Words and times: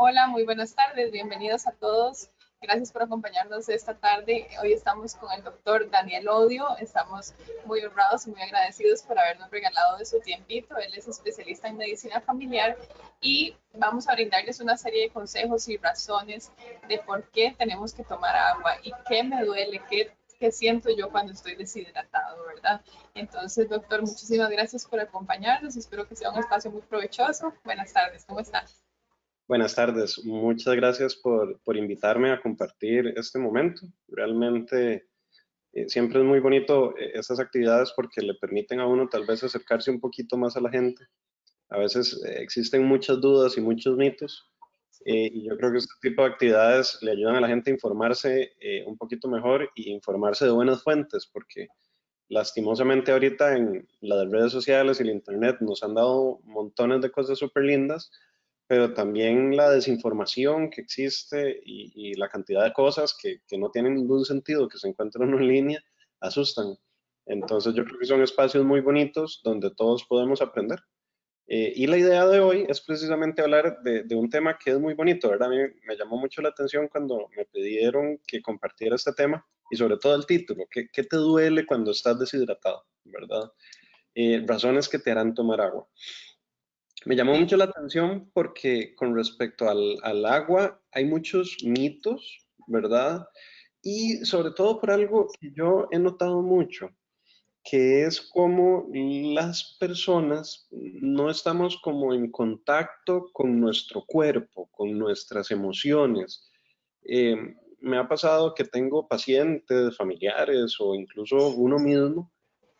Hola, 0.00 0.28
muy 0.28 0.44
buenas 0.44 0.76
tardes, 0.76 1.10
bienvenidos 1.10 1.66
a 1.66 1.72
todos. 1.72 2.30
Gracias 2.60 2.92
por 2.92 3.02
acompañarnos 3.02 3.68
esta 3.68 3.98
tarde. 3.98 4.46
Hoy 4.62 4.72
estamos 4.72 5.16
con 5.16 5.32
el 5.32 5.42
doctor 5.42 5.90
Daniel 5.90 6.28
Odio. 6.28 6.76
Estamos 6.76 7.34
muy 7.64 7.80
honrados 7.80 8.24
y 8.28 8.30
muy 8.30 8.40
agradecidos 8.40 9.02
por 9.02 9.18
habernos 9.18 9.50
regalado 9.50 9.98
de 9.98 10.04
su 10.04 10.20
tiempito. 10.20 10.76
Él 10.76 10.94
es 10.94 11.08
especialista 11.08 11.66
en 11.66 11.78
medicina 11.78 12.20
familiar 12.20 12.78
y 13.20 13.56
vamos 13.74 14.08
a 14.08 14.12
brindarles 14.12 14.60
una 14.60 14.76
serie 14.76 15.02
de 15.02 15.10
consejos 15.10 15.68
y 15.68 15.78
razones 15.78 16.52
de 16.86 16.98
por 16.98 17.28
qué 17.32 17.56
tenemos 17.58 17.92
que 17.92 18.04
tomar 18.04 18.36
agua 18.36 18.76
y 18.84 18.92
qué 19.08 19.24
me 19.24 19.44
duele, 19.44 19.82
qué, 19.90 20.52
siento 20.52 20.90
yo 20.96 21.10
cuando 21.10 21.32
estoy 21.32 21.56
deshidratado, 21.56 22.46
¿verdad? 22.46 22.82
Entonces, 23.14 23.68
doctor, 23.68 24.02
muchísimas 24.02 24.48
gracias 24.50 24.86
por 24.86 25.00
acompañarnos. 25.00 25.74
Espero 25.74 26.06
que 26.06 26.14
sea 26.14 26.30
un 26.30 26.38
espacio 26.38 26.70
muy 26.70 26.82
provechoso. 26.82 27.52
Buenas 27.64 27.92
tardes, 27.92 28.24
¿cómo 28.26 28.38
están? 28.38 28.64
Buenas 29.48 29.74
tardes, 29.74 30.22
muchas 30.26 30.76
gracias 30.76 31.16
por, 31.16 31.58
por, 31.62 31.74
invitarme 31.74 32.30
a 32.30 32.38
compartir 32.38 33.14
este 33.16 33.38
momento. 33.38 33.80
Realmente 34.06 35.08
eh, 35.72 35.88
siempre 35.88 36.18
es 36.18 36.26
muy 36.26 36.38
bonito 36.40 36.94
eh, 36.98 37.12
estas 37.14 37.40
actividades 37.40 37.94
porque 37.96 38.20
le 38.20 38.34
permiten 38.34 38.78
a 38.78 38.86
uno 38.86 39.08
tal 39.08 39.24
vez 39.24 39.42
acercarse 39.42 39.90
un 39.90 40.00
poquito 40.00 40.36
más 40.36 40.58
a 40.58 40.60
la 40.60 40.68
gente. 40.68 41.02
A 41.70 41.78
veces 41.78 42.22
eh, 42.26 42.42
existen 42.42 42.84
muchas 42.84 43.22
dudas 43.22 43.56
y 43.56 43.62
muchos 43.62 43.96
mitos 43.96 44.52
y 45.06 45.48
yo 45.48 45.56
creo 45.56 45.72
que 45.72 45.78
este 45.78 45.94
tipo 46.02 46.20
de 46.20 46.28
actividades 46.28 46.98
le 47.00 47.12
ayudan 47.12 47.36
a 47.36 47.40
la 47.40 47.48
gente 47.48 47.70
a 47.70 47.74
informarse 47.74 48.52
un 48.84 48.98
poquito 48.98 49.28
mejor 49.28 49.70
y 49.74 49.92
informarse 49.92 50.44
de 50.44 50.50
buenas 50.50 50.82
fuentes 50.82 51.26
porque 51.32 51.68
lastimosamente 52.28 53.12
ahorita 53.12 53.56
en 53.56 53.88
las 54.00 54.30
redes 54.30 54.52
sociales 54.52 55.00
y 55.00 55.04
el 55.04 55.10
internet 55.10 55.56
nos 55.60 55.82
han 55.82 55.94
dado 55.94 56.40
montones 56.42 57.00
de 57.00 57.10
cosas 57.10 57.38
súper 57.38 57.62
lindas, 57.62 58.10
pero 58.68 58.92
también 58.92 59.56
la 59.56 59.70
desinformación 59.70 60.70
que 60.70 60.82
existe 60.82 61.60
y, 61.64 62.14
la 62.14 62.28
cantidad 62.28 62.62
de 62.64 62.72
cosas 62.72 63.16
que, 63.20 63.40
que, 63.48 63.56
no 63.58 63.70
tienen 63.70 63.94
ningún 63.94 64.24
sentido 64.24 64.68
que 64.68 64.78
se 64.78 64.88
encuentran 64.88 65.30
en 65.30 65.48
línea 65.48 65.82
asustan. 66.20 66.76
Entonces 67.26 67.74
yo 67.74 67.84
creo 67.84 67.98
que 67.98 68.06
son 68.06 68.22
espacios 68.22 68.64
muy 68.64 68.80
bonitos 68.80 69.40
donde 69.42 69.70
todos 69.74 70.04
podemos 70.04 70.42
aprender. 70.42 70.80
Eh, 71.46 71.72
y 71.76 71.86
la 71.86 71.96
idea 71.96 72.26
de 72.26 72.40
hoy 72.40 72.66
es 72.68 72.82
precisamente 72.82 73.40
hablar 73.40 73.78
de, 73.82 74.02
de, 74.02 74.14
un 74.14 74.28
tema 74.28 74.58
que 74.58 74.72
es 74.72 74.78
muy 74.78 74.92
bonito, 74.92 75.30
¿verdad? 75.30 75.48
A 75.48 75.50
mí 75.50 75.56
me 75.86 75.96
llamó 75.96 76.18
mucho 76.18 76.42
la 76.42 76.50
atención 76.50 76.88
cuando 76.88 77.26
me 77.34 77.46
pidieron 77.46 78.20
que 78.26 78.42
compartiera 78.42 78.96
este 78.96 79.14
tema 79.14 79.46
y 79.70 79.76
sobre 79.76 79.96
todo 79.96 80.14
el 80.14 80.26
título, 80.26 80.66
¿qué, 80.70 80.88
qué 80.92 81.04
te 81.04 81.16
duele 81.16 81.64
cuando 81.64 81.92
estás 81.92 82.18
deshidratado? 82.18 82.84
¿Verdad? 83.04 83.50
Eh, 84.14 84.44
razones 84.46 84.88
que 84.88 84.98
te 84.98 85.10
harán 85.10 85.32
tomar 85.32 85.60
agua. 85.60 85.88
Me 87.04 87.14
llamó 87.14 87.34
mucho 87.34 87.56
la 87.56 87.64
atención 87.64 88.30
porque 88.34 88.94
con 88.96 89.14
respecto 89.14 89.68
al, 89.68 90.26
agua 90.26 90.80
hay 90.92 91.04
muchos 91.04 91.56
mitos, 91.64 92.46
¿verdad? 92.66 93.26
Y 93.82 94.24
sobre 94.24 94.50
todo 94.50 94.80
por 94.80 94.90
algo 94.90 95.28
que 95.40 95.52
yo 95.54 95.88
he 95.92 95.98
notado 95.98 96.42
mucho, 96.42 96.90
que 97.62 98.04
es 98.04 98.20
como 98.20 98.88
las 98.92 99.76
personas 99.78 100.66
no 100.70 101.30
estamos 101.30 101.80
como 101.80 102.12
en 102.14 102.30
contacto 102.32 103.30
con 103.32 103.60
nuestro 103.60 104.04
cuerpo, 104.04 104.68
con 104.72 104.98
nuestras 104.98 105.50
emociones. 105.52 106.50
Eh, 107.04 107.36
me 107.80 107.96
ha 107.96 108.08
pasado 108.08 108.54
que 108.54 108.64
tengo 108.64 109.06
pacientes, 109.06 109.96
familiares 109.96 110.76
o 110.80 110.96
incluso 110.96 111.50
uno 111.50 111.78
mismo, 111.78 112.32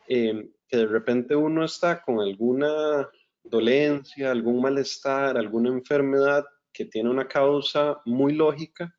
eh, 0.08 0.50
que 0.66 0.76
de 0.76 0.86
repente 0.86 1.36
uno 1.36 1.64
está 1.64 2.02
con 2.02 2.20
alguna 2.20 3.08
dolencia, 3.48 4.30
algún 4.30 4.60
malestar, 4.60 5.36
alguna 5.36 5.70
enfermedad 5.70 6.44
que 6.72 6.84
tiene 6.84 7.10
una 7.10 7.26
causa 7.26 8.00
muy 8.04 8.34
lógica 8.34 8.94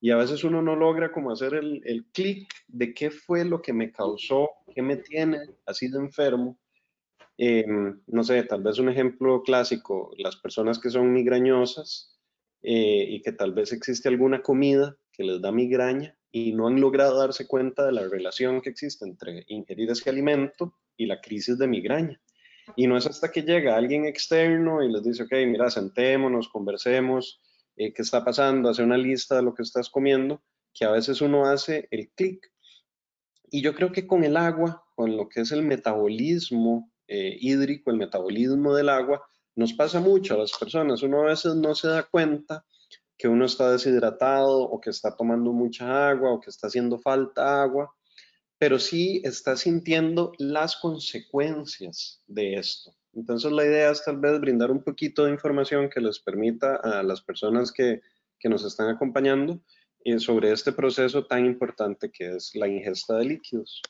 y 0.00 0.10
a 0.10 0.16
veces 0.16 0.44
uno 0.44 0.62
no 0.62 0.76
logra 0.76 1.10
como 1.10 1.32
hacer 1.32 1.54
el, 1.54 1.82
el 1.84 2.06
clic 2.12 2.48
de 2.68 2.94
qué 2.94 3.10
fue 3.10 3.44
lo 3.44 3.60
que 3.60 3.72
me 3.72 3.90
causó, 3.90 4.50
qué 4.74 4.82
me 4.82 4.96
tiene 4.96 5.38
así 5.66 5.88
de 5.88 5.98
enfermo. 5.98 6.58
Em, 7.36 8.00
no 8.06 8.24
sé, 8.24 8.42
tal 8.44 8.62
vez 8.62 8.78
un 8.78 8.88
ejemplo 8.88 9.42
clásico, 9.42 10.12
las 10.18 10.36
personas 10.36 10.78
que 10.78 10.90
son 10.90 11.12
migrañosas 11.12 12.16
eh, 12.62 13.06
y 13.08 13.22
que 13.22 13.32
tal 13.32 13.52
vez 13.52 13.72
existe 13.72 14.08
alguna 14.08 14.42
comida 14.42 14.96
que 15.12 15.24
les 15.24 15.40
da 15.40 15.52
migraña 15.52 16.16
y 16.30 16.52
no 16.52 16.66
han 16.66 16.80
logrado 16.80 17.18
darse 17.18 17.46
cuenta 17.46 17.86
de 17.86 17.92
la 17.92 18.08
relación 18.08 18.60
que 18.60 18.70
existe 18.70 19.04
entre 19.04 19.44
ingerir 19.48 19.90
ese 19.90 20.10
alimento 20.10 20.74
y 20.96 21.06
la 21.06 21.20
crisis 21.20 21.58
de 21.58 21.66
migraña. 21.66 22.20
Y 22.76 22.86
no 22.86 22.96
es 22.96 23.06
hasta 23.06 23.30
que 23.30 23.42
llega 23.42 23.76
alguien 23.76 24.04
externo 24.04 24.82
y 24.82 24.90
les 24.90 25.02
dice, 25.02 25.24
ok, 25.24 25.32
mira, 25.46 25.70
sentémonos, 25.70 26.48
conversemos, 26.48 27.40
eh, 27.76 27.92
qué 27.92 28.02
está 28.02 28.24
pasando, 28.24 28.68
hace 28.68 28.82
una 28.82 28.96
lista 28.96 29.36
de 29.36 29.42
lo 29.42 29.54
que 29.54 29.62
estás 29.62 29.88
comiendo, 29.90 30.42
que 30.72 30.84
a 30.84 30.90
veces 30.90 31.20
uno 31.20 31.46
hace 31.46 31.88
el 31.90 32.10
clic. 32.10 32.50
Y 33.50 33.62
yo 33.62 33.74
creo 33.74 33.92
que 33.92 34.06
con 34.06 34.24
el 34.24 34.36
agua, 34.36 34.84
con 34.94 35.16
lo 35.16 35.28
que 35.28 35.40
es 35.40 35.52
el 35.52 35.62
metabolismo 35.62 36.92
eh, 37.06 37.36
hídrico, 37.40 37.90
el 37.90 37.96
metabolismo 37.96 38.74
del 38.74 38.88
agua, 38.88 39.22
nos 39.56 39.72
pasa 39.72 40.00
mucho 40.00 40.34
a 40.34 40.38
las 40.38 40.52
personas. 40.52 41.02
Uno 41.02 41.22
a 41.22 41.26
veces 41.26 41.54
no 41.56 41.74
se 41.74 41.88
da 41.88 42.02
cuenta 42.04 42.64
que 43.16 43.26
uno 43.26 43.46
está 43.46 43.70
deshidratado 43.72 44.62
o 44.62 44.80
que 44.80 44.90
está 44.90 45.16
tomando 45.16 45.52
mucha 45.52 46.08
agua 46.08 46.32
o 46.32 46.40
que 46.40 46.50
está 46.50 46.68
haciendo 46.68 46.98
falta 46.98 47.62
agua 47.62 47.92
pero 48.58 48.78
sí 48.78 49.22
está 49.24 49.56
sintiendo 49.56 50.32
las 50.38 50.76
consecuencias 50.76 52.22
de 52.26 52.54
esto. 52.54 52.94
Entonces 53.14 53.50
la 53.52 53.64
idea 53.64 53.90
es 53.90 54.04
tal 54.04 54.18
vez 54.18 54.40
brindar 54.40 54.70
un 54.70 54.82
poquito 54.82 55.24
de 55.24 55.32
información 55.32 55.88
que 55.88 56.00
les 56.00 56.18
permita 56.18 56.76
a 56.76 57.02
las 57.02 57.20
personas 57.20 57.72
que, 57.72 58.00
que 58.38 58.48
nos 58.48 58.64
están 58.64 58.88
acompañando 58.88 59.60
eh, 60.04 60.18
sobre 60.18 60.52
este 60.52 60.72
proceso 60.72 61.24
tan 61.26 61.46
importante 61.46 62.10
que 62.10 62.36
es 62.36 62.54
la 62.54 62.68
ingesta 62.68 63.16
de 63.16 63.24
líquidos. 63.24 63.82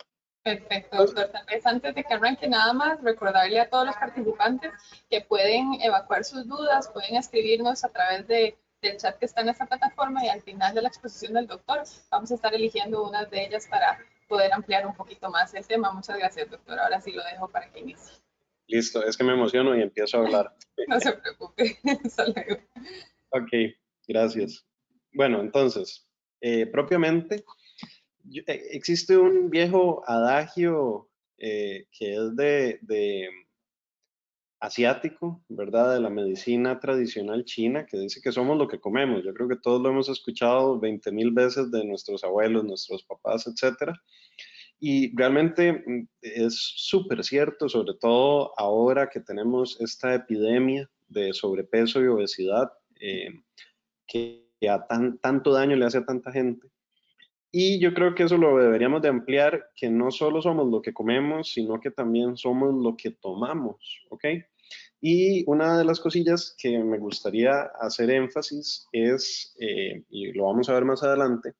Perfecto, 0.42 0.96
doctor. 0.96 1.28
Tal 1.28 1.44
vez 1.46 1.66
antes 1.66 1.94
de 1.94 2.04
que 2.04 2.14
arranque 2.14 2.48
nada 2.48 2.72
más, 2.72 3.02
recordarle 3.02 3.60
a 3.60 3.68
todos 3.68 3.86
los 3.86 3.96
participantes 3.96 4.72
que 5.10 5.20
pueden 5.20 5.74
evacuar 5.82 6.24
sus 6.24 6.46
dudas, 6.46 6.88
pueden 6.88 7.16
escribirnos 7.16 7.84
a 7.84 7.88
través 7.88 8.26
de, 8.28 8.56
del 8.80 8.96
chat 8.96 9.18
que 9.18 9.26
está 9.26 9.42
en 9.42 9.50
esta 9.50 9.66
plataforma 9.66 10.24
y 10.24 10.28
al 10.28 10.40
final 10.40 10.74
de 10.74 10.82
la 10.82 10.88
exposición 10.88 11.34
del 11.34 11.46
doctor 11.46 11.82
vamos 12.10 12.30
a 12.30 12.34
estar 12.34 12.54
eligiendo 12.54 13.06
unas 13.06 13.28
de 13.30 13.44
ellas 13.44 13.66
para 13.68 13.98
poder 14.28 14.52
ampliar 14.52 14.86
un 14.86 14.94
poquito 14.94 15.30
más 15.30 15.52
el 15.54 15.66
tema. 15.66 15.90
Muchas 15.92 16.18
gracias, 16.18 16.50
doctor. 16.50 16.78
Ahora 16.78 17.00
sí 17.00 17.12
lo 17.12 17.24
dejo 17.24 17.48
para 17.48 17.70
que 17.70 17.80
inicie. 17.80 18.14
Listo, 18.66 19.04
es 19.04 19.16
que 19.16 19.24
me 19.24 19.32
emociono 19.32 19.74
y 19.76 19.82
empiezo 19.82 20.18
a 20.18 20.20
hablar. 20.20 20.54
no 20.88 21.00
se 21.00 21.12
preocupe. 21.14 21.78
ok, 23.30 23.50
gracias. 24.06 24.64
Bueno, 25.12 25.40
entonces, 25.40 26.06
eh, 26.40 26.66
propiamente, 26.66 27.44
eh, 28.46 28.62
existe 28.72 29.16
un 29.16 29.48
viejo 29.48 30.04
adagio 30.06 31.10
eh, 31.38 31.86
que 31.90 32.14
es 32.14 32.36
de, 32.36 32.78
de 32.82 33.28
asiático, 34.60 35.42
¿verdad? 35.48 35.94
De 35.94 36.00
la 36.00 36.10
medicina 36.10 36.80
tradicional 36.80 37.44
china, 37.44 37.86
que 37.86 37.98
dice 37.98 38.20
que 38.20 38.32
somos 38.32 38.58
lo 38.58 38.68
que 38.68 38.80
comemos. 38.80 39.24
Yo 39.24 39.32
creo 39.32 39.48
que 39.48 39.56
todos 39.56 39.80
lo 39.80 39.90
hemos 39.90 40.08
escuchado 40.08 40.78
20 40.80 41.12
mil 41.12 41.30
veces 41.32 41.70
de 41.70 41.84
nuestros 41.84 42.24
abuelos, 42.24 42.64
nuestros 42.64 43.04
papás, 43.04 43.46
etcétera. 43.46 43.94
Y 44.80 45.16
realmente 45.16 45.72
mm, 45.72 46.08
es 46.22 46.56
súper 46.76 47.24
cierto, 47.24 47.68
sobre 47.68 47.94
todo 47.94 48.52
ahora 48.58 49.08
que 49.08 49.20
tenemos 49.20 49.80
esta 49.80 50.14
epidemia 50.14 50.90
de 51.08 51.32
sobrepeso 51.32 52.02
y 52.02 52.08
obesidad 52.08 52.70
eh, 53.00 53.30
que 54.06 54.44
a 54.68 54.86
tan, 54.86 55.18
tanto 55.18 55.52
daño 55.52 55.76
le 55.76 55.84
hace 55.84 55.98
a 55.98 56.04
tanta 56.04 56.32
gente. 56.32 56.68
Y 57.50 57.78
yo 57.80 57.94
creo 57.94 58.14
que 58.14 58.24
eso 58.24 58.36
lo 58.36 58.58
deberíamos 58.58 59.00
de 59.00 59.08
ampliar, 59.08 59.70
que 59.74 59.88
no 59.88 60.10
solo 60.10 60.42
somos 60.42 60.70
lo 60.70 60.82
que 60.82 60.92
comemos, 60.92 61.52
sino 61.52 61.80
que 61.80 61.90
también 61.90 62.36
somos 62.36 62.74
lo 62.74 62.96
que 62.96 63.10
tomamos, 63.10 64.04
¿ok? 64.10 64.24
Y 65.00 65.44
una 65.48 65.78
de 65.78 65.84
las 65.84 66.00
cosillas 66.00 66.54
que 66.58 66.78
me 66.78 66.98
gustaría 66.98 67.62
hacer 67.80 68.10
énfasis 68.10 68.86
es, 68.92 69.54
eh, 69.60 70.04
y 70.10 70.32
lo 70.32 70.44
vamos 70.44 70.68
a 70.68 70.74
ver 70.74 70.84
más 70.84 71.02
adelante, 71.02 71.54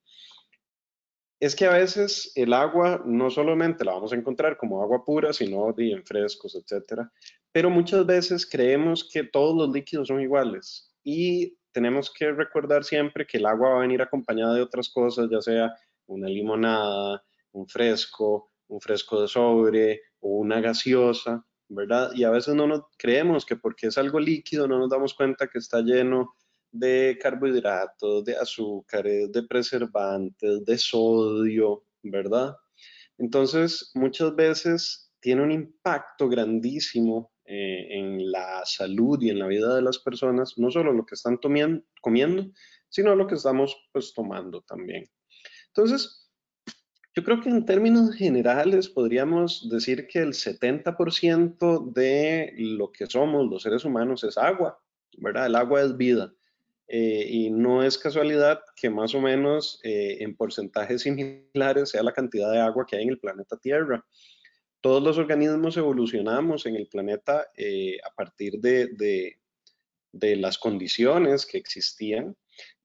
es 1.41 1.55
que 1.55 1.67
a 1.67 1.73
veces 1.73 2.33
el 2.35 2.53
agua 2.53 3.03
no 3.07 3.31
solamente 3.31 3.85
la 3.85 3.93
vamos 3.93 4.13
a 4.13 4.17
encontrar 4.17 4.57
como 4.57 4.83
agua 4.83 5.05
pura, 5.05 5.33
sino 5.33 5.73
en 5.79 6.05
frescos, 6.05 6.57
etcétera, 6.57 7.13
pero 7.53 7.71
muchas 7.71 8.05
veces 8.05 8.45
creemos 8.45 9.09
que 9.11 9.23
todos 9.25 9.57
los 9.57 9.75
líquidos 9.75 10.09
son 10.09 10.21
iguales 10.21 10.93
y 11.05 11.58
tenemos 11.73 12.13
que 12.13 12.33
recordar 12.33 12.85
siempre 12.85 13.27
que 13.27 13.39
el 13.39 13.47
agua 13.47 13.71
va 13.71 13.77
a 13.79 13.81
venir 13.81 14.03
acompañada 14.03 14.55
de 14.55 14.63
otras 14.63 14.89
cosas, 14.89 15.29
ya 15.31 15.41
sea 15.41 15.75
una 16.07 16.29
limonada, 16.29 17.23
un 17.53 17.69
fresco, 17.69 18.51
un 18.69 18.81
fresco 18.81 19.23
de 19.23 19.29
sobre 19.29 20.03
o 20.21 20.39
una 20.39 20.61
gaseosa, 20.61 21.45
¿verdad? 21.69 22.11
Y 22.15 22.25
a 22.25 22.31
veces 22.31 22.55
no 22.55 22.67
nos 22.67 22.83
creemos 22.97 23.45
que 23.45 23.57
porque 23.57 23.89
es 23.89 23.99
algo 23.99 24.19
líquido 24.21 24.67
no 24.67 24.79
nos 24.79 24.91
damos 24.91 25.15
cuenta 25.15 25.49
que 25.49 25.59
está 25.59 25.81
lleno 25.81 26.35
de 26.71 27.19
carbohidratos, 27.21 28.25
de 28.25 28.37
azúcares, 28.37 29.33
de 29.33 29.43
preservantes, 29.45 30.65
de 30.65 30.79
sodio, 30.79 31.85
¿verdad? 32.03 32.57
Entonces, 33.19 33.91
muchas 33.95 34.35
veces 34.37 35.11
tiene 35.21 35.43
un 35.43 35.53
impacto 35.53 36.29
grandísimo 36.29 37.33
eh, 37.51 37.99
en 37.99 38.31
la 38.31 38.63
salud 38.67 39.19
y 39.23 39.31
en 39.31 39.39
la 39.39 39.47
vida 39.47 39.75
de 39.75 39.81
las 39.81 39.99
personas, 39.99 40.59
no 40.59 40.71
solo 40.71 40.93
lo 40.93 41.07
que 41.07 41.15
están 41.15 41.39
comiendo, 41.39 42.53
sino 42.91 43.17
lo 43.17 43.27
que 43.27 43.37
estamos 43.37 43.75
pues 43.91 44.13
tomando 44.13 44.61
también. 44.61 45.09
Entonces, 45.69 46.31
yo 47.15 47.25
creo 47.25 47.41
que 47.41 47.49
en 47.49 47.65
términos 47.65 48.15
generales 48.15 48.91
podríamos 48.91 49.69
decir 49.71 50.07
que 50.09 50.19
el 50.19 50.35
70% 50.35 51.93
de 51.93 52.53
lo 52.59 52.93
que 52.93 53.07
somos 53.07 53.49
los 53.49 53.63
seres 53.63 53.85
humanos 53.87 54.25
es 54.25 54.37
agua, 54.37 54.79
¿verdad? 55.17 55.47
El 55.47 55.55
agua 55.55 55.81
es 55.83 55.97
vida. 55.97 56.35
Eh, 56.87 57.27
y 57.29 57.51
no 57.51 57.83
es 57.83 57.97
casualidad 57.97 58.61
que 58.77 58.89
más 58.89 59.15
o 59.15 59.21
menos 59.21 59.81
eh, 59.85 60.19
en 60.21 60.37
porcentajes 60.37 61.03
similares 61.03 61.91
sea 61.91 62.03
la 62.03 62.13
cantidad 62.13 62.53
de 62.53 62.61
agua 62.61 62.87
que 62.87 62.97
hay 62.97 63.05
en 63.05 63.11
el 63.11 63.19
planeta 63.19 63.57
Tierra 63.57 64.05
todos 64.81 65.03
los 65.03 65.19
organismos 65.19 65.77
evolucionamos 65.77 66.67
en 66.67 66.77
el 66.77 66.87
planeta 66.87 67.49
eh, 67.57 67.99
a 68.05 68.15
partir 68.15 68.61
de, 68.61 69.39
las 70.13 70.59
condiciones 70.59 71.47
que 71.47 71.59
existían 71.59 72.37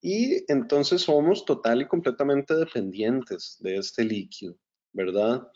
y 0.02 0.52
entonces 0.52 1.02
somos 1.02 1.46
total 1.46 1.82
y 1.82 1.88
completamente 1.88 2.56
dependientes 2.56 3.58
de 3.60 3.78
este 3.78 4.04
líquido, 4.04 4.56
¿verdad? 4.92 5.48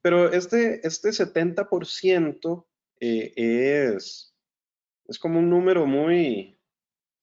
Pero 0.00 0.32
este, 0.32 0.86
este 0.86 1.10
70% 1.10 2.66
eh, 3.00 3.32
es, 3.36 4.34
es 5.06 5.18
como 5.18 5.38
un 5.38 5.50
número 5.50 5.86
muy, 5.86 6.58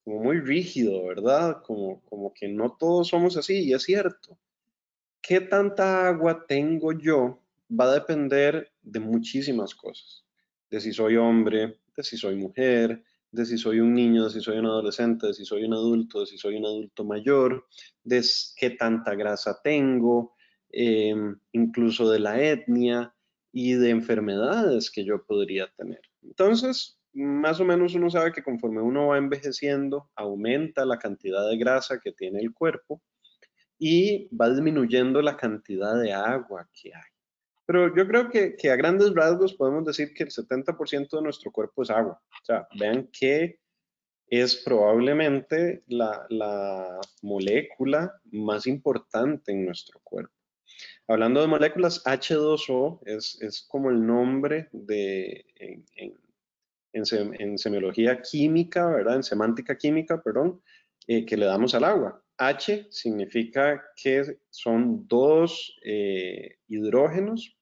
muy 0.04 0.40
rígido, 0.40 1.06
¿verdad? 1.06 1.62
Como, 1.62 2.00
como 2.04 2.32
que 2.32 2.48
no 2.48 2.76
todos 2.78 3.08
somos 3.08 3.36
así, 3.36 3.64
y 3.64 3.72
es 3.72 3.82
cierto. 3.82 4.38
¿Qué 5.20 5.40
tanta 5.40 6.08
agua 6.08 6.46
tengo 6.46 6.92
yo 6.92 7.42
va 7.68 7.84
a 7.90 7.94
depender 7.94 8.72
de 8.82 9.00
muchísimas 9.00 9.74
cosas, 9.74 10.24
de 10.70 10.80
si 10.80 10.92
soy 10.92 11.16
hombre, 11.16 11.80
de 11.96 12.02
si 12.02 12.16
soy 12.16 12.36
mujer, 12.36 13.02
de 13.30 13.44
si 13.44 13.58
soy 13.58 13.80
un 13.80 13.94
niño, 13.94 14.24
de 14.24 14.30
si 14.30 14.40
soy 14.40 14.58
un 14.58 14.66
adolescente, 14.66 15.26
de 15.26 15.34
si 15.34 15.44
soy 15.44 15.64
un 15.64 15.74
adulto, 15.74 16.20
de 16.20 16.26
si 16.26 16.38
soy 16.38 16.56
un 16.56 16.64
adulto 16.64 17.04
mayor, 17.04 17.66
de 18.02 18.24
qué 18.56 18.70
tanta 18.70 19.14
grasa 19.14 19.60
tengo, 19.62 20.34
em, 20.70 21.38
incluso 21.52 22.10
de 22.10 22.20
la 22.20 22.42
etnia 22.42 23.14
y 23.52 23.74
de 23.74 23.90
enfermedades 23.90 24.90
que 24.90 25.04
yo 25.04 25.24
podría 25.24 25.70
tener. 25.76 26.00
Entonces, 26.22 26.98
más 27.12 27.60
o 27.60 27.64
menos 27.64 27.94
uno 27.94 28.10
sabe 28.10 28.32
que 28.32 28.42
conforme 28.42 28.80
uno 28.80 29.08
va 29.08 29.18
envejeciendo, 29.18 30.10
aumenta 30.14 30.84
la 30.84 30.98
cantidad 30.98 31.48
de 31.48 31.56
grasa 31.58 32.00
que 32.00 32.12
tiene 32.12 32.40
el 32.40 32.52
cuerpo 32.52 33.02
y 33.78 34.28
va 34.34 34.50
disminuyendo 34.50 35.22
la 35.22 35.36
cantidad 35.36 36.00
de 36.00 36.12
agua 36.12 36.68
que 36.72 36.94
hay. 36.94 37.17
Pero 37.68 37.94
yo 37.94 38.08
creo 38.08 38.30
que, 38.30 38.70
a 38.70 38.76
grandes 38.76 39.12
rasgos 39.14 39.52
podemos 39.52 39.84
decir 39.84 40.14
que 40.14 40.22
el 40.22 40.30
70% 40.30 41.10
de 41.10 41.22
nuestro 41.22 41.52
cuerpo 41.52 41.82
es 41.82 41.90
agua. 41.90 42.18
O 42.40 42.44
sea, 42.44 42.66
vean 42.80 43.10
que 43.12 43.60
es 44.26 44.56
probablemente 44.56 45.82
la, 45.86 46.24
la, 46.30 46.98
molécula 47.20 48.18
más 48.32 48.66
importante 48.66 49.52
en 49.52 49.66
nuestro 49.66 50.00
cuerpo. 50.02 50.32
Hablando 51.06 51.42
de 51.42 51.46
moléculas, 51.46 52.02
H2O 52.06 53.00
es, 53.04 53.38
es 53.42 53.66
como 53.68 53.90
el 53.90 54.06
nombre 54.06 54.70
de, 54.72 55.44
en, 55.56 55.84
en, 55.96 57.04
en, 57.38 57.58
semiología 57.58 58.22
química, 58.22 58.88
¿verdad? 58.88 59.16
En 59.16 59.22
semántica 59.22 59.76
química, 59.76 60.22
perdón, 60.22 60.62
eh, 61.06 61.26
que 61.26 61.36
le 61.36 61.44
damos 61.44 61.74
al 61.74 61.84
agua. 61.84 62.24
H 62.38 62.86
significa 62.90 63.84
que 63.94 64.38
son 64.48 65.06
dos 65.06 65.78
eh, 65.84 66.56
hidrógenos 66.68 67.57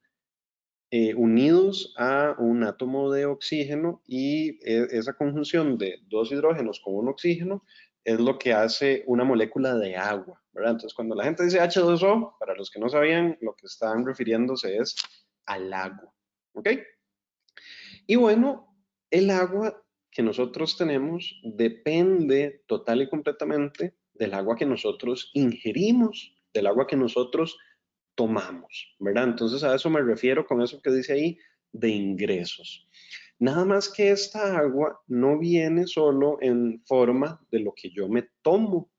eh, 0.98 1.14
unidos 1.14 1.92
a 1.98 2.34
un 2.38 2.64
átomo 2.64 3.12
de 3.12 3.26
oxígeno 3.26 4.00
y 4.06 4.52
e, 4.66 4.86
esa 4.92 5.12
conjunción 5.12 5.76
de 5.76 5.98
dos 6.08 6.32
hidrógenos 6.32 6.80
con 6.80 6.94
un 6.94 7.08
oxígeno 7.08 7.62
es 8.02 8.18
lo 8.18 8.38
que 8.38 8.54
hace 8.54 9.04
una 9.06 9.22
molécula 9.22 9.74
de 9.74 9.94
agua, 9.94 10.42
¿verdad? 10.54 10.70
Entonces, 10.70 10.94
cuando 10.94 11.14
la 11.14 11.24
gente 11.24 11.44
dice 11.44 11.60
H2O, 11.60 12.38
para 12.38 12.54
los 12.54 12.70
que 12.70 12.80
no 12.80 12.88
sabían, 12.88 13.36
lo 13.42 13.54
que 13.56 13.66
están 13.66 14.06
refiriéndose 14.06 14.78
es 14.78 14.96
al 15.44 15.70
agua, 15.70 16.14
¿ok? 16.54 16.70
Y 18.06 18.16
bueno, 18.16 18.74
el 19.10 19.28
agua 19.28 19.84
que 20.10 20.22
nosotros 20.22 20.78
tenemos 20.78 21.42
depende 21.42 22.62
total 22.66 23.02
y 23.02 23.10
completamente 23.10 23.98
del 24.14 24.32
agua 24.32 24.56
que 24.56 24.64
nosotros 24.64 25.30
ingerimos, 25.34 26.34
del 26.54 26.68
agua 26.68 26.86
que 26.86 26.96
nosotros 26.96 27.58
tomamos, 28.16 28.96
¿verdad? 28.98 29.24
Entonces 29.24 29.62
a 29.62 29.74
eso 29.74 29.88
me 29.88 30.02
refiero 30.02 30.44
con 30.44 30.60
eso 30.62 30.80
que 30.82 30.90
dice 30.90 31.12
ahí 31.12 31.38
de 31.72 31.90
ingresos. 31.90 32.88
Nada 33.38 33.64
más 33.64 33.88
que 33.88 34.10
esta 34.10 34.58
agua 34.58 35.00
no 35.06 35.38
viene 35.38 35.86
solo 35.86 36.38
en 36.40 36.82
forma 36.86 37.40
de 37.50 37.60
lo 37.60 37.74
que 37.74 37.90
yo 37.90 38.08
me 38.08 38.28
tomo, 38.42 38.90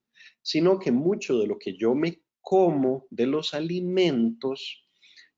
sino 0.42 0.80
que 0.80 0.92
mucho 0.92 1.40
de 1.40 1.48
lo 1.48 1.58
que 1.58 1.75
yo 1.75 1.96
me 1.96 2.22
como 2.42 3.06
de 3.10 3.25
los 3.25 3.54
alimentos 3.54 4.88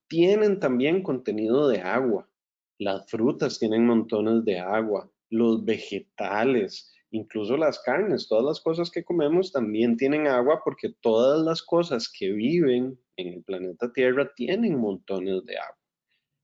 tienen 0.08 0.60
también 0.60 1.02
contenido 1.02 1.68
de 1.70 1.82
agua. 1.82 2.30
Las 2.78 3.10
frutas 3.10 3.58
tienen 3.58 3.86
montones 3.86 4.44
de 4.46 4.60
agua, 4.60 5.10
los 5.30 5.64
vegetales, 5.64 6.94
incluso 7.12 7.58
las 7.58 7.80
carnes, 7.80 8.28
todas 8.28 8.46
las 8.46 8.62
cosas 8.62 8.92
que 8.92 9.04
comemos 9.04 9.52
también 9.52 9.98
tienen 9.98 10.28
agua 10.28 10.62
porque 10.64 10.94
todas 11.02 11.42
las 11.42 11.62
cosas 11.62 12.10
que 12.10 12.32
viven 12.32 13.00
en 13.18 13.28
el 13.28 13.44
planeta 13.44 13.92
Tierra 13.92 14.32
tienen 14.36 14.80
montones 14.80 15.46
de 15.46 15.58
agua. 15.58 15.78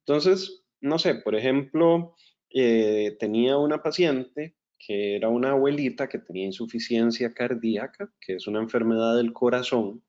Entonces, 0.06 0.64
no 0.82 1.00
sé, 1.00 1.16
por 1.16 1.36
ejemplo, 1.36 2.16
eh, 2.50 3.16
tenía 3.20 3.58
una 3.58 3.82
paciente 3.82 4.56
que 4.78 5.16
era 5.16 5.30
una 5.30 5.52
abuelita 5.52 6.08
que 6.08 6.20
tenía 6.20 6.46
insuficiencia 6.46 7.34
cardíaca, 7.34 8.12
que 8.22 8.36
es 8.36 8.46
una 8.46 8.60
enfermedad 8.60 9.16
del 9.18 9.34
corazón, 9.34 10.04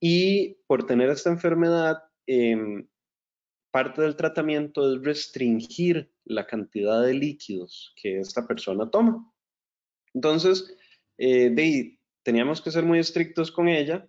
y 0.00 0.58
por 0.66 0.86
tener 0.86 1.08
esta 1.08 1.30
enfermedad, 1.30 2.02
em, 2.26 2.86
parte 3.70 4.02
del 4.02 4.16
tratamiento 4.16 4.92
es 4.92 5.02
restringir 5.02 6.12
la 6.24 6.46
cantidad 6.46 7.02
de 7.02 7.14
líquidos 7.14 7.94
que 7.96 8.18
esta 8.18 8.46
persona 8.46 8.90
toma. 8.90 9.33
Entonces, 10.14 10.74
eh, 11.18 11.96
teníamos 12.22 12.62
que 12.62 12.70
ser 12.70 12.84
muy 12.84 12.98
estrictos 12.98 13.50
con 13.50 13.68
ella 13.68 14.08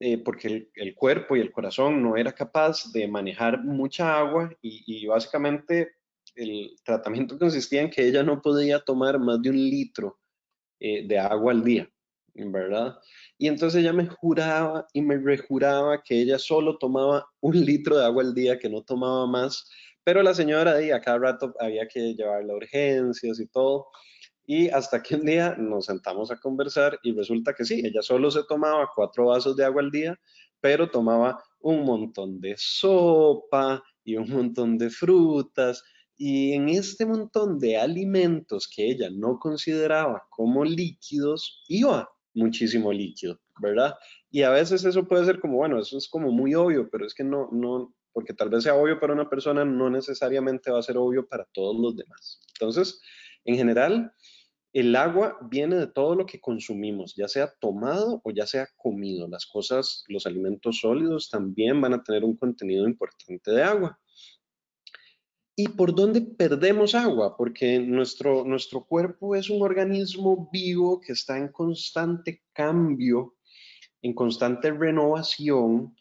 eh, 0.00 0.18
porque 0.18 0.70
el, 0.74 0.94
cuerpo 0.94 1.36
y 1.36 1.40
el 1.40 1.50
corazón 1.50 2.00
no 2.00 2.16
era 2.16 2.32
capaz 2.32 2.92
de 2.92 3.08
manejar 3.08 3.64
mucha 3.64 4.16
agua 4.16 4.48
y, 4.62 5.04
básicamente 5.06 5.96
el 6.36 6.76
tratamiento 6.84 7.36
consistía 7.36 7.82
en 7.82 7.90
que 7.90 8.06
ella 8.06 8.22
no 8.22 8.40
podía 8.40 8.78
tomar 8.78 9.18
más 9.18 9.42
de 9.42 9.50
un 9.50 9.56
litro 9.56 10.20
eh, 10.78 11.04
de 11.04 11.18
agua 11.18 11.50
al 11.50 11.64
día, 11.64 11.90
¿verdad? 12.34 12.96
Y 13.38 13.48
entonces 13.48 13.80
ella 13.80 13.92
me 13.92 14.06
juraba 14.06 14.86
y 14.92 15.02
me 15.02 15.16
rejuraba 15.16 16.00
que 16.00 16.20
ella 16.20 16.38
solo 16.38 16.78
tomaba 16.78 17.26
un 17.40 17.64
litro 17.64 17.98
de 17.98 18.04
agua 18.04 18.22
al 18.22 18.34
día, 18.34 18.56
que 18.56 18.68
no 18.68 18.82
tomaba 18.82 19.26
más, 19.26 19.68
pero 20.04 20.22
la 20.22 20.32
señora 20.32 20.76
ahí 20.76 20.92
a 20.92 21.00
cada 21.00 21.18
rato 21.18 21.52
había 21.58 21.88
que 21.88 22.14
llevarla 22.14 22.52
a 22.52 22.56
urgencias 22.56 23.40
y 23.40 23.48
todo. 23.48 23.88
Y 24.50 24.70
hasta 24.70 25.02
que 25.02 25.14
un 25.14 25.26
día 25.26 25.54
nos 25.58 25.84
sentamos 25.84 26.30
a 26.30 26.40
conversar 26.40 26.98
y 27.02 27.12
resulta 27.12 27.52
que 27.52 27.66
sí, 27.66 27.82
ella 27.84 28.00
solo 28.00 28.30
se 28.30 28.44
tomaba 28.44 28.88
cuatro 28.96 29.26
vasos 29.26 29.54
de 29.54 29.62
agua 29.66 29.82
al 29.82 29.90
día, 29.90 30.18
pero 30.58 30.90
tomaba 30.90 31.44
un 31.60 31.84
montón 31.84 32.40
de 32.40 32.54
sopa 32.56 33.82
y 34.02 34.16
un 34.16 34.30
montón 34.30 34.78
de 34.78 34.88
frutas. 34.88 35.84
Y 36.16 36.54
en 36.54 36.70
este 36.70 37.04
montón 37.04 37.58
de 37.58 37.76
alimentos 37.76 38.66
que 38.74 38.90
ella 38.90 39.10
no 39.12 39.38
consideraba 39.38 40.22
como 40.30 40.64
líquidos, 40.64 41.62
iba 41.68 42.08
muchísimo 42.32 42.90
líquido, 42.90 43.38
¿verdad? 43.60 43.96
Y 44.30 44.44
a 44.44 44.50
veces 44.50 44.82
eso 44.82 45.06
puede 45.06 45.26
ser 45.26 45.40
como, 45.40 45.58
bueno, 45.58 45.78
eso 45.78 45.98
es 45.98 46.08
como 46.08 46.32
muy 46.32 46.54
obvio, 46.54 46.88
pero 46.90 47.04
es 47.04 47.12
que 47.12 47.22
no, 47.22 47.50
no, 47.52 47.94
porque 48.14 48.32
tal 48.32 48.48
vez 48.48 48.62
sea 48.62 48.76
obvio 48.76 48.98
para 48.98 49.12
una 49.12 49.28
persona, 49.28 49.66
no 49.66 49.90
necesariamente 49.90 50.70
va 50.70 50.78
a 50.78 50.82
ser 50.82 50.96
obvio 50.96 51.28
para 51.28 51.44
todos 51.52 51.76
los 51.78 51.94
demás. 51.96 52.40
Entonces, 52.54 52.98
en 53.44 53.56
general, 53.56 54.12
el 54.72 54.94
agua 54.96 55.38
viene 55.50 55.76
de 55.76 55.86
todo 55.86 56.14
lo 56.14 56.26
que 56.26 56.40
consumimos, 56.40 57.14
ya 57.16 57.28
sea 57.28 57.52
tomado 57.60 58.20
o 58.24 58.30
ya 58.30 58.46
sea 58.46 58.68
comido. 58.76 59.26
Las 59.28 59.46
cosas, 59.46 60.04
los 60.08 60.26
alimentos 60.26 60.80
sólidos 60.80 61.30
también 61.30 61.80
van 61.80 61.94
a 61.94 62.02
tener 62.02 62.24
un 62.24 62.36
contenido 62.36 62.86
importante 62.86 63.50
de 63.50 63.62
agua. 63.62 63.98
¿Y 65.56 65.68
por 65.68 65.94
dónde 65.94 66.20
perdemos 66.20 66.94
agua? 66.94 67.36
Porque 67.36 67.80
nuestro, 67.80 68.44
nuestro 68.44 68.84
cuerpo 68.84 69.34
es 69.34 69.50
un 69.50 69.62
organismo 69.62 70.48
vivo 70.52 71.00
que 71.00 71.12
está 71.12 71.36
en 71.36 71.48
constante 71.48 72.42
cambio, 72.52 73.34
en 74.02 74.14
constante 74.14 74.70
renovación, 74.70 75.96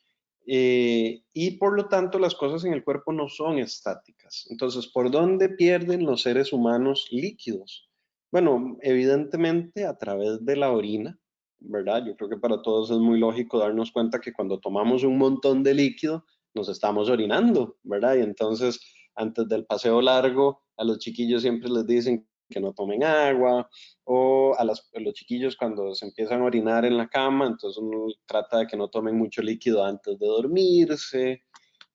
eh, 0.45 1.23
y 1.33 1.51
por 1.57 1.75
lo 1.75 1.89
tanto 1.89 2.19
las 2.19 2.33
cosas 2.33 2.63
en 2.63 2.73
el 2.73 2.83
cuerpo 2.83 3.11
no 3.11 3.27
son 3.27 3.59
estáticas. 3.59 4.45
Entonces, 4.49 4.87
¿por 4.87 5.09
dónde 5.11 5.49
pierden 5.49 6.05
los 6.05 6.21
seres 6.21 6.53
humanos 6.53 7.07
líquidos? 7.11 7.89
Bueno, 8.31 8.77
evidentemente 8.81 9.85
a 9.85 9.97
través 9.97 10.43
de 10.45 10.55
la 10.57 10.71
orina, 10.71 11.17
¿verdad? 11.59 12.05
Yo 12.05 12.15
creo 12.15 12.29
que 12.29 12.37
para 12.37 12.61
todos 12.61 12.91
es 12.91 12.97
muy 12.97 13.19
lógico 13.19 13.59
darnos 13.59 13.91
cuenta 13.91 14.19
que 14.19 14.33
cuando 14.33 14.59
tomamos 14.59 15.03
un 15.03 15.17
montón 15.17 15.63
de 15.63 15.73
líquido, 15.73 16.25
nos 16.53 16.69
estamos 16.69 17.09
orinando, 17.09 17.77
¿verdad? 17.83 18.15
Y 18.15 18.21
entonces, 18.21 18.79
antes 19.15 19.47
del 19.47 19.65
paseo 19.65 20.01
largo, 20.01 20.61
a 20.75 20.83
los 20.83 20.99
chiquillos 20.99 21.41
siempre 21.41 21.69
les 21.69 21.85
dicen 21.87 22.27
que 22.49 22.59
no 22.59 22.73
tomen 22.73 23.03
agua, 23.03 23.69
o 24.05 24.55
a, 24.57 24.63
los 24.63 24.83
chiquillos 25.13 25.55
cuando 25.55 25.93
se 25.93 26.05
empiezan 26.05 26.41
a 26.41 26.45
orinar 26.45 26.85
en 26.85 26.97
la 26.97 27.07
cama, 27.07 27.45
entonces 27.47 27.77
uno 27.77 28.07
trata 28.25 28.59
de 28.59 28.67
que 28.67 28.77
no 28.77 28.89
tomen 28.89 29.17
mucho 29.17 29.41
líquido 29.41 29.83
antes 29.83 30.17
de 30.17 30.25
dormirse, 30.25 31.43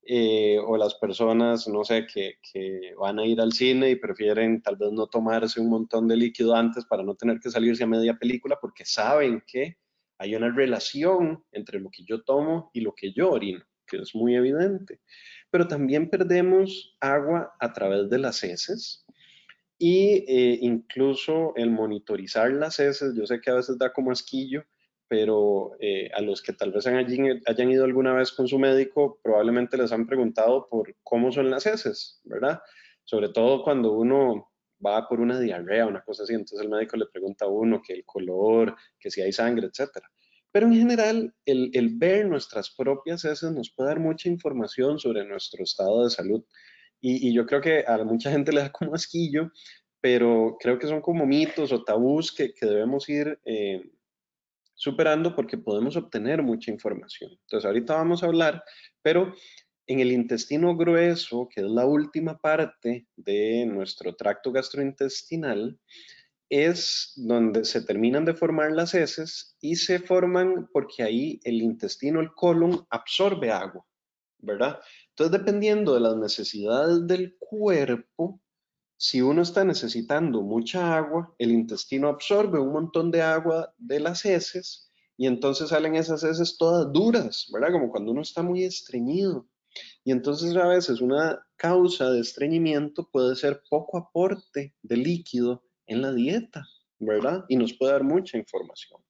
eh, 0.04 0.58
o 0.58 0.76
las 0.76 0.94
personas, 0.96 1.68
no 1.68 1.84
sé, 1.84 2.06
que, 2.06 2.38
van 2.98 3.18
a 3.18 3.24
ir 3.26 3.40
al 3.40 3.52
cine 3.52 3.90
y 3.90 3.96
prefieren 3.96 4.62
tal 4.62 4.76
vez 4.76 4.90
no 4.92 5.06
tomarse 5.06 5.60
un 5.60 5.70
montón 5.70 6.08
de 6.08 6.16
líquido 6.16 6.54
antes 6.54 6.84
para 6.84 7.02
no 7.02 7.14
tener 7.14 7.38
que 7.40 7.50
salirse 7.50 7.84
a 7.84 7.86
media 7.86 8.14
película 8.14 8.58
porque 8.60 8.84
saben 8.84 9.42
que 9.46 9.76
hay 10.18 10.34
una 10.34 10.50
relación 10.50 11.44
entre 11.52 11.80
lo 11.80 11.90
que 11.90 12.04
yo 12.04 12.22
tomo 12.22 12.70
y 12.72 12.80
lo 12.80 12.94
que 12.94 13.12
yo 13.12 13.30
orino, 13.30 13.64
que 13.86 13.98
es 13.98 14.14
muy 14.14 14.36
evidente. 14.36 15.00
Pero 15.50 15.68
también 15.68 16.10
perdemos 16.10 16.96
agua 17.00 17.52
a 17.60 17.72
través 17.72 18.08
de 18.08 18.18
las 18.18 18.42
heces, 18.42 19.04
y 19.82 20.24
eh, 20.28 20.58
incluso 20.60 21.54
el 21.56 21.72
monitorizar 21.72 22.52
las 22.52 22.78
heces, 22.78 23.16
yo 23.16 23.26
sé 23.26 23.40
que 23.40 23.50
a 23.50 23.54
veces 23.54 23.76
da 23.78 23.92
como 23.92 24.12
asquillo, 24.12 24.64
pero 25.12 25.76
eh, 25.78 26.10
a 26.14 26.22
los 26.22 26.40
que 26.40 26.54
tal 26.54 26.72
vez 26.72 26.86
hayan, 26.86 27.70
ido 27.70 27.84
alguna 27.84 28.14
vez 28.14 28.32
con 28.32 28.48
su 28.48 28.58
médico, 28.58 29.20
probablemente 29.22 29.76
les 29.76 29.92
han 29.92 30.06
preguntado 30.06 30.66
por 30.70 30.96
cómo 31.02 31.30
son 31.30 31.50
las 31.50 31.66
heces, 31.66 32.22
¿verdad? 32.24 32.62
Sobre 33.04 33.28
todo 33.28 33.62
cuando 33.62 33.92
uno 33.92 34.50
va 34.82 35.06
por 35.06 35.20
una 35.20 35.38
diarrea, 35.38 35.84
una 35.84 36.00
cosa 36.00 36.22
así, 36.22 36.32
entonces 36.32 36.60
el 36.62 36.70
médico 36.70 36.96
le 36.96 37.04
pregunta 37.12 37.44
a 37.44 37.48
uno 37.48 37.82
que 37.86 37.92
el 37.92 38.06
color, 38.06 38.74
que 38.98 39.10
si 39.10 39.20
hay 39.20 39.32
sangre, 39.32 39.66
etcétera. 39.66 40.08
Pero 40.50 40.66
en 40.66 40.76
general, 40.76 41.34
el, 41.44 41.90
ver 41.98 42.26
nuestras 42.26 42.70
propias 42.70 43.26
heces 43.26 43.52
nos 43.52 43.70
puede 43.70 43.90
dar 43.90 44.00
mucha 44.00 44.30
información 44.30 44.98
sobre 44.98 45.26
nuestro 45.26 45.62
estado 45.62 46.04
de 46.04 46.10
salud. 46.10 46.42
Y, 47.02 47.34
yo 47.34 47.44
creo 47.44 47.60
que 47.60 47.84
a 47.86 47.98
mucha 47.98 48.30
gente 48.30 48.50
le 48.50 48.62
da 48.62 48.72
como 48.72 48.94
asquillo, 48.94 49.50
pero 50.00 50.56
creo 50.58 50.78
que 50.78 50.86
son 50.86 51.02
como 51.02 51.26
mitos 51.26 51.70
o 51.70 51.84
tabús 51.84 52.32
que, 52.32 52.54
que 52.54 52.64
debemos 52.64 53.10
ir 53.10 53.38
eh, 53.44 53.82
superando 54.82 55.36
porque 55.36 55.56
podemos 55.56 55.96
obtener 55.96 56.42
mucha 56.42 56.72
información. 56.72 57.30
Entonces, 57.42 57.64
ahorita 57.64 57.94
vamos 57.94 58.22
a 58.22 58.26
hablar, 58.26 58.64
pero 59.00 59.32
en 59.86 60.00
el 60.00 60.10
intestino 60.10 60.76
grueso, 60.76 61.48
que 61.48 61.60
es 61.60 61.68
la 61.68 61.86
última 61.86 62.36
parte 62.36 63.06
de 63.14 63.64
nuestro 63.64 64.16
tracto 64.16 64.50
gastrointestinal, 64.50 65.78
es 66.50 67.12
donde 67.14 67.64
se 67.64 67.82
terminan 67.82 68.24
de 68.24 68.34
formar 68.34 68.72
las 68.72 68.92
heces 68.94 69.56
y 69.60 69.76
se 69.76 70.00
forman 70.00 70.68
porque 70.72 71.04
ahí 71.04 71.38
el 71.44 71.62
intestino, 71.62 72.20
el 72.20 72.32
colon, 72.32 72.84
absorbe 72.90 73.52
agua, 73.52 73.86
¿verdad? 74.38 74.80
Entonces, 75.10 75.38
dependiendo 75.38 75.94
de 75.94 76.00
las 76.00 76.16
necesidades 76.16 77.06
del 77.06 77.36
cuerpo, 77.38 78.40
si 79.02 79.20
uno 79.20 79.42
está 79.42 79.64
necesitando 79.64 80.42
mucha 80.42 80.96
agua, 80.96 81.34
el 81.38 81.50
intestino 81.50 82.06
absorbe 82.06 82.60
un 82.60 82.72
montón 82.72 83.10
de 83.10 83.22
agua 83.22 83.74
de 83.76 83.98
las 83.98 84.24
heces 84.24 84.92
y 85.16 85.26
entonces 85.26 85.70
salen 85.70 85.96
esas 85.96 86.22
heces 86.22 86.56
todas 86.56 86.92
duras, 86.92 87.48
¿verdad? 87.52 87.72
Como 87.72 87.90
cuando 87.90 88.12
uno 88.12 88.22
está 88.22 88.42
muy 88.42 88.62
estreñido. 88.62 89.48
Y 90.04 90.12
entonces 90.12 90.54
a 90.54 90.68
veces 90.68 91.00
una 91.00 91.44
causa 91.56 92.12
de 92.12 92.20
estreñimiento 92.20 93.08
puede 93.10 93.34
ser 93.34 93.62
poco 93.68 93.98
aporte 93.98 94.72
de 94.82 94.96
líquido 94.96 95.64
en 95.86 96.02
la 96.02 96.12
dieta, 96.12 96.68
¿verdad? 97.00 97.44
Y 97.48 97.56
nos 97.56 97.72
puede 97.72 97.92
dar 97.92 98.04
mucha 98.04 98.38
información. 98.38 99.00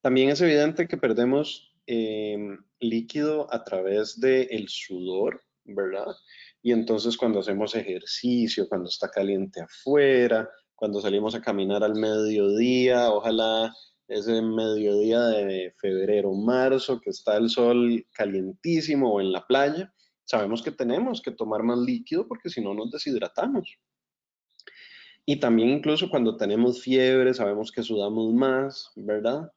También 0.00 0.28
es 0.28 0.40
evidente 0.40 0.86
que 0.86 0.96
perdemos 0.96 1.68
Em, 1.90 2.58
líquido 2.80 3.48
a 3.50 3.64
través 3.64 4.20
del 4.20 4.68
sudor, 4.68 5.40
¿verdad? 5.64 6.14
Y 6.62 6.72
entonces 6.72 7.16
cuando 7.16 7.40
hacemos 7.40 7.74
ejercicio, 7.74 8.68
cuando 8.68 8.88
está 8.88 9.08
caliente 9.10 9.60
afuera, 9.60 10.48
cuando 10.74 11.00
salimos 11.00 11.34
a 11.34 11.40
caminar 11.40 11.82
al 11.82 11.94
mediodía, 11.94 13.10
ojalá 13.10 13.72
ese 14.08 14.40
mediodía 14.40 15.20
de 15.20 15.74
febrero, 15.78 16.32
marzo, 16.32 17.00
que 17.00 17.10
está 17.10 17.36
el 17.36 17.50
sol 17.50 18.06
calientísimo 18.12 19.12
o 19.12 19.20
en 19.20 19.32
la 19.32 19.46
playa, 19.46 19.92
sabemos 20.24 20.62
que 20.62 20.70
tenemos 20.70 21.20
que 21.20 21.30
tomar 21.30 21.62
más 21.62 21.78
líquido 21.78 22.26
porque 22.26 22.48
si 22.48 22.62
no 22.62 22.74
nos 22.74 22.90
deshidratamos. 22.90 23.78
Y 25.26 25.36
también 25.40 25.68
incluso 25.68 26.08
cuando 26.08 26.36
tenemos 26.38 26.80
fiebre, 26.80 27.34
sabemos 27.34 27.70
que 27.70 27.82
sudamos 27.82 28.32
más, 28.32 28.90
¿verdad? 28.96 29.52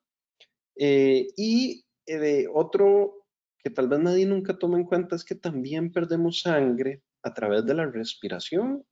Eh, 0.76 1.28
y 1.38 1.86
eh, 2.06 2.18
de 2.18 2.50
otro 2.54 3.21
que 3.64 3.70
tal 3.70 3.88
vez 3.88 4.00
nadie 4.00 4.26
nunca 4.26 4.58
toma 4.58 4.78
en 4.78 4.86
cuenta 4.86 5.16
es 5.16 5.24
que 5.24 5.36
también 5.36 5.92
perdemos 5.92 6.42
sangre 6.42 7.04
a 7.24 7.34
través 7.34 7.66
de 7.66 7.74
la 7.74 7.86
respiración. 7.86 8.84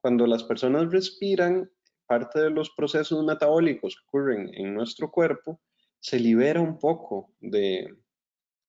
Cuando 0.00 0.26
las 0.26 0.44
personas 0.44 0.90
respiran, 0.90 1.70
parte 2.06 2.40
de 2.40 2.50
los 2.50 2.70
procesos 2.70 3.24
metabólicos 3.24 3.96
que 3.96 4.06
ocurren 4.06 4.50
en 4.54 4.74
nuestro 4.74 5.10
cuerpo, 5.10 5.60
se 6.00 6.20
libera 6.20 6.60
un 6.60 6.78
poco 6.78 7.32
de, 7.40 7.92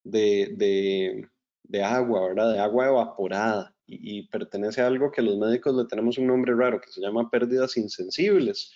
de, 0.04 1.28
de, 1.64 1.84
agua, 1.84 2.30
¿verdad? 2.30 2.54
De 2.54 2.60
agua 2.60 2.88
evaporada 2.88 3.76
y, 3.86 4.20
y, 4.20 4.28
pertenece 4.30 4.82
a 4.82 4.88
algo 4.88 5.12
que 5.12 5.22
los 5.22 5.38
médicos 5.38 5.76
le 5.76 5.86
tenemos 5.86 6.18
un 6.18 6.28
nombre 6.28 6.56
raro 6.56 6.82
que 6.82 6.92
se 6.92 7.02
llama 7.02 7.30
pérdidas 7.30 7.78
insensibles. 7.78 8.74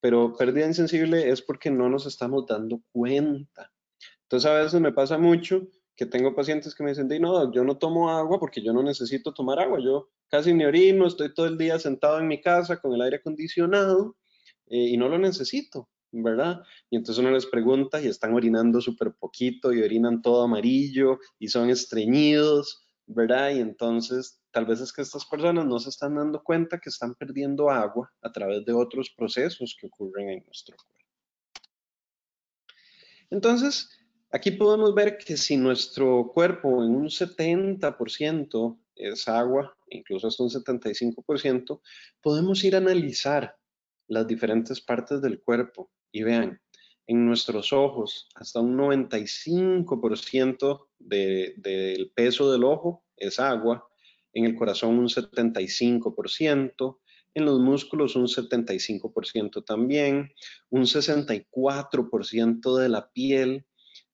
Pero 0.00 0.36
pérdida 0.36 0.66
insensible 0.66 1.30
es 1.30 1.40
porque 1.40 1.70
no 1.70 1.88
nos 1.88 2.06
estamos 2.06 2.44
dando 2.46 2.82
cuenta 2.92 3.72
entonces 4.32 4.50
a 4.50 4.54
veces 4.54 4.80
me 4.80 4.92
pasa 4.92 5.18
mucho 5.18 5.68
que 5.96 6.06
tengo 6.06 6.34
pacientes 6.34 6.74
que 6.74 6.82
me 6.82 6.90
dicen, 6.90 7.08
no, 7.20 7.52
yo 7.52 7.64
no 7.64 7.76
tomo 7.76 8.10
agua 8.10 8.38
porque 8.38 8.62
yo 8.62 8.72
no 8.72 8.82
necesito 8.82 9.34
tomar 9.34 9.58
agua, 9.58 9.78
yo 9.82 10.08
casi 10.28 10.54
ni 10.54 10.64
orino, 10.64 11.06
estoy 11.06 11.34
todo 11.34 11.46
el 11.46 11.58
día 11.58 11.78
sentado 11.78 12.18
en 12.18 12.28
mi 12.28 12.40
casa 12.40 12.80
con 12.80 12.94
el 12.94 13.02
aire 13.02 13.16
acondicionado 13.16 14.16
eh, 14.68 14.88
y 14.88 14.96
no 14.96 15.08
lo 15.08 15.18
necesito, 15.18 15.90
¿verdad? 16.10 16.62
Y 16.90 16.96
entonces 16.96 17.20
uno 17.22 17.30
les 17.30 17.46
pregunta 17.46 18.00
y 18.00 18.08
están 18.08 18.32
orinando 18.34 18.80
súper 18.80 19.12
poquito 19.12 19.72
y 19.72 19.82
orinan 19.82 20.22
todo 20.22 20.42
amarillo 20.44 21.18
y 21.38 21.48
son 21.48 21.68
estreñidos, 21.68 22.86
¿verdad? 23.06 23.50
Y 23.50 23.60
entonces 23.60 24.40
tal 24.50 24.66
vez 24.66 24.80
es 24.80 24.92
que 24.92 25.02
estas 25.02 25.26
personas 25.26 25.66
no 25.66 25.78
se 25.78 25.90
están 25.90 26.14
dando 26.14 26.42
cuenta 26.42 26.78
que 26.78 26.90
están 26.90 27.14
perdiendo 27.14 27.70
agua 27.70 28.10
a 28.22 28.32
través 28.32 28.64
de 28.64 28.72
otros 28.72 29.10
procesos 29.16 29.76
que 29.78 29.86
ocurren 29.86 30.30
en 30.30 30.44
nuestro 30.44 30.76
cuerpo. 30.76 30.92
Entonces, 33.30 33.88
Aquí 34.34 34.50
podemos 34.50 34.94
ver 34.94 35.18
que 35.18 35.36
si 35.36 35.58
nuestro 35.58 36.30
cuerpo 36.32 36.82
en 36.82 36.96
un 36.96 37.10
70% 37.10 38.78
es 38.96 39.28
agua, 39.28 39.76
incluso 39.90 40.26
hasta 40.26 40.42
un 40.42 40.48
75%, 40.48 41.82
podemos 42.22 42.64
ir 42.64 42.74
a 42.74 42.78
analizar 42.78 43.58
las 44.08 44.26
diferentes 44.26 44.80
partes 44.80 45.20
del 45.20 45.42
cuerpo. 45.42 45.90
Y 46.10 46.22
vean, 46.22 46.62
en 47.06 47.26
nuestros 47.26 47.74
ojos 47.74 48.30
hasta 48.34 48.60
un 48.60 48.74
95% 48.78 50.86
del 50.98 52.12
peso 52.14 52.50
del 52.50 52.64
ojo 52.64 53.04
es 53.18 53.38
agua, 53.38 53.86
en 54.32 54.46
el 54.46 54.54
corazón 54.54 54.98
un 54.98 55.08
75%, 55.08 57.00
en 57.34 57.44
los 57.44 57.60
músculos 57.60 58.16
un 58.16 58.28
75% 58.28 59.62
también, 59.62 60.32
un 60.70 60.84
64% 60.84 62.78
de 62.78 62.88
la 62.88 63.10
piel 63.10 63.66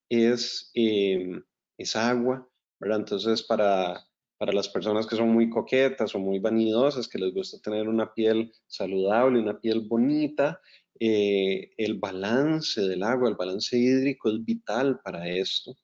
es, 0.09 0.71
em, 0.75 1.43
es 1.77 1.97
agua, 1.97 2.49
¿verdad? 2.81 3.01
Entonces, 3.01 3.43
para, 3.43 4.05
para 4.39 4.53
las 4.53 4.69
personas 4.69 5.07
que 5.07 5.17
son 5.17 5.31
muy 5.31 5.51
coquetas 5.51 6.15
o 6.15 6.19
muy 6.19 6.39
vanidosas, 6.39 7.09
que 7.09 7.19
les 7.19 7.35
gusta 7.35 7.59
tener 7.59 7.89
una 7.89 8.13
piel 8.13 8.53
saludable, 8.67 9.41
una 9.41 9.61
piel 9.61 9.81
bonita, 9.89 10.61
eh, 11.01 11.71
el 11.77 11.99
balance 11.99 12.81
del 12.81 13.03
agua, 13.03 13.29
el 13.29 13.37
balance 13.37 13.77
hídrico 13.77 14.31
es 14.31 14.45
vital 14.45 15.01
para 15.05 15.29
esto. 15.29 15.77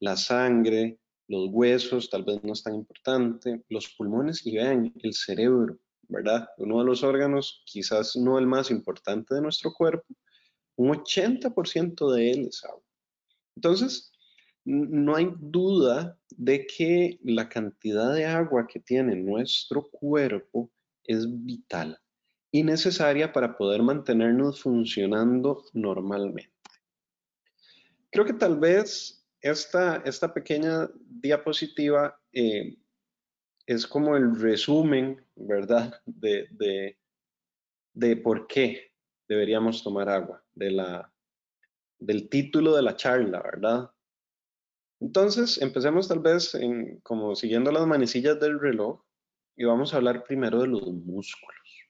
La 0.00 0.16
sangre, 0.16 0.98
los 1.28 1.48
huesos, 1.50 2.10
tal 2.10 2.24
vez 2.24 2.42
no 2.42 2.52
es 2.52 2.62
tan 2.62 2.74
importante, 2.74 3.62
los 3.68 3.88
pulmones 3.96 4.44
y 4.46 4.56
vean, 4.56 4.92
el 5.02 5.14
cerebro, 5.14 5.78
¿verdad? 6.08 6.48
Uno 6.58 6.80
de 6.80 6.84
los 6.84 7.02
órganos, 7.02 7.62
quizás 7.66 8.16
no 8.16 8.38
el 8.38 8.46
más 8.46 8.70
importante 8.70 9.34
de 9.34 9.40
nuestro 9.40 9.72
cuerpo, 9.72 10.06
un 10.76 10.90
80% 10.90 12.12
de 12.12 12.30
él 12.30 12.46
es 12.48 12.64
agua. 12.64 12.82
Entonces, 13.56 14.12
no 14.64 15.16
hay 15.16 15.32
duda 15.38 16.18
de 16.30 16.66
que 16.66 17.18
la 17.22 17.48
cantidad 17.48 18.14
de 18.14 18.26
agua 18.26 18.66
que 18.66 18.80
tiene 18.80 19.16
nuestro 19.16 19.88
cuerpo 19.90 20.70
es 21.04 21.26
vital 21.44 21.98
y 22.52 22.62
necesaria 22.62 23.32
para 23.32 23.56
poder 23.56 23.82
mantenernos 23.82 24.62
funcionando 24.62 25.64
normalmente. 25.72 26.52
Creo 28.10 28.24
que 28.24 28.32
tal 28.32 28.58
vez 28.58 29.24
esta, 29.40 30.02
esta 30.04 30.34
pequeña 30.34 30.88
diapositiva 31.06 32.20
eh, 32.32 32.76
es 33.66 33.86
como 33.86 34.16
el 34.16 34.38
resumen, 34.38 35.24
¿verdad?, 35.36 36.00
de, 36.04 36.48
de, 36.50 36.98
de 37.94 38.16
por 38.16 38.46
qué 38.46 38.92
deberíamos 39.28 39.82
tomar 39.82 40.08
agua, 40.08 40.44
de 40.54 40.72
la, 40.72 41.12
del 42.00 42.28
título 42.28 42.74
de 42.74 42.82
la 42.82 42.96
charla, 42.96 43.40
¿verdad? 43.42 43.90
Entonces, 45.00 45.60
empecemos 45.62 46.08
tal 46.08 46.18
vez 46.18 46.54
en, 46.54 47.00
como 47.00 47.34
siguiendo 47.34 47.70
las 47.72 47.86
manecillas 47.86 48.38
del 48.40 48.58
reloj 48.58 49.02
y 49.56 49.64
vamos 49.64 49.92
a 49.92 49.96
hablar 49.98 50.24
primero 50.24 50.60
de 50.60 50.68
los 50.68 50.82
músculos. 50.92 51.88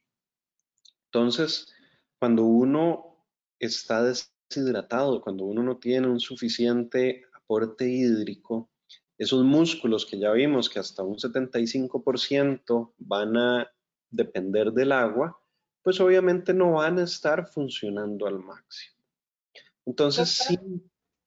Entonces, 1.07 1.73
cuando 2.19 2.45
uno 2.45 3.25
está 3.59 4.03
deshidratado, 4.03 5.21
cuando 5.21 5.45
uno 5.45 5.63
no 5.63 5.79
tiene 5.79 6.07
un 6.07 6.21
suficiente 6.21 7.25
aporte 7.35 7.89
hídrico, 7.89 8.71
esos 9.19 9.45
músculos 9.45 10.07
que 10.07 10.19
ya 10.19 10.33
vimos 10.33 10.71
que 10.71 10.79
hasta 10.79 11.03
un 11.03 11.17
75% 11.17 12.93
van 12.99 13.37
a 13.37 13.71
depender 14.09 14.73
del 14.73 14.93
agua, 14.93 15.39
pues 15.83 16.01
obviamente 16.01 16.55
no 16.55 16.73
van 16.73 16.99
a 16.99 17.05
estar 17.05 17.47
funcionando 17.47 18.27
al 18.27 18.39
máximo. 18.39 19.00
Entonces, 19.91 20.29
sí, 20.31 20.57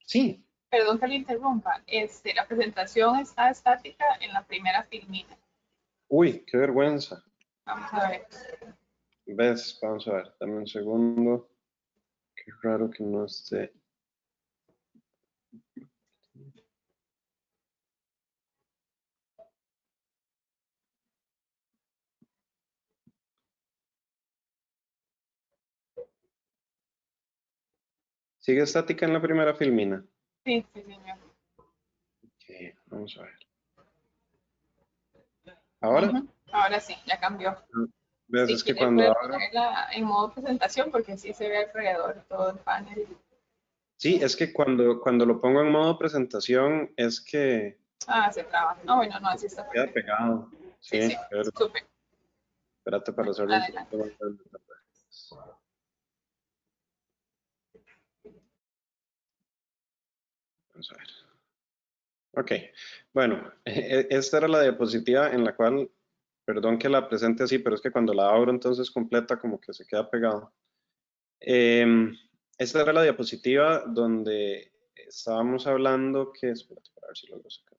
sí. 0.05 0.47
Perdón 0.69 0.97
que 0.97 1.07
le 1.07 1.15
interrumpa, 1.15 1.83
este, 1.85 2.33
la 2.33 2.47
presentación 2.47 3.19
está 3.19 3.49
estática 3.49 4.05
en 4.21 4.31
la 4.31 4.47
primera 4.47 4.83
filmina. 4.83 5.37
Uy, 6.07 6.45
qué 6.47 6.57
vergüenza. 6.57 7.21
Vamos 7.65 7.93
a 7.93 8.09
ver. 8.09 8.25
¿Ves? 9.25 9.77
Vamos 9.81 10.07
a 10.07 10.13
ver, 10.13 10.33
dame 10.39 10.59
un 10.59 10.67
segundo. 10.67 11.49
Qué 12.33 12.51
raro 12.61 12.89
que 12.89 13.03
no 13.03 13.25
esté. 13.25 13.73
¿Sigue 28.43 28.63
estática 28.63 29.05
en 29.05 29.13
la 29.13 29.21
primera 29.21 29.55
filmina? 29.55 30.03
Sí, 30.43 30.65
sí, 30.73 30.81
señor. 30.81 31.17
Ok, 31.55 32.75
vamos 32.87 33.17
a 33.17 33.21
ver. 33.21 33.39
¿Ahora? 35.79 36.23
Ahora 36.51 36.79
sí, 36.81 36.93
ya 37.05 37.17
cambió. 37.21 37.55
¿Ves? 38.27 38.49
es 38.49 38.63
que 38.65 38.75
cuando 38.75 39.01
ahora... 39.03 39.37
en 39.93 40.03
modo 40.03 40.33
presentación 40.33 40.91
porque 40.91 41.17
sí 41.17 41.31
se 41.31 41.47
ve 41.47 41.59
alrededor 41.59 42.21
todo 42.27 42.49
el 42.49 42.57
panel. 42.57 43.07
Sí, 43.95 44.19
es 44.21 44.35
que 44.35 44.51
cuando, 44.51 44.99
cuando 44.99 45.25
lo 45.25 45.39
pongo 45.39 45.61
en 45.61 45.71
modo 45.71 45.97
presentación 45.97 46.91
es 46.97 47.21
que... 47.21 47.79
Ah, 48.07 48.29
se 48.29 48.43
traba. 48.43 48.77
No, 48.83 48.97
bueno, 48.97 49.21
no, 49.21 49.29
así 49.29 49.45
está. 49.45 49.69
Queda 49.69 49.87
pegado. 49.87 50.49
Sí, 50.81 51.01
sí, 51.01 51.09
sí. 51.11 51.15
Espérate 52.79 53.13
para 53.13 53.31
hacerlo. 53.31 53.55
A 60.91 60.97
ver. 60.97 61.07
Ok, 62.35 62.51
bueno, 63.13 63.53
e, 63.65 64.07
esta 64.09 64.37
era 64.37 64.47
la 64.47 64.61
diapositiva 64.61 65.31
en 65.31 65.43
la 65.43 65.55
cual, 65.55 65.89
perdón 66.45 66.79
que 66.79 66.89
la 66.89 67.07
presente 67.07 67.43
así, 67.43 67.59
pero 67.59 67.75
es 67.75 67.81
que 67.81 67.91
cuando 67.91 68.13
la 68.13 68.29
abro 68.29 68.51
entonces 68.51 68.89
completa 68.89 69.39
como 69.39 69.59
que 69.59 69.73
se 69.73 69.85
queda 69.85 70.09
pegado. 70.09 70.53
Em, 71.39 72.17
esta 72.57 72.81
era 72.81 72.93
la 72.93 73.03
diapositiva 73.03 73.83
donde 73.85 74.71
estábamos 74.95 75.67
hablando 75.67 76.31
que, 76.31 76.51
espérate, 76.51 76.89
para 76.95 77.07
ver 77.07 77.17
si 77.17 77.27
lo 77.27 77.37
sacar. 77.49 77.77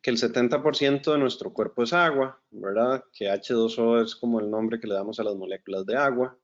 Que 0.00 0.10
el 0.10 0.16
70% 0.16 1.12
de 1.12 1.18
nuestro 1.18 1.52
cuerpo 1.52 1.82
es 1.82 1.92
agua, 1.92 2.40
¿verdad? 2.50 3.04
Que 3.12 3.30
H2O 3.30 4.02
es 4.04 4.14
como 4.14 4.38
el 4.38 4.50
nombre 4.50 4.78
que 4.78 4.86
le 4.86 4.94
damos 4.94 5.18
a 5.18 5.24
las 5.24 5.34
moléculas 5.34 5.84
de 5.86 5.96
agua. 5.96 6.38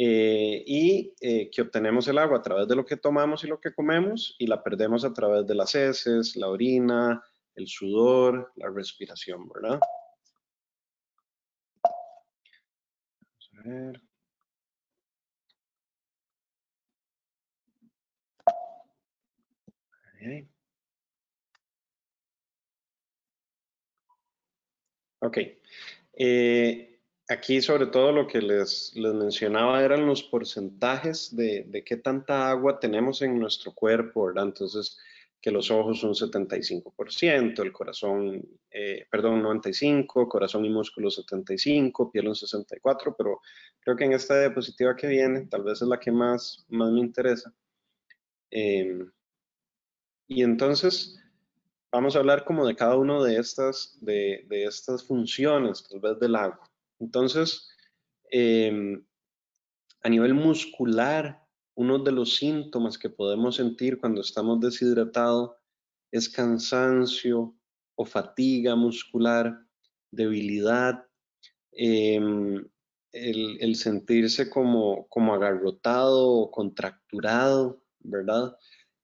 Eh, 0.00 0.62
y 0.64 1.12
eh, 1.20 1.50
que 1.50 1.62
obtenemos 1.62 2.06
el 2.06 2.18
agua 2.18 2.38
a 2.38 2.42
través 2.42 2.68
de 2.68 2.76
lo 2.76 2.86
que 2.86 2.96
tomamos 2.96 3.42
y 3.42 3.48
lo 3.48 3.60
que 3.60 3.74
comemos 3.74 4.36
y 4.38 4.46
la 4.46 4.62
perdemos 4.62 5.04
a 5.04 5.12
través 5.12 5.44
de 5.44 5.56
las 5.56 5.74
heces, 5.74 6.36
la 6.36 6.46
orina, 6.48 7.20
el 7.56 7.66
sudor, 7.66 8.52
la 8.54 8.70
respiración, 8.70 9.48
¿verdad? 9.48 9.80
Vamos 13.50 13.50
a 13.66 13.68
ver. 13.68 14.02
Ok. 25.20 25.38
Eh, 26.14 26.87
aquí 27.28 27.60
sobre 27.60 27.86
todo 27.86 28.10
lo 28.12 28.26
que 28.26 28.40
les, 28.40 28.92
les 28.96 29.14
mencionaba 29.14 29.82
eran 29.82 30.06
los 30.06 30.22
porcentajes 30.22 31.34
de, 31.36 31.64
de, 31.68 31.84
qué 31.84 31.96
tanta 31.98 32.50
agua 32.50 32.80
tenemos 32.80 33.22
en 33.22 33.38
nuestro 33.38 33.72
cuerpo, 33.72 34.26
¿verdad? 34.26 34.44
Entonces, 34.44 34.98
que 35.40 35.50
los 35.50 35.70
ojos 35.70 36.02
un 36.02 36.14
75%, 36.14 37.62
el 37.62 37.72
corazón, 37.72 38.42
eh, 38.70 39.06
perdón, 39.10 39.42
95%, 39.42 40.28
corazón 40.28 40.64
y 40.64 40.70
músculo 40.70 41.10
75%, 41.10 42.10
piel 42.10 42.28
un 42.28 42.34
64%, 42.34 43.14
pero 43.16 43.40
creo 43.80 43.96
que 43.96 44.04
en 44.04 44.12
esta 44.12 44.40
diapositiva 44.40 44.96
que 44.96 45.06
viene, 45.06 45.46
tal 45.46 45.62
vez 45.62 45.82
es 45.82 45.88
la 45.88 46.00
que 46.00 46.10
más, 46.10 46.64
más 46.68 46.90
me 46.90 47.00
interesa. 47.00 47.54
Em, 48.50 49.10
y 50.26 50.42
entonces, 50.42 51.20
vamos 51.92 52.16
a 52.16 52.18
hablar 52.20 52.44
como 52.44 52.66
de 52.66 52.74
cada 52.74 52.96
una 52.96 53.22
de 53.22 53.36
estas, 53.38 53.96
de, 54.00 54.44
de 54.48 54.64
estas 54.64 55.04
funciones, 55.06 55.86
tal 55.88 56.00
vez 56.00 56.18
del 56.18 56.34
agua. 56.34 56.68
Entonces, 57.00 57.68
em, 58.30 59.04
a 60.02 60.08
nivel 60.08 60.34
muscular, 60.34 61.44
uno 61.74 61.98
de 61.98 62.12
los 62.12 62.36
síntomas 62.36 62.98
que 62.98 63.08
podemos 63.10 63.56
sentir 63.56 63.98
cuando 63.98 64.20
estamos 64.20 64.60
deshidratados 64.60 65.52
es 66.10 66.28
cansancio 66.28 67.54
o 67.96 68.04
fatiga 68.04 68.74
muscular, 68.76 69.58
debilidad, 70.10 71.04
em, 71.72 72.64
el, 73.12 73.74
sentirse 73.76 74.50
como, 74.50 75.06
como 75.08 75.34
agarrotado 75.34 76.28
o 76.28 76.50
contracturado, 76.50 77.82
¿verdad? 78.00 78.56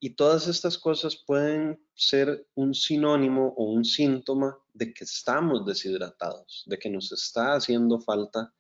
Y 0.04 0.10
todas 0.10 0.48
estas 0.48 0.76
cosas 0.76 1.16
pueden 1.16 1.82
ser 1.94 2.46
un 2.54 2.74
sinónimo 2.74 3.54
o 3.56 3.72
un 3.72 3.86
síntoma 3.86 4.54
de 4.74 4.92
que 4.92 5.04
estamos 5.04 5.64
deshidratados, 5.64 6.62
de 6.66 6.78
que 6.78 6.90
nos 6.90 7.10
está 7.10 7.54
haciendo 7.54 7.98
falta 7.98 8.52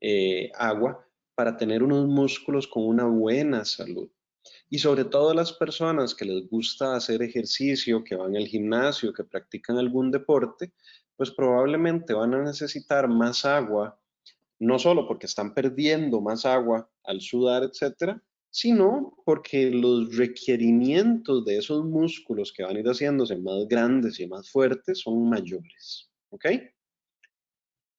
eh, 0.00 0.50
agua 0.56 1.08
para 1.36 1.56
tener 1.56 1.84
unos 1.84 2.08
músculos 2.08 2.66
con 2.66 2.84
una 2.84 3.04
buena 3.04 3.64
salud. 3.64 4.10
Y 4.68 4.80
sobre 4.80 5.04
todo 5.04 5.34
las 5.34 5.52
personas 5.52 6.16
que 6.16 6.24
les 6.24 6.50
gusta 6.50 6.96
hacer 6.96 7.22
ejercicio, 7.22 8.02
que 8.02 8.16
van 8.16 8.34
al 8.34 8.48
gimnasio, 8.48 9.12
que 9.12 9.22
practican 9.22 9.78
algún 9.78 10.10
deporte, 10.10 10.72
pues 11.14 11.30
probablemente 11.30 12.12
van 12.12 12.34
a 12.34 12.42
necesitar 12.42 13.06
más 13.06 13.44
agua, 13.44 14.00
no 14.58 14.80
solo 14.80 15.06
porque 15.06 15.26
están 15.26 15.54
perdiendo 15.54 16.20
más 16.20 16.44
agua 16.44 16.90
al 17.04 17.20
sudar, 17.20 17.62
etcétera, 17.62 18.20
sino 18.58 19.14
porque 19.24 19.70
los 19.70 20.16
requerimientos 20.16 21.44
de 21.44 21.58
esos 21.58 21.84
músculos 21.84 22.52
que 22.52 22.64
van 22.64 22.74
a 22.74 22.80
ir 22.80 22.86
haciéndose 22.86 23.36
más 23.36 23.68
grandes 23.68 24.18
y 24.18 24.26
más 24.26 24.50
fuertes 24.50 24.98
son 24.98 25.28
mayores. 25.28 26.10
¿Ok? 26.30 26.46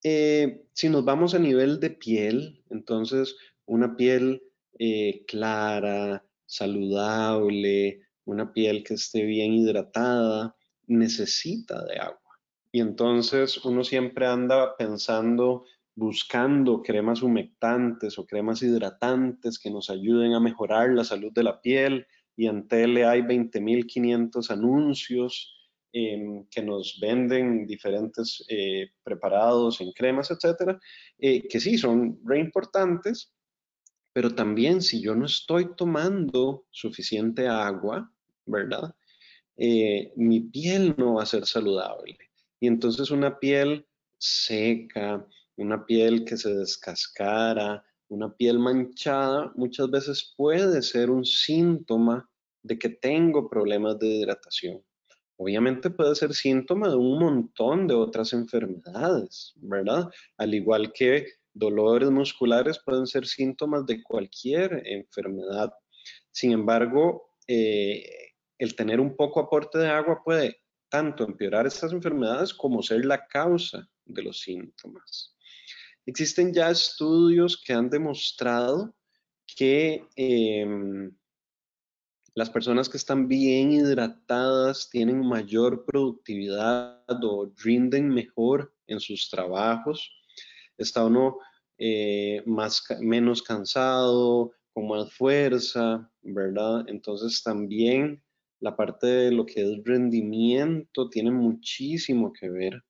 Eh, 0.04 0.66
si 0.74 0.90
nos 0.90 1.06
vamos 1.06 1.34
a 1.34 1.40
nivel 1.40 1.80
de 1.80 1.92
piel, 1.92 2.62
entonces 2.70 3.38
una 3.68 3.96
piel 3.96 4.44
eh, 4.78 5.24
clara, 5.28 6.26
saludable, 6.46 8.02
una 8.26 8.52
piel 8.52 8.84
que 8.84 8.96
esté 8.96 9.24
bien 9.24 9.54
hidratada, 9.54 10.58
necesita 10.88 11.86
de 11.86 12.00
agua. 12.00 12.42
Y 12.74 12.82
entonces 12.82 13.64
uno 13.64 13.86
siempre 13.86 14.26
anda 14.26 14.76
pensando 14.76 15.64
buscando 16.00 16.82
cremas 16.82 17.22
humectantes 17.22 18.18
o 18.18 18.26
cremas 18.26 18.64
hidratantes 18.64 19.60
que 19.60 19.70
nos 19.70 19.90
ayuden 19.90 20.34
a 20.34 20.40
mejorar 20.40 20.92
la 20.94 21.04
salud 21.04 21.34
de 21.34 21.44
la 21.44 21.62
piel 21.62 22.08
y 22.38 22.48
en 22.48 22.70
tele 22.70 23.06
hay 23.06 23.22
20.500 23.22 24.50
anuncios 24.50 25.54
em, 25.92 26.46
que 26.50 26.62
nos 26.62 27.00
venden 27.02 27.68
diferentes 27.68 28.46
eh, 28.48 28.92
preparados 29.04 29.82
en 29.82 29.92
cremas, 29.92 30.32
etcétera, 30.32 30.80
eh, 31.18 31.46
que 31.50 31.60
sí 31.60 31.78
son 31.78 32.18
re 32.24 32.40
importantes, 32.40 33.34
pero 34.14 34.34
también 34.34 34.82
si 34.82 35.02
yo 35.02 35.16
no 35.16 35.26
estoy 35.26 35.76
tomando 35.76 36.66
suficiente 36.72 37.50
agua, 37.50 38.10
¿verdad? 38.46 38.96
Eh, 39.58 40.14
mi 40.16 40.40
piel 40.40 40.96
no 40.98 41.16
va 41.16 41.24
a 41.24 41.26
ser 41.34 41.46
saludable. 41.46 42.18
Y 42.62 42.68
entonces 42.68 43.12
una 43.12 43.38
piel 43.38 43.86
seca, 44.18 45.26
una 45.60 45.86
piel 45.86 46.26
que 46.26 46.38
se 46.38 46.54
descascara, 46.54 47.84
una 48.08 48.34
piel 48.34 48.60
manchada, 48.60 49.52
muchas 49.56 49.90
veces 49.90 50.34
puede 50.36 50.82
ser 50.82 51.10
un 51.10 51.26
síntoma 51.26 52.28
de 52.64 52.80
que 52.80 52.90
tengo 52.90 53.50
problemas 53.50 54.00
de 54.00 54.08
hidratación. 54.08 54.84
Obviamente 55.38 55.90
puede 55.90 56.16
ser 56.16 56.34
síntoma 56.34 56.90
de 56.90 56.96
un 56.96 57.20
montón 57.20 57.88
de 57.88 57.94
otras 57.94 58.34
enfermedades, 58.34 59.54
¿verdad? 59.58 60.10
Al 60.38 60.54
igual 60.54 60.92
que 60.92 61.28
dolores 61.54 62.10
musculares 62.10 62.80
pueden 62.84 63.08
ser 63.08 63.26
síntomas 63.26 63.86
de 63.86 64.04
cualquier 64.04 64.82
enfermedad. 64.86 65.74
Sin 66.32 66.52
embargo, 66.52 67.36
eh, 67.48 68.04
el 68.58 68.76
tener 68.76 69.00
un 69.00 69.16
poco 69.16 69.40
aporte 69.40 69.78
de 69.78 69.88
agua 69.88 70.22
puede 70.24 70.58
tanto 70.90 71.24
empeorar 71.24 71.68
estas 71.68 71.94
enfermedades 71.94 72.54
como 72.54 72.82
ser 72.82 73.06
la 73.06 73.26
causa 73.28 73.88
de 74.06 74.24
los 74.24 74.42
síntomas. 74.42 75.36
Existen 76.10 76.52
ya 76.52 76.72
estudios 76.72 77.56
que 77.56 77.72
han 77.72 77.88
demostrado 77.88 78.96
que 79.46 80.08
em, 80.16 81.16
las 82.34 82.50
personas 82.50 82.90
que 82.90 82.98
están 82.98 83.28
bien 83.28 83.72
hidratadas 83.72 84.90
tienen 84.90 85.20
mayor 85.20 85.86
productividad 85.86 87.04
o 87.24 87.54
rinden 87.64 88.10
mejor 88.10 88.74
en 88.88 89.00
sus 89.00 89.30
trabajos. 89.30 90.12
Está 90.80 91.06
uno 91.06 91.38
eh, 91.78 92.42
más, 92.48 92.84
menos 93.02 93.44
cansado, 93.44 94.52
con 94.74 94.88
más 94.88 95.14
fuerza, 95.14 96.12
¿verdad? 96.24 96.86
Entonces 96.88 97.44
también 97.44 98.20
la 98.60 98.76
parte 98.76 99.06
de 99.06 99.32
lo 99.32 99.46
que 99.46 99.62
es 99.62 99.84
rendimiento 99.86 101.08
tiene 101.08 101.30
muchísimo 101.30 102.34
que 102.34 102.50
ver. 102.50 102.84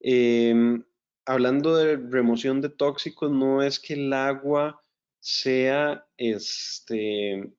Em, 0.00 0.84
hablando 1.26 1.76
de 1.76 1.96
remoción 1.96 2.60
de 2.60 2.70
tóxicos, 2.70 3.30
no 3.30 3.62
es 3.62 3.80
que 3.80 3.94
el 3.94 4.12
agua 4.12 4.80
sea, 5.20 6.06
este, 6.16 7.52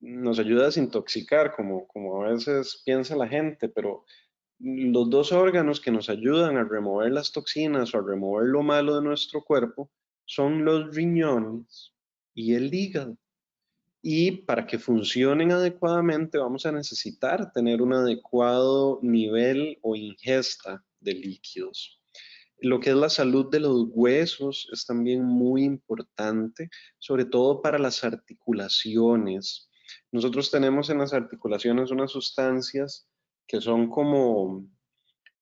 nos 0.00 0.38
ayuda 0.38 0.62
a 0.62 0.66
desintoxicar, 0.66 1.54
como, 1.54 1.88
como 1.88 2.22
a 2.22 2.30
veces 2.30 2.82
piensa 2.84 3.16
la 3.16 3.26
gente, 3.26 3.68
pero 3.68 4.04
los 4.58 5.10
dos 5.10 5.32
órganos 5.32 5.80
que 5.80 5.90
nos 5.90 6.08
ayudan 6.08 6.56
a 6.56 6.64
remover 6.64 7.12
las 7.12 7.32
toxinas 7.32 7.94
o 7.94 7.98
a 7.98 8.06
remover 8.06 8.46
lo 8.46 8.62
malo 8.62 8.96
de 8.96 9.02
nuestro 9.02 9.42
cuerpo 9.42 9.90
son 10.24 10.64
los 10.64 10.94
riñones 10.94 11.94
y 12.34 12.54
el 12.54 12.72
hígado. 12.72 13.16
Y 14.02 14.30
para 14.30 14.66
que 14.66 14.78
funcionen 14.78 15.52
adecuadamente 15.52 16.38
vamos 16.38 16.64
a 16.64 16.72
necesitar 16.72 17.52
tener 17.52 17.82
un 17.82 17.92
adecuado 17.92 19.00
nivel 19.02 19.78
o 19.82 19.96
ingesta 19.96 20.84
de 21.00 21.14
líquidos. 21.14 22.00
Lo 22.60 22.80
que 22.80 22.90
es 22.90 22.96
la 22.96 23.10
salud 23.10 23.50
de 23.50 23.60
los 23.60 23.88
huesos 23.90 24.68
es 24.72 24.86
también 24.86 25.24
muy 25.24 25.64
importante, 25.64 26.70
sobre 26.98 27.26
todo 27.26 27.60
para 27.60 27.78
las 27.78 28.02
articulaciones. 28.02 29.68
Nosotros 30.10 30.50
tenemos 30.50 30.88
en 30.90 30.98
las 30.98 31.12
articulaciones 31.12 31.90
unas 31.90 32.10
sustancias 32.10 33.08
que 33.46 33.60
son 33.60 33.88
como, 33.88 34.66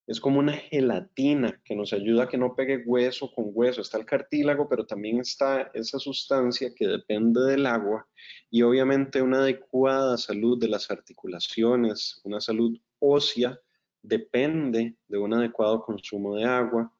es 0.07 0.19
como 0.19 0.39
una 0.39 0.53
gelatina 0.53 1.61
que 1.63 1.75
nos 1.75 1.93
ayuda 1.93 2.23
a 2.23 2.27
que 2.27 2.37
no 2.37 2.55
pegue 2.55 2.83
hueso 2.85 3.31
con 3.33 3.45
hueso. 3.53 3.81
Está 3.81 3.97
el 3.97 4.05
cartílago, 4.05 4.67
pero 4.69 4.85
también 4.85 5.19
está 5.19 5.71
esa 5.73 5.99
sustancia 5.99 6.73
que 6.75 6.85
depende 6.85 7.41
del 7.41 7.65
agua 7.65 8.07
y 8.51 8.61
obviamente 8.61 9.21
una 9.21 9.39
adecuada 9.39 10.17
salud 10.17 10.59
de 10.59 10.67
las 10.67 10.91
articulaciones, 10.91 12.21
una 12.23 12.39
salud 12.39 12.77
ósea, 12.99 13.59
depende 14.01 14.95
de 15.07 15.17
un 15.17 15.33
adecuado 15.33 15.81
consumo 15.81 16.35
de 16.35 16.43
agua. 16.43 16.91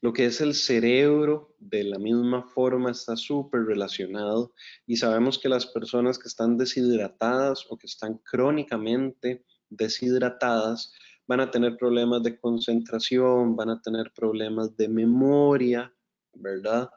Lo 0.00 0.12
que 0.12 0.26
es 0.26 0.40
el 0.40 0.54
cerebro, 0.54 1.54
de 1.58 1.84
la 1.84 1.98
misma 1.98 2.42
forma, 2.42 2.90
está 2.90 3.16
súper 3.16 3.64
relacionado 3.64 4.52
y 4.86 4.96
sabemos 4.96 5.38
que 5.38 5.48
las 5.48 5.66
personas 5.66 6.18
que 6.18 6.28
están 6.28 6.56
deshidratadas 6.56 7.66
o 7.68 7.76
que 7.76 7.86
están 7.86 8.18
crónicamente 8.18 9.44
deshidratadas 9.70 10.92
van 11.26 11.40
a 11.40 11.50
tener 11.50 11.76
problemas 11.76 12.22
de 12.22 12.38
concentración, 12.38 13.56
van 13.56 13.70
a 13.70 13.80
tener 13.80 14.12
problemas 14.14 14.76
de 14.76 14.88
memoria, 14.88 15.92
¿verdad? 16.34 16.88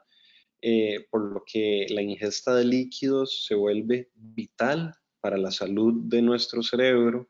Eh, 0.62 1.06
por 1.10 1.32
lo 1.32 1.42
que 1.44 1.86
la 1.88 2.02
ingesta 2.02 2.54
de 2.54 2.64
líquidos 2.64 3.46
se 3.46 3.54
vuelve 3.54 4.10
vital 4.14 4.94
para 5.20 5.36
la 5.36 5.50
salud 5.50 5.94
de 6.04 6.22
nuestro 6.22 6.62
cerebro. 6.62 7.28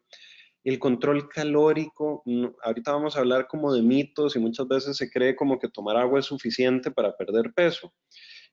El 0.63 0.79
control 0.79 1.29
calórico, 1.29 2.23
ahorita 2.63 2.93
vamos 2.93 3.17
a 3.17 3.21
hablar 3.21 3.49
como 3.49 3.73
de 3.73 3.83
mitos 3.83 4.37
y 4.37 4.39
muchas 4.39 4.69
veces 4.69 4.97
se 4.97 5.11
cree 5.11 5.35
como 5.35 5.59
que 5.59 5.69
tomar 5.69 5.97
agua 5.97 6.21
es 6.21 6.27
suficiente 6.27 6.91
para 6.91 7.17
perder 7.17 7.53
peso 7.55 7.93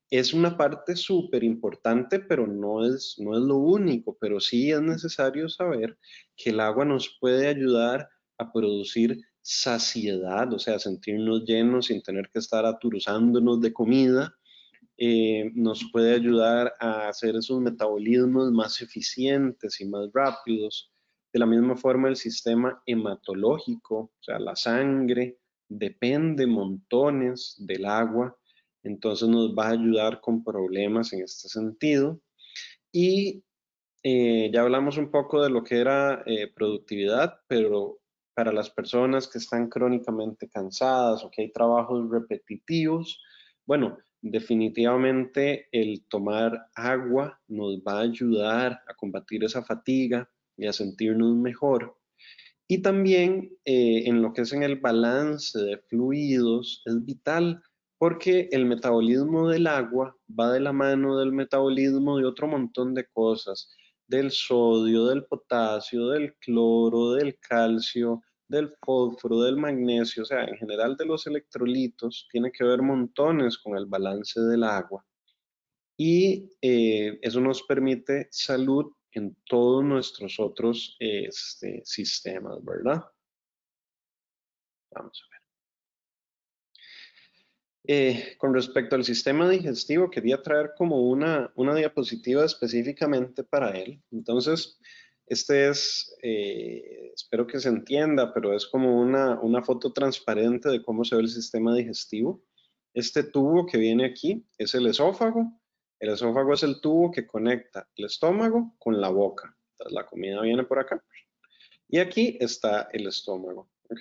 es 0.09 0.33
una 0.33 0.55
parte 0.55 0.95
súper 0.95 1.43
importante, 1.43 2.19
pero 2.19 2.47
no 2.47 2.85
es, 2.85 3.15
no 3.17 3.35
es 3.35 3.41
lo 3.41 3.57
único, 3.57 4.17
pero 4.19 4.39
sí 4.39 4.71
es 4.71 4.81
necesario 4.81 5.49
saber 5.49 5.97
que 6.35 6.51
el 6.51 6.59
agua 6.59 6.85
nos 6.85 7.17
puede 7.19 7.47
ayudar 7.47 8.07
a 8.37 8.51
producir 8.51 9.19
saciedad, 9.41 10.51
o 10.53 10.59
sea, 10.59 10.79
sentirnos 10.79 11.43
llenos 11.45 11.87
sin 11.87 12.01
tener 12.01 12.29
que 12.31 12.39
estar 12.39 12.65
aturuzándonos 12.65 13.61
de 13.61 13.73
comida, 13.73 14.33
eh, 14.97 15.51
nos 15.55 15.89
puede 15.91 16.15
ayudar 16.15 16.73
a 16.79 17.09
hacer 17.09 17.35
esos 17.35 17.59
metabolismos 17.61 18.51
más 18.51 18.81
eficientes 18.81 19.79
y 19.79 19.85
más 19.85 20.09
rápidos. 20.13 20.91
De 21.37 21.39
la 21.39 21.45
misma 21.45 21.75
forma, 21.75 22.09
el 22.09 22.15
sistema 22.15 22.81
hematológico, 22.87 23.99
o 23.99 24.23
sea, 24.23 24.39
la 24.39 24.55
sangre, 24.55 25.37
depende 25.69 26.47
montones 26.47 27.53
del 27.59 27.85
agua 27.85 28.35
entonces 28.87 29.27
nos 29.27 29.53
va 29.53 29.67
a 29.67 29.71
ayudar 29.71 30.21
con 30.21 30.43
problemas 30.43 31.13
en 31.13 31.21
este 31.21 31.47
sentido. 31.49 32.19
Y 32.91 33.43
eh, 34.03 34.49
ya 34.51 34.61
hablamos 34.61 34.97
un 34.97 35.11
poco 35.11 35.43
de 35.43 35.49
lo 35.49 35.63
que 35.63 35.79
era 35.79 36.23
eh, 36.25 36.51
productividad, 36.53 37.41
pero 37.47 37.99
para 38.33 38.51
las 38.51 38.69
personas 38.69 39.27
que 39.27 39.39
están 39.39 39.69
crónicamente 39.69 40.47
cansadas 40.47 41.23
o 41.23 41.29
que 41.29 41.43
hay 41.43 41.51
trabajos 41.51 42.09
repetitivos, 42.09 43.21
bueno, 43.65 43.97
definitivamente 44.21 45.67
el 45.71 46.05
tomar 46.07 46.67
agua 46.73 47.39
nos 47.47 47.79
va 47.79 47.99
a 47.99 48.01
ayudar 48.01 48.81
a 48.87 48.93
combatir 48.95 49.43
esa 49.43 49.63
fatiga 49.63 50.29
y 50.57 50.67
a 50.67 50.73
sentirnos 50.73 51.35
mejor. 51.35 51.97
Y 52.67 52.81
también 52.81 53.57
eh, 53.63 54.03
en 54.05 54.21
lo 54.21 54.33
que 54.33 54.41
es 54.41 54.51
en 54.51 54.63
el 54.63 54.77
balance 54.77 55.57
de 55.57 55.77
fluidos, 55.77 56.81
es 56.85 57.05
vital 57.05 57.61
porque 57.97 58.49
el 58.51 58.65
metabolismo 58.65 59.49
del 59.49 59.67
agua 59.67 60.15
va 60.27 60.51
de 60.51 60.59
la 60.59 60.73
mano 60.73 61.17
del 61.17 61.31
metabolismo 61.31 62.17
de 62.17 62.25
otro 62.25 62.47
montón 62.47 62.93
de 62.93 63.07
cosas, 63.07 63.71
del 64.07 64.31
sodio, 64.31 65.05
del 65.05 65.25
potasio, 65.25 66.09
del 66.09 66.35
cloro, 66.35 67.13
del 67.13 67.39
calcio, 67.39 68.21
del 68.47 68.73
fósforo, 68.81 69.41
del 69.41 69.57
magnesio, 69.57 70.23
o 70.23 70.25
sea, 70.25 70.45
en 70.45 70.57
general 70.57 70.95
de 70.95 71.05
los 71.05 71.27
electrolitos, 71.27 72.27
tiene 72.31 72.51
que 72.51 72.63
ver 72.63 72.81
montones 72.81 73.57
con 73.57 73.77
el 73.77 73.85
balance 73.85 74.39
del 74.39 74.63
agua. 74.63 75.05
Y 75.97 76.49
eh, 76.61 77.17
eso 77.21 77.41
nos 77.41 77.63
permite 77.63 78.27
salud 78.31 78.85
en 79.17 79.35
todos 79.45 79.83
nuestros 79.83 80.39
otros 80.39 80.95
este, 80.99 81.81
sistemas, 81.85 82.63
¿verdad? 82.63 83.03
Vamos 84.91 85.23
a 85.25 85.31
ver. 85.31 85.37
Eh, 87.89 88.35
con 88.37 88.53
respecto 88.53 88.95
al 88.95 89.05
sistema 89.05 89.49
digestivo, 89.49 90.09
quería 90.09 90.41
traer 90.41 90.73
como 90.77 91.09
una, 91.09 91.51
una 91.55 91.73
diapositiva 91.73 92.43
específicamente 92.43 93.43
para 93.43 93.71
él. 93.71 94.01
Entonces, 94.11 94.77
este 95.25 95.69
es, 95.69 96.15
eh, 96.21 97.11
espero 97.13 97.47
que 97.47 97.59
se 97.59 97.69
entienda, 97.69 98.33
pero 98.33 98.53
es 98.53 98.65
como 98.65 98.99
una, 98.99 99.39
una 99.41 99.63
foto 99.63 99.93
transparente 99.93 100.69
de 100.69 100.83
cómo 100.83 101.05
se 101.05 101.15
ve 101.15 101.21
el 101.21 101.29
sistema 101.29 101.73
digestivo. 101.73 102.43
Este 102.93 103.23
tubo 103.23 103.65
que 103.65 103.77
viene 103.77 104.05
aquí 104.05 104.45
es 104.57 104.73
el 104.75 104.87
esófago. 104.87 105.51
El 105.99 106.09
esófago 106.09 106.53
es 106.53 106.63
el 106.63 106.79
tubo 106.79 107.11
que 107.11 107.25
conecta 107.25 107.89
el 107.95 108.05
estómago 108.05 108.75
con 108.77 109.01
la 109.01 109.09
boca. 109.09 109.57
La 109.89 110.05
comida 110.05 110.41
viene 110.41 110.63
por 110.63 110.79
acá. 110.79 111.03
Y 111.87 111.99
aquí 111.99 112.37
está 112.39 112.89
el 112.91 113.07
estómago, 113.07 113.69
¿ok? 113.89 113.99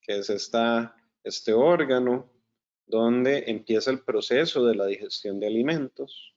Que 0.00 0.18
es 0.18 0.30
esta, 0.30 0.96
este 1.22 1.52
órgano 1.52 2.32
donde 2.86 3.44
empieza 3.46 3.90
el 3.90 4.00
proceso 4.00 4.64
de 4.66 4.74
la 4.74 4.86
digestión 4.86 5.38
de 5.38 5.46
alimentos. 5.46 6.34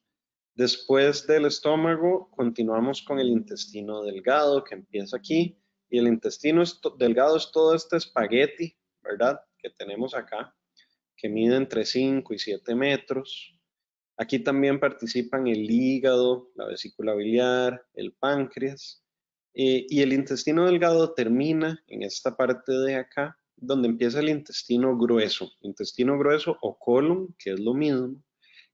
Después 0.54 1.26
del 1.26 1.46
estómago, 1.46 2.30
continuamos 2.30 3.02
con 3.02 3.20
el 3.20 3.30
intestino 3.30 4.04
delgado, 4.04 4.64
que 4.64 4.76
empieza 4.76 5.18
aquí, 5.18 5.58
y 5.90 5.98
el 5.98 6.08
intestino 6.08 6.64
delgado 6.98 7.38
es 7.38 7.52
todo 7.52 7.74
este 7.74 7.98
espagueti, 7.98 8.78
¿verdad? 9.02 9.42
Que 9.58 9.72
tenemos 9.72 10.14
acá, 10.14 10.56
que 11.18 11.28
mide 11.28 11.56
entre 11.56 11.86
5 11.86 12.34
y 12.34 12.40
7 12.40 12.76
metros. 12.76 13.60
Aquí 14.18 14.40
también 14.40 14.80
participan 14.80 15.48
el 15.48 15.70
hígado, 15.70 16.52
la 16.56 16.68
vesícula 16.68 17.16
biliar, 17.16 17.84
el 17.96 18.14
páncreas, 18.14 19.04
eh, 19.56 19.86
y 19.88 20.02
el 20.02 20.14
intestino 20.14 20.66
delgado 20.66 21.14
termina 21.14 21.84
en 21.88 22.04
esta 22.04 22.36
parte 22.36 22.72
de 22.72 22.96
acá, 22.96 23.38
donde 23.56 23.88
empieza 23.88 24.20
el 24.20 24.30
intestino 24.30 24.98
grueso, 24.98 25.52
intestino 25.62 26.18
grueso 26.18 26.58
o 26.62 26.78
colon, 26.78 27.36
que 27.38 27.54
es 27.54 27.60
lo 27.60 27.74
mismo, 27.74 28.22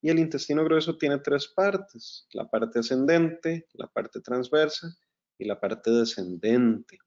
y 0.02 0.10
el 0.10 0.20
intestino 0.20 0.64
grueso 0.64 0.98
tiene 0.98 1.20
tres 1.20 1.48
partes, 1.48 2.28
la 2.34 2.50
parte 2.50 2.80
ascendente, 2.80 3.68
la 3.74 3.88
parte 3.88 4.22
transversa 4.22 4.88
y 5.38 5.46
la 5.46 5.60
parte 5.60 5.92
descendente. 5.92 6.98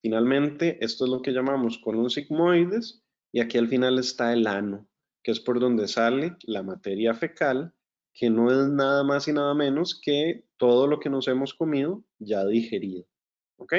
Finalmente, 0.00 0.78
esto 0.84 1.04
es 1.04 1.10
lo 1.10 1.22
que 1.22 1.32
llamamos 1.32 1.78
colon 1.78 2.10
sigmoides 2.10 3.02
y 3.32 3.40
aquí 3.40 3.58
al 3.58 3.68
final 3.68 3.98
está 3.98 4.32
el 4.32 4.46
ano, 4.46 4.88
que 5.22 5.32
es 5.32 5.40
por 5.40 5.58
donde 5.58 5.88
sale 5.88 6.36
la 6.44 6.62
materia 6.62 7.12
fecal, 7.14 7.74
que 8.16 8.30
no 8.30 8.50
es 8.50 8.68
nada 8.68 9.04
más 9.04 9.28
y 9.28 9.32
nada 9.32 9.54
menos 9.54 10.00
que 10.02 10.44
todo 10.56 10.86
lo 10.86 10.98
que 10.98 11.10
nos 11.10 11.28
hemos 11.28 11.52
comido 11.52 12.02
ya 12.18 12.46
digerido. 12.46 13.06
¿Ok? 13.58 13.74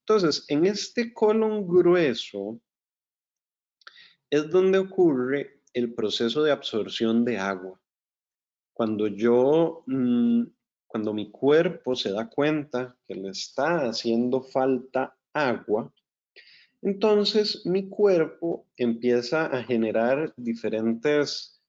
Entonces, 0.00 0.46
en 0.48 0.64
este 0.64 1.12
colon 1.12 1.68
grueso 1.68 2.58
es 4.30 4.48
donde 4.48 4.78
ocurre 4.78 5.60
el 5.74 5.92
proceso 5.94 6.42
de 6.42 6.52
absorción 6.52 7.24
de 7.24 7.38
agua. 7.38 7.78
Cuando 8.72 9.08
yo, 9.08 9.84
mm, 9.86 10.44
cuando 10.86 11.12
mi 11.12 11.30
cuerpo 11.30 11.94
se 11.94 12.12
da 12.12 12.30
cuenta 12.30 12.96
que 13.06 13.14
le 13.14 13.28
está 13.28 13.88
haciendo 13.88 14.42
falta 14.42 15.18
agua, 15.34 15.92
entonces 16.80 17.66
mi 17.66 17.90
cuerpo 17.90 18.66
empieza 18.76 19.46
a 19.46 19.62
generar 19.64 20.32
diferentes 20.36 21.59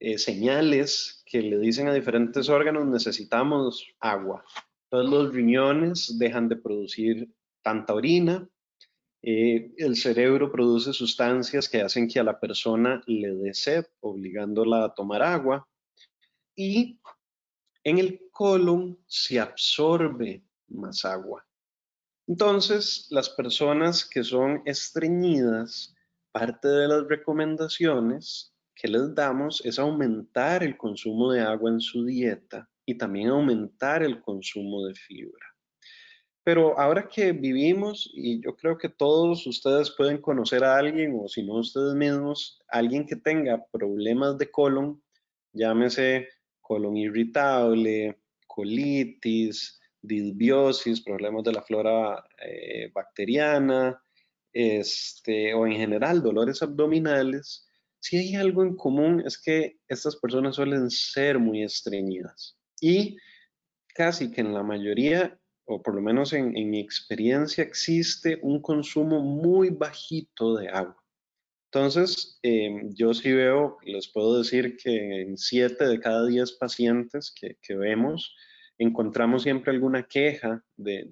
eh, 0.00 0.18
señales 0.18 1.22
que 1.26 1.42
le 1.42 1.58
dicen 1.58 1.88
a 1.88 1.94
diferentes 1.94 2.48
órganos 2.48 2.86
necesitamos 2.86 3.86
agua. 4.00 4.44
Entonces 4.84 5.10
los 5.10 5.34
riñones 5.34 6.18
dejan 6.18 6.48
de 6.48 6.56
producir 6.56 7.28
tanta 7.62 7.94
orina, 7.94 8.48
eh, 9.22 9.72
el 9.78 9.96
cerebro 9.96 10.50
produce 10.52 10.92
sustancias 10.92 11.68
que 11.68 11.82
hacen 11.82 12.06
que 12.08 12.20
a 12.20 12.24
la 12.24 12.38
persona 12.38 13.02
le 13.06 13.34
dé 13.34 13.52
sed, 13.52 13.86
obligándola 14.00 14.84
a 14.84 14.94
tomar 14.94 15.22
agua. 15.22 15.68
Y 16.54 17.00
en 17.84 17.98
el 17.98 18.28
colon 18.30 18.98
se 19.06 19.40
absorbe 19.40 20.44
más 20.68 21.04
agua. 21.04 21.44
Entonces, 22.26 23.06
las 23.10 23.30
personas 23.30 24.04
que 24.04 24.22
son 24.22 24.62
estreñidas, 24.66 25.94
parte 26.30 26.68
de 26.68 26.88
las 26.88 27.08
recomendaciones 27.08 28.54
que 28.78 28.88
les 28.88 29.12
damos 29.14 29.60
es 29.64 29.78
aumentar 29.78 30.62
el 30.62 30.76
consumo 30.76 31.32
de 31.32 31.40
agua 31.40 31.70
en 31.70 31.80
su 31.80 32.04
dieta 32.04 32.70
y 32.86 32.96
también 32.96 33.28
aumentar 33.28 34.04
el 34.04 34.20
consumo 34.22 34.86
de 34.86 34.94
fibra. 34.94 35.46
Pero 36.44 36.78
ahora 36.78 37.08
que 37.08 37.32
vivimos, 37.32 38.10
y 38.14 38.40
yo 38.40 38.56
creo 38.56 38.78
que 38.78 38.88
todos 38.88 39.46
ustedes 39.46 39.90
pueden 39.90 40.18
conocer 40.18 40.64
a 40.64 40.78
alguien, 40.78 41.18
o 41.20 41.28
si 41.28 41.42
no 41.42 41.56
ustedes 41.56 41.94
mismos, 41.94 42.58
alguien 42.68 43.04
que 43.04 43.16
tenga 43.16 43.62
problemas 43.70 44.38
de 44.38 44.50
colon, 44.50 45.02
llámese 45.52 46.28
colon 46.62 46.96
irritable, 46.96 48.18
colitis, 48.46 49.78
disbiosis, 50.00 51.02
problemas 51.02 51.44
de 51.44 51.52
la 51.52 51.62
flora 51.62 52.24
eh, 52.40 52.90
bacteriana, 52.94 54.00
este, 54.52 55.52
o 55.52 55.66
en 55.66 55.72
general 55.74 56.22
dolores 56.22 56.62
abdominales, 56.62 57.67
si 58.00 58.16
hay 58.16 58.34
algo 58.36 58.62
en 58.62 58.76
común 58.76 59.22
es 59.26 59.40
que 59.40 59.78
estas 59.88 60.16
personas 60.16 60.56
suelen 60.56 60.90
ser 60.90 61.38
muy 61.38 61.62
estreñidas 61.62 62.56
y 62.80 63.16
casi 63.94 64.30
que 64.30 64.40
en 64.40 64.54
la 64.54 64.62
mayoría, 64.62 65.38
o 65.64 65.82
por 65.82 65.94
lo 65.94 66.00
menos 66.00 66.32
en, 66.32 66.52
mi 66.52 66.80
experiencia, 66.80 67.64
existe 67.64 68.38
un 68.42 68.62
consumo 68.62 69.20
muy 69.20 69.70
bajito 69.70 70.56
de 70.56 70.68
agua. 70.68 71.02
Entonces, 71.70 72.38
em, 72.42 72.94
yo 72.94 73.12
sí 73.12 73.32
veo, 73.32 73.76
les 73.84 74.08
puedo 74.08 74.38
decir 74.38 74.76
que 74.76 75.22
en 75.22 75.36
7 75.36 75.86
de 75.86 76.00
cada 76.00 76.26
10 76.26 76.52
pacientes 76.52 77.30
que, 77.38 77.58
que 77.60 77.76
vemos, 77.76 78.34
encontramos 78.78 79.42
siempre 79.42 79.72
alguna 79.72 80.04
queja 80.04 80.64
de, 80.76 81.08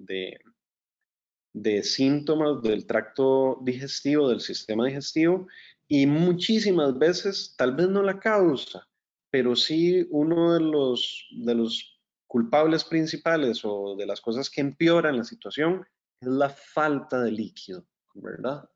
de, 1.53 1.83
síntomas 1.83 2.61
del 2.61 2.87
tracto 2.87 3.59
digestivo, 3.63 4.29
del 4.29 4.39
sistema 4.39 4.85
digestivo, 4.85 5.47
y 5.87 6.05
muchísimas 6.05 6.97
veces, 6.97 7.55
tal 7.57 7.75
vez 7.75 7.87
no 7.87 8.03
la 8.03 8.19
causa, 8.19 8.87
pero 9.29 9.55
sí 9.55 10.05
uno 10.09 10.53
de 10.53 10.59
los, 10.59 11.27
de 11.31 11.55
los 11.55 12.01
culpables 12.27 12.83
principales 12.83 13.61
o 13.63 13.95
de 13.95 14.05
las 14.05 14.19
cosas 14.19 14.49
que 14.49 14.61
empeoran 14.61 15.17
la 15.17 15.23
situación 15.23 15.85
es 16.19 16.27
la 16.27 16.49
falta 16.49 17.21
de 17.21 17.31
líquido, 17.31 17.87
¿verdad? 18.15 18.69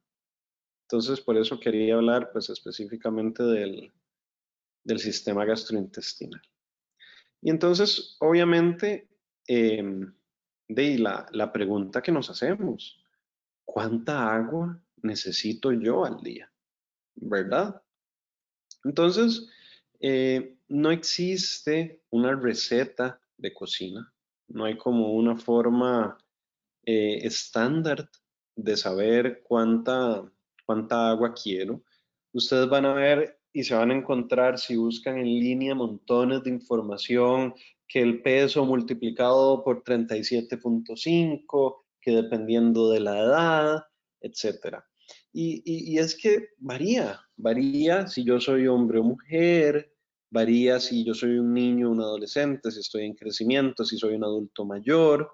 Entonces, 0.88 1.22
por 1.22 1.38
eso 1.38 1.60
quería 1.60 1.96
hablar 1.96 2.32
pues 2.32 2.50
específicamente 2.50 3.44
del, 3.44 3.92
del 4.84 5.00
sistema 5.00 5.46
gastrointestinal. 5.46 6.42
Y 7.42 7.50
entonces, 7.50 8.18
obviamente, 8.20 9.10
em, 9.48 10.14
de 10.68 11.00
la, 11.00 11.26
la 11.32 11.52
pregunta 11.52 12.02
que 12.02 12.12
nos 12.12 12.30
hacemos, 12.30 13.04
¿cuánta 13.66 14.34
agua 14.34 14.82
necesito 15.02 15.72
yo 15.72 16.06
al 16.06 16.22
día? 16.22 16.51
¿Verdad? 17.22 17.82
Entonces, 18.84 19.48
eh, 20.00 20.58
no 20.68 20.92
existe 20.92 22.02
una 22.10 22.36
receta 22.36 23.22
de 23.38 23.54
cocina, 23.54 24.12
no 24.48 24.66
hay 24.66 24.78
como 24.78 25.14
una 25.14 25.38
forma 25.38 26.18
eh, 26.84 27.20
estándar 27.24 28.10
de 28.56 28.76
saber 28.76 29.44
cuánta, 29.44 30.30
cuánta 30.66 31.10
agua 31.10 31.34
quiero. 31.34 31.84
Ustedes 32.34 32.68
van 32.68 32.86
a 32.86 32.94
ver 32.94 33.40
y 33.54 33.64
se 33.64 33.76
van 33.76 33.92
a 33.92 33.96
encontrar, 33.96 34.58
si 34.58 34.76
buscan 34.76 35.20
en 35.20 35.26
línea, 35.26 35.76
montones 35.76 36.44
de 36.44 36.50
información, 36.50 37.54
que 37.88 38.02
el 38.02 38.22
peso 38.22 38.66
multiplicado 38.66 39.64
por 39.64 39.84
37.5, 39.84 41.84
que 42.00 42.12
dependiendo 42.12 42.90
de 42.90 43.00
la 43.02 43.20
edad, 43.20 43.84
etc. 44.22 44.84
Y, 45.34 45.98
es 45.98 46.16
que 46.16 46.50
varía, 46.58 47.22
varía 47.38 48.08
si 48.08 48.24
yo 48.26 48.40
soy 48.40 48.68
hombre 48.68 49.00
o 49.00 49.04
mujer, 49.04 49.94
varía 50.30 50.80
si 50.80 51.06
yo 51.06 51.14
soy 51.14 51.38
un 51.38 51.54
niño 51.54 51.88
o 51.88 51.92
un 51.92 52.02
adolescente, 52.02 52.72
si 52.72 52.80
estoy 52.80 53.06
en 53.06 53.16
crecimiento, 53.16 53.86
si 53.86 53.98
soy 53.98 54.16
un 54.16 54.26
adulto 54.26 54.66
mayor, 54.66 55.32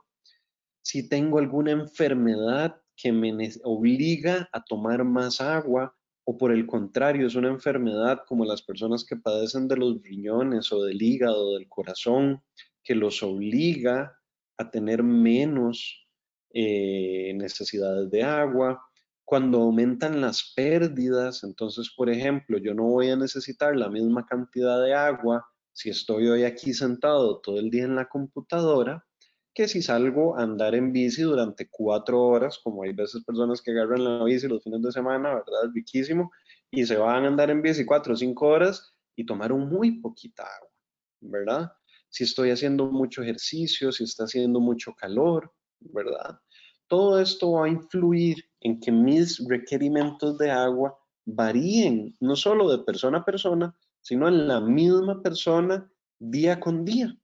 si 0.83 1.09
tengo 1.09 1.39
alguna 1.39 1.71
enfermedad 1.71 2.79
que 2.95 3.11
me 3.11 3.31
obliga 3.63 4.49
a 4.51 4.63
tomar 4.63 5.03
más 5.03 5.41
agua, 5.41 5.95
o 6.25 6.37
por 6.37 6.51
el 6.51 6.67
contrario, 6.67 7.25
es 7.25 7.35
una 7.35 7.47
enfermedad 7.47 8.23
como 8.27 8.43
las 8.43 8.61
personas 8.61 9.05
que 9.05 9.15
padecen 9.15 9.67
de 9.67 9.77
los 9.77 10.01
riñones 10.01 10.71
o 10.73 10.83
del 10.83 11.01
hígado, 11.01 11.51
o 11.51 11.53
del 11.53 11.69
corazón, 11.69 12.43
que 12.83 12.95
los 12.95 13.23
obliga 13.23 14.19
a 14.57 14.69
tener 14.69 15.03
menos 15.03 16.05
eh, 16.53 17.33
necesidades 17.35 18.09
de 18.11 18.23
agua. 18.23 18.81
Cuando 19.27 19.57
aumentan 19.57 20.21
las 20.21 20.53
pérdidas, 20.55 21.43
entonces, 21.43 21.93
por 21.93 22.09
ejemplo, 22.09 22.59
yo 22.59 22.73
no 22.73 22.83
voy 22.83 23.09
a 23.09 23.17
necesitar 23.17 23.75
la 23.75 23.89
misma 23.89 24.25
cantidad 24.25 24.81
de 24.81 24.93
agua 24.93 25.45
si 25.73 25.89
estoy 25.89 26.29
hoy 26.29 26.45
aquí 26.45 26.73
sentado 26.73 27.41
todo 27.41 27.59
el 27.59 27.69
día 27.69 27.83
en 27.83 27.95
la 27.95 28.07
computadora, 28.07 29.05
que 29.53 29.67
si 29.67 29.81
salgo 29.81 30.37
a 30.37 30.43
andar 30.43 30.75
en 30.75 30.93
bici 30.93 31.23
durante 31.23 31.67
cuatro 31.69 32.23
horas, 32.23 32.57
como 32.63 32.83
hay 32.83 32.93
veces 32.93 33.25
personas 33.25 33.61
que 33.61 33.71
agarran 33.71 34.05
la 34.05 34.23
bici 34.23 34.47
los 34.47 34.63
fines 34.63 34.81
de 34.81 34.93
semana, 34.93 35.33
¿verdad? 35.33 35.65
Es 35.65 35.73
riquísimo, 35.73 36.31
y 36.71 36.85
se 36.85 36.95
van 36.95 37.25
a 37.25 37.27
andar 37.27 37.49
en 37.49 37.61
bici 37.61 37.83
cuatro 37.83 38.13
o 38.13 38.15
cinco 38.15 38.47
horas 38.47 38.95
y 39.17 39.25
tomaron 39.25 39.67
muy 39.67 39.99
poquita 39.99 40.43
agua, 40.43 40.71
¿verdad? 41.19 41.73
Si 42.07 42.23
estoy 42.23 42.51
haciendo 42.51 42.85
mucho 42.85 43.23
ejercicio, 43.23 43.91
si 43.91 44.05
está 44.05 44.23
haciendo 44.23 44.61
mucho 44.61 44.93
calor, 44.93 45.51
¿verdad? 45.81 46.39
Todo 46.87 47.19
esto 47.19 47.51
va 47.51 47.65
a 47.65 47.69
influir 47.69 48.46
en 48.61 48.79
que 48.79 48.91
mis 48.91 49.45
requerimientos 49.47 50.37
de 50.37 50.51
agua 50.51 50.97
varíen, 51.25 52.15
no 52.19 52.35
solo 52.35 52.69
de 52.69 52.83
persona 52.83 53.19
a 53.19 53.25
persona, 53.25 53.75
sino 54.01 54.27
en 54.27 54.47
la 54.47 54.61
misma 54.61 55.21
persona 55.21 55.91
día 56.19 56.59
con 56.59 56.85
día. 56.85 57.15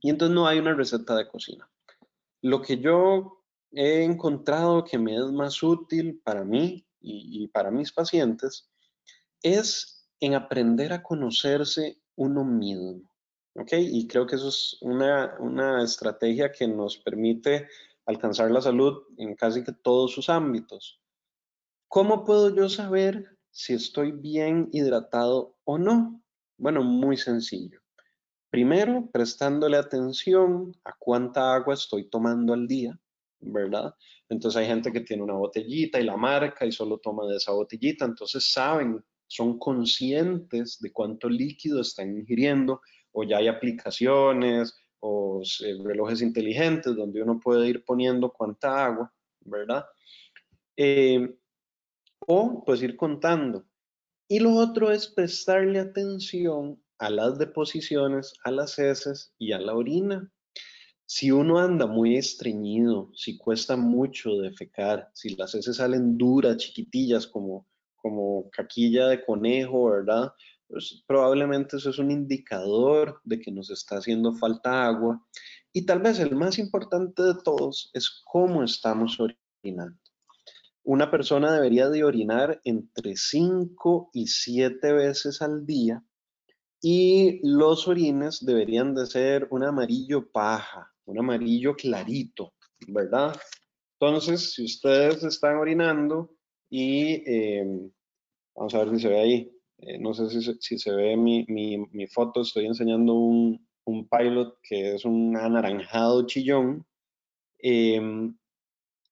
Y 0.00 0.10
entonces 0.10 0.34
no 0.34 0.46
hay 0.46 0.58
una 0.58 0.74
receta 0.74 1.14
de 1.14 1.28
cocina. 1.28 1.70
Lo 2.42 2.62
que 2.62 2.78
yo 2.78 3.44
he 3.72 4.02
encontrado 4.02 4.84
que 4.84 4.98
me 4.98 5.14
es 5.16 5.30
más 5.30 5.62
útil 5.62 6.20
para 6.24 6.44
mí 6.44 6.86
y, 7.00 7.46
para 7.48 7.70
mis 7.70 7.92
pacientes 7.92 8.68
es 9.42 10.08
en 10.20 10.34
aprender 10.34 10.92
a 10.92 11.02
conocerse 11.02 12.00
uno 12.16 12.44
mismo. 12.44 13.10
¿Ok? 13.54 13.72
Y 13.72 14.06
creo 14.06 14.26
que 14.26 14.36
eso 14.36 14.48
es 14.48 14.78
una, 14.80 15.36
una 15.40 15.82
estrategia 15.82 16.52
que 16.52 16.66
nos 16.68 16.98
permite 16.98 17.68
alcanzar 18.10 18.50
la 18.50 18.60
salud 18.60 19.04
en 19.16 19.34
casi 19.34 19.64
que 19.64 19.72
todos 19.72 20.12
sus 20.12 20.28
ámbitos. 20.28 21.00
¿Cómo 21.88 22.24
puedo 22.24 22.54
yo 22.54 22.68
saber 22.68 23.38
si 23.50 23.72
estoy 23.74 24.12
bien 24.12 24.68
hidratado 24.72 25.56
o 25.64 25.78
no? 25.78 26.22
Bueno, 26.58 26.82
muy 26.82 27.16
sencillo. 27.16 27.80
Primero, 28.50 29.08
prestándole 29.12 29.76
atención 29.76 30.72
a 30.84 30.94
cuánta 30.98 31.54
agua 31.54 31.74
estoy 31.74 32.10
tomando 32.10 32.52
al 32.52 32.66
día, 32.66 32.98
¿verdad? 33.38 33.94
Entonces 34.28 34.60
hay 34.60 34.66
gente 34.66 34.92
que 34.92 35.00
tiene 35.00 35.22
una 35.22 35.34
botellita 35.34 36.00
y 36.00 36.04
la 36.04 36.16
marca 36.16 36.66
y 36.66 36.72
solo 36.72 36.98
toma 36.98 37.26
de 37.26 37.36
esa 37.36 37.52
botellita, 37.52 38.04
entonces 38.04 38.50
saben, 38.50 39.04
son 39.28 39.58
conscientes 39.58 40.80
de 40.80 40.92
cuánto 40.92 41.28
líquido 41.28 41.80
están 41.80 42.16
ingiriendo 42.16 42.80
o 43.12 43.22
ya 43.24 43.38
hay 43.38 43.48
aplicaciones 43.48 44.79
o 45.00 45.42
eh, 45.42 45.76
relojes 45.82 46.22
inteligentes 46.22 46.94
donde 46.94 47.22
uno 47.22 47.40
puede 47.40 47.68
ir 47.68 47.84
poniendo 47.84 48.30
cuánta 48.30 48.84
agua, 48.84 49.12
¿verdad? 49.40 49.84
Eh, 50.76 51.36
o 52.26 52.62
pues 52.64 52.82
ir 52.82 52.96
contando. 52.96 53.64
Y 54.28 54.38
lo 54.38 54.54
otro 54.54 54.90
es 54.92 55.08
prestarle 55.08 55.80
atención 55.80 56.80
a 56.98 57.10
las 57.10 57.38
deposiciones, 57.38 58.34
a 58.44 58.50
las 58.50 58.78
heces 58.78 59.34
y 59.38 59.52
a 59.52 59.58
la 59.58 59.74
orina. 59.74 60.30
Si 61.06 61.32
uno 61.32 61.58
anda 61.58 61.86
muy 61.86 62.16
estreñido, 62.16 63.10
si 63.14 63.36
cuesta 63.36 63.76
mucho 63.76 64.36
defecar, 64.36 65.10
si 65.14 65.34
las 65.34 65.54
heces 65.54 65.78
salen 65.78 66.16
duras, 66.16 66.58
chiquitillas, 66.58 67.26
como, 67.26 67.66
como 67.96 68.48
caquilla 68.50 69.08
de 69.08 69.24
conejo, 69.24 69.90
¿verdad? 69.90 70.32
Pues 70.70 71.02
probablemente 71.04 71.78
eso 71.78 71.90
es 71.90 71.98
un 71.98 72.12
indicador 72.12 73.20
de 73.24 73.40
que 73.40 73.50
nos 73.50 73.70
está 73.70 73.96
haciendo 73.96 74.32
falta 74.34 74.86
agua. 74.86 75.20
Y 75.72 75.84
tal 75.84 76.00
vez 76.00 76.20
el 76.20 76.36
más 76.36 76.58
importante 76.58 77.22
de 77.24 77.34
todos 77.42 77.90
es 77.92 78.22
cómo 78.24 78.62
estamos 78.62 79.18
orinando. 79.18 79.98
Una 80.84 81.10
persona 81.10 81.52
debería 81.52 81.88
de 81.88 82.04
orinar 82.04 82.60
entre 82.64 83.16
5 83.16 84.10
y 84.14 84.28
7 84.28 84.92
veces 84.92 85.42
al 85.42 85.66
día 85.66 86.04
y 86.80 87.40
los 87.46 87.86
orines 87.88 88.44
deberían 88.44 88.94
de 88.94 89.06
ser 89.06 89.48
un 89.50 89.64
amarillo 89.64 90.30
paja, 90.30 90.92
un 91.04 91.18
amarillo 91.18 91.74
clarito, 91.74 92.54
¿verdad? 92.88 93.36
Entonces, 93.98 94.54
si 94.54 94.64
ustedes 94.64 95.22
están 95.24 95.56
orinando 95.56 96.34
y 96.70 97.22
eh, 97.30 97.90
vamos 98.54 98.74
a 98.74 98.78
ver 98.78 98.90
si 98.90 99.00
se 99.00 99.08
ve 99.08 99.20
ahí, 99.20 99.59
eh, 99.82 99.98
no 99.98 100.14
sé 100.14 100.28
si, 100.60 100.78
se 100.78 100.92
ve 100.92 101.16
mi, 101.16 102.06
foto, 102.06 102.42
estoy 102.42 102.66
enseñando 102.66 103.14
un, 103.14 103.66
pilot 104.08 104.58
que 104.62 104.94
es 104.94 105.04
un 105.04 105.36
anaranjado 105.36 106.26
chillón. 106.26 106.86
Em, 107.58 108.36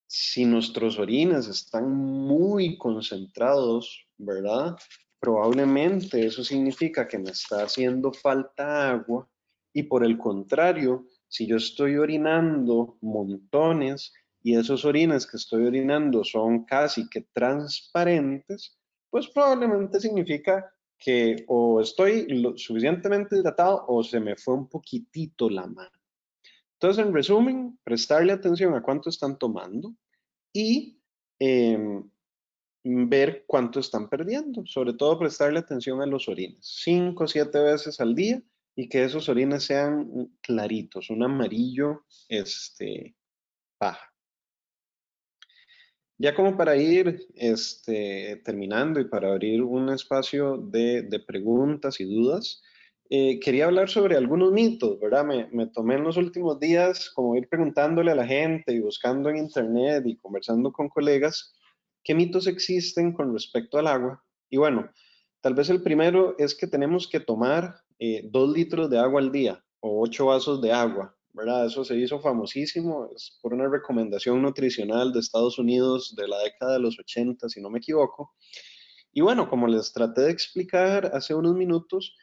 si 0.06 0.44
nuestros 0.44 0.98
orines 0.98 1.48
están 1.48 1.90
muy 1.90 2.78
concentrados, 2.78 4.06
¿verdad? 4.16 4.76
Probablemente 5.20 6.24
eso 6.24 6.44
significa 6.44 7.08
que 7.08 7.18
me 7.18 7.30
está 7.30 7.64
haciendo 7.64 8.12
falta 8.12 8.90
agua 8.90 9.28
y 9.72 9.82
por 9.84 10.04
el 10.04 10.16
contrario, 10.16 11.06
si 11.28 11.46
yo 11.46 11.56
estoy 11.56 11.96
orinando 11.96 12.96
montones 13.00 14.12
y 14.42 14.56
esos 14.56 14.84
orines 14.84 15.26
que 15.26 15.36
estoy 15.36 15.66
orinando 15.66 16.24
son 16.24 16.64
casi 16.64 17.08
que 17.08 17.22
transparentes, 17.32 18.77
pues 19.10 19.28
probablemente 19.28 20.00
significa 20.00 20.72
que 20.98 21.44
o 21.46 21.80
estoy 21.80 22.26
suficientemente 22.56 23.36
hidratado 23.36 23.84
o 23.86 24.02
se 24.02 24.18
me 24.20 24.36
fue 24.36 24.54
un 24.54 24.68
poquitito 24.68 25.48
la 25.48 25.66
mano. 25.66 25.90
Entonces, 26.74 27.04
en 27.04 27.14
resumen, 27.14 27.78
prestarle 27.82 28.32
atención 28.32 28.74
a 28.74 28.82
cuánto 28.82 29.10
están 29.10 29.38
tomando 29.38 29.94
y 30.52 31.00
em, 31.38 32.08
ver 32.84 33.44
cuánto 33.46 33.80
están 33.80 34.08
perdiendo. 34.08 34.64
Sobre 34.66 34.92
todo, 34.92 35.18
prestarle 35.18 35.58
atención 35.58 36.00
a 36.00 36.06
los 36.06 36.28
orines. 36.28 36.58
Cinco 36.60 37.24
o 37.24 37.28
siete 37.28 37.60
veces 37.60 38.00
al 38.00 38.14
día 38.14 38.42
y 38.76 38.88
que 38.88 39.04
esos 39.04 39.28
orines 39.28 39.64
sean 39.64 40.30
claritos, 40.40 41.10
un 41.10 41.24
amarillo 41.24 42.04
este, 42.28 43.16
baja. 43.80 44.14
Ya 46.18 46.34
como 46.34 46.56
para 46.56 46.76
ir 46.76 47.26
este, 47.36 48.42
terminando 48.44 48.98
y 48.98 49.04
para 49.04 49.30
abrir 49.30 49.62
un 49.62 49.88
espacio 49.90 50.56
de, 50.56 51.22
preguntas 51.26 52.00
y 52.00 52.04
dudas, 52.04 52.60
eh, 53.08 53.38
quería 53.38 53.66
hablar 53.66 53.88
sobre 53.88 54.16
algunos 54.16 54.52
mitos, 54.52 54.98
¿verdad? 54.98 55.24
Me, 55.24 55.48
me, 55.52 55.68
tomé 55.68 55.94
en 55.94 56.02
los 56.02 56.16
últimos 56.16 56.58
días 56.58 57.10
como 57.10 57.36
ir 57.36 57.48
preguntándole 57.48 58.10
a 58.10 58.16
la 58.16 58.26
gente 58.26 58.72
y 58.72 58.80
buscando 58.80 59.30
en 59.30 59.38
internet 59.38 60.02
y 60.06 60.16
conversando 60.16 60.72
con 60.72 60.88
colegas 60.88 61.54
qué 62.02 62.14
mitos 62.14 62.48
existen 62.48 63.12
con 63.12 63.32
respecto 63.32 63.78
al 63.78 63.86
agua. 63.86 64.24
Y 64.50 64.56
bueno, 64.56 64.90
tal 65.40 65.54
vez 65.54 65.70
el 65.70 65.82
primero 65.82 66.34
es 66.38 66.54
que 66.54 66.66
tenemos 66.66 67.06
que 67.06 67.20
tomar 67.20 67.76
eh, 68.00 68.28
dos 68.30 68.52
litros 68.52 68.90
de 68.90 68.98
agua 68.98 69.20
al 69.20 69.30
día 69.30 69.64
o 69.80 70.02
ocho 70.02 70.26
vasos 70.26 70.60
de 70.60 70.72
agua, 70.72 71.16
Eso 71.66 71.84
se 71.84 71.96
hizo 71.96 72.20
famosísimo, 72.20 73.08
es 73.14 73.38
por 73.40 73.54
una 73.54 73.68
recomendación 73.68 74.42
nutricional 74.42 75.12
de 75.12 75.20
Estados 75.20 75.58
Unidos 75.58 76.14
de 76.16 76.26
la 76.26 76.38
década 76.40 76.74
de 76.74 76.80
los 76.80 76.98
80, 76.98 77.48
si 77.48 77.60
no 77.60 77.70
me 77.70 77.78
equivoco. 77.78 78.34
Y 79.12 79.20
bueno, 79.20 79.48
como 79.48 79.66
les 79.66 79.92
traté 79.92 80.22
de 80.22 80.30
explicar 80.30 81.10
hace 81.14 81.34
unos 81.34 81.54
minutos, 81.54 82.16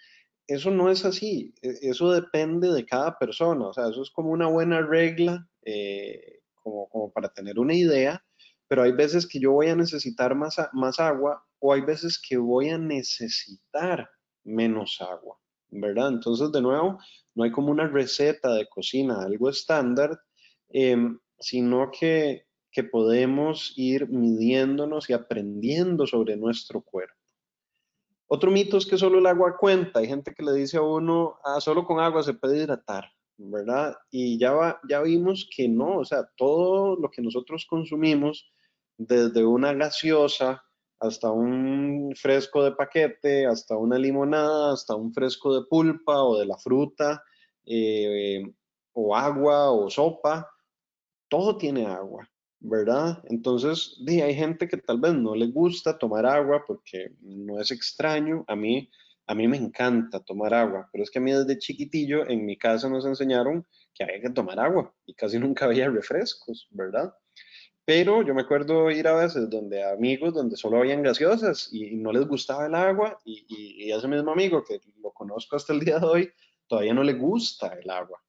eso 0.47 0.69
no 0.71 0.89
es 0.89 1.05
así, 1.05 1.53
e, 1.61 1.89
eso 1.89 2.11
depende 2.11 2.71
de 2.71 2.85
cada 2.85 3.17
persona, 3.17 3.67
o 3.67 3.73
sea, 3.73 3.89
eso 3.89 4.01
es 4.01 4.11
como 4.11 4.31
una 4.31 4.47
buena 4.47 4.81
regla, 4.81 5.47
eh, 5.63 6.41
como, 6.61 7.11
para 7.11 7.29
tener 7.29 7.59
una 7.59 7.73
idea, 7.73 8.23
pero 8.67 8.83
hay 8.83 8.91
veces 8.91 9.27
que 9.27 9.39
yo 9.39 9.51
voy 9.51 9.67
a 9.67 9.75
necesitar 9.75 10.35
más, 10.35 10.57
más 10.73 10.99
agua 10.99 11.43
o 11.59 11.73
hay 11.73 11.81
veces 11.81 12.19
que 12.19 12.37
voy 12.37 12.69
a 12.69 12.77
necesitar 12.77 14.09
menos 14.43 14.99
agua, 15.01 15.37
¿verdad? 15.79 16.09
Entonces, 16.09 16.51
de 16.51 16.61
nuevo, 16.61 16.99
no 17.35 17.43
hay 17.43 17.51
como 17.51 17.71
una 17.71 17.87
receta 17.87 18.53
de 18.53 18.67
cocina, 18.67 19.21
algo 19.21 19.49
estándar, 19.49 20.19
em, 20.69 21.19
sino 21.39 21.91
que, 21.91 22.45
que 22.71 22.83
podemos 22.83 23.73
ir 23.75 24.09
midiéndonos 24.09 25.09
y 25.09 25.13
aprendiendo 25.13 26.07
sobre 26.07 26.35
nuestro 26.37 26.81
cuerpo. 26.81 27.15
Otro 28.27 28.49
mito 28.49 28.77
es 28.77 28.85
que 28.85 28.97
solo 28.97 29.19
el 29.19 29.27
agua 29.27 29.55
cuenta. 29.57 29.99
Hay 29.99 30.07
gente 30.07 30.33
que 30.33 30.43
le 30.43 30.53
dice 30.53 30.77
a 30.77 30.81
uno, 30.81 31.37
ah, 31.43 31.61
solo 31.61 31.85
con 31.85 31.99
agua 31.99 32.23
se 32.23 32.33
puede 32.33 32.57
hidratar, 32.57 33.05
¿verdad? 33.37 33.95
Y 34.09 34.39
ya, 34.39 34.79
ya 34.89 35.01
vimos 35.01 35.47
que 35.55 35.67
no, 35.67 35.99
o 35.99 36.05
sea, 36.05 36.27
todo 36.35 36.95
lo 36.95 37.11
que 37.11 37.21
nosotros 37.21 37.65
consumimos, 37.69 38.51
desde 38.97 39.45
una 39.45 39.73
gaseosa 39.73 40.64
hasta 40.99 41.31
un 41.31 42.13
fresco 42.15 42.63
de 42.63 42.71
paquete, 42.71 43.45
hasta 43.45 43.77
una 43.77 43.97
limonada, 43.97 44.73
hasta 44.73 44.95
un 44.95 45.13
fresco 45.13 45.53
de 45.59 45.67
pulpa 45.67 46.23
o 46.23 46.39
de 46.39 46.45
la 46.45 46.57
fruta, 46.57 47.23
eh, 47.65 48.43
o 48.93 49.15
agua 49.15 49.71
o 49.71 49.89
sopa, 49.89 50.49
todo 51.29 51.57
tiene 51.57 51.85
agua. 51.85 52.29
¿verdad? 52.59 53.23
Entonces, 53.25 53.95
hay 54.07 54.33
gente 54.33 54.67
que 54.67 54.77
tal 54.77 54.99
vez 54.99 55.13
no 55.13 55.35
le 55.35 55.47
gusta 55.47 55.97
tomar 55.97 56.25
agua 56.25 56.63
porque 56.65 57.11
no 57.21 57.59
es 57.59 57.71
extraño. 57.71 58.43
A 58.47 58.55
mí, 58.55 58.89
a 59.27 59.35
mí 59.35 59.47
me 59.47 59.57
encanta 59.57 60.23
tomar 60.23 60.53
agua, 60.53 60.89
pero 60.91 61.03
es 61.03 61.11
que 61.11 61.19
a 61.19 61.21
mí 61.21 61.31
desde 61.31 61.59
chiquitillo 61.59 62.27
en 62.27 62.45
mi 62.45 62.57
casa 62.57 62.89
nos 62.89 63.05
enseñaron 63.05 63.65
que 63.93 64.03
había 64.03 64.21
que 64.21 64.29
tomar 64.29 64.59
agua 64.59 64.93
y 65.05 65.13
casi 65.13 65.39
nunca 65.39 65.65
había 65.65 65.89
refrescos, 65.89 66.67
¿verdad? 66.71 67.13
Pero 67.85 68.23
yo 68.23 68.33
me 68.33 68.41
acuerdo 68.41 68.89
ir 68.89 69.07
a 69.07 69.15
veces 69.15 69.49
donde 69.49 69.83
amigos, 69.83 70.33
donde 70.33 70.57
solo 70.57 70.77
habían 70.77 71.03
gaseosas 71.03 71.69
y, 71.71 71.95
no 71.95 72.11
les 72.11 72.27
gustaba 72.27 72.65
el 72.65 72.75
agua 72.75 73.19
y, 73.23 73.45
y, 73.47 73.85
y 73.85 73.91
ese 73.91 74.07
mismo 74.07 74.31
amigo 74.31 74.63
que 74.63 74.79
lo 75.01 75.11
conozco 75.11 75.55
hasta 75.55 75.73
el 75.73 75.81
día 75.81 75.99
de 75.99 76.05
hoy, 76.05 76.31
todavía 76.67 76.93
no 76.93 77.03
le 77.03 77.13
gusta 77.13 77.67
el 77.67 77.89
agua 77.89 78.19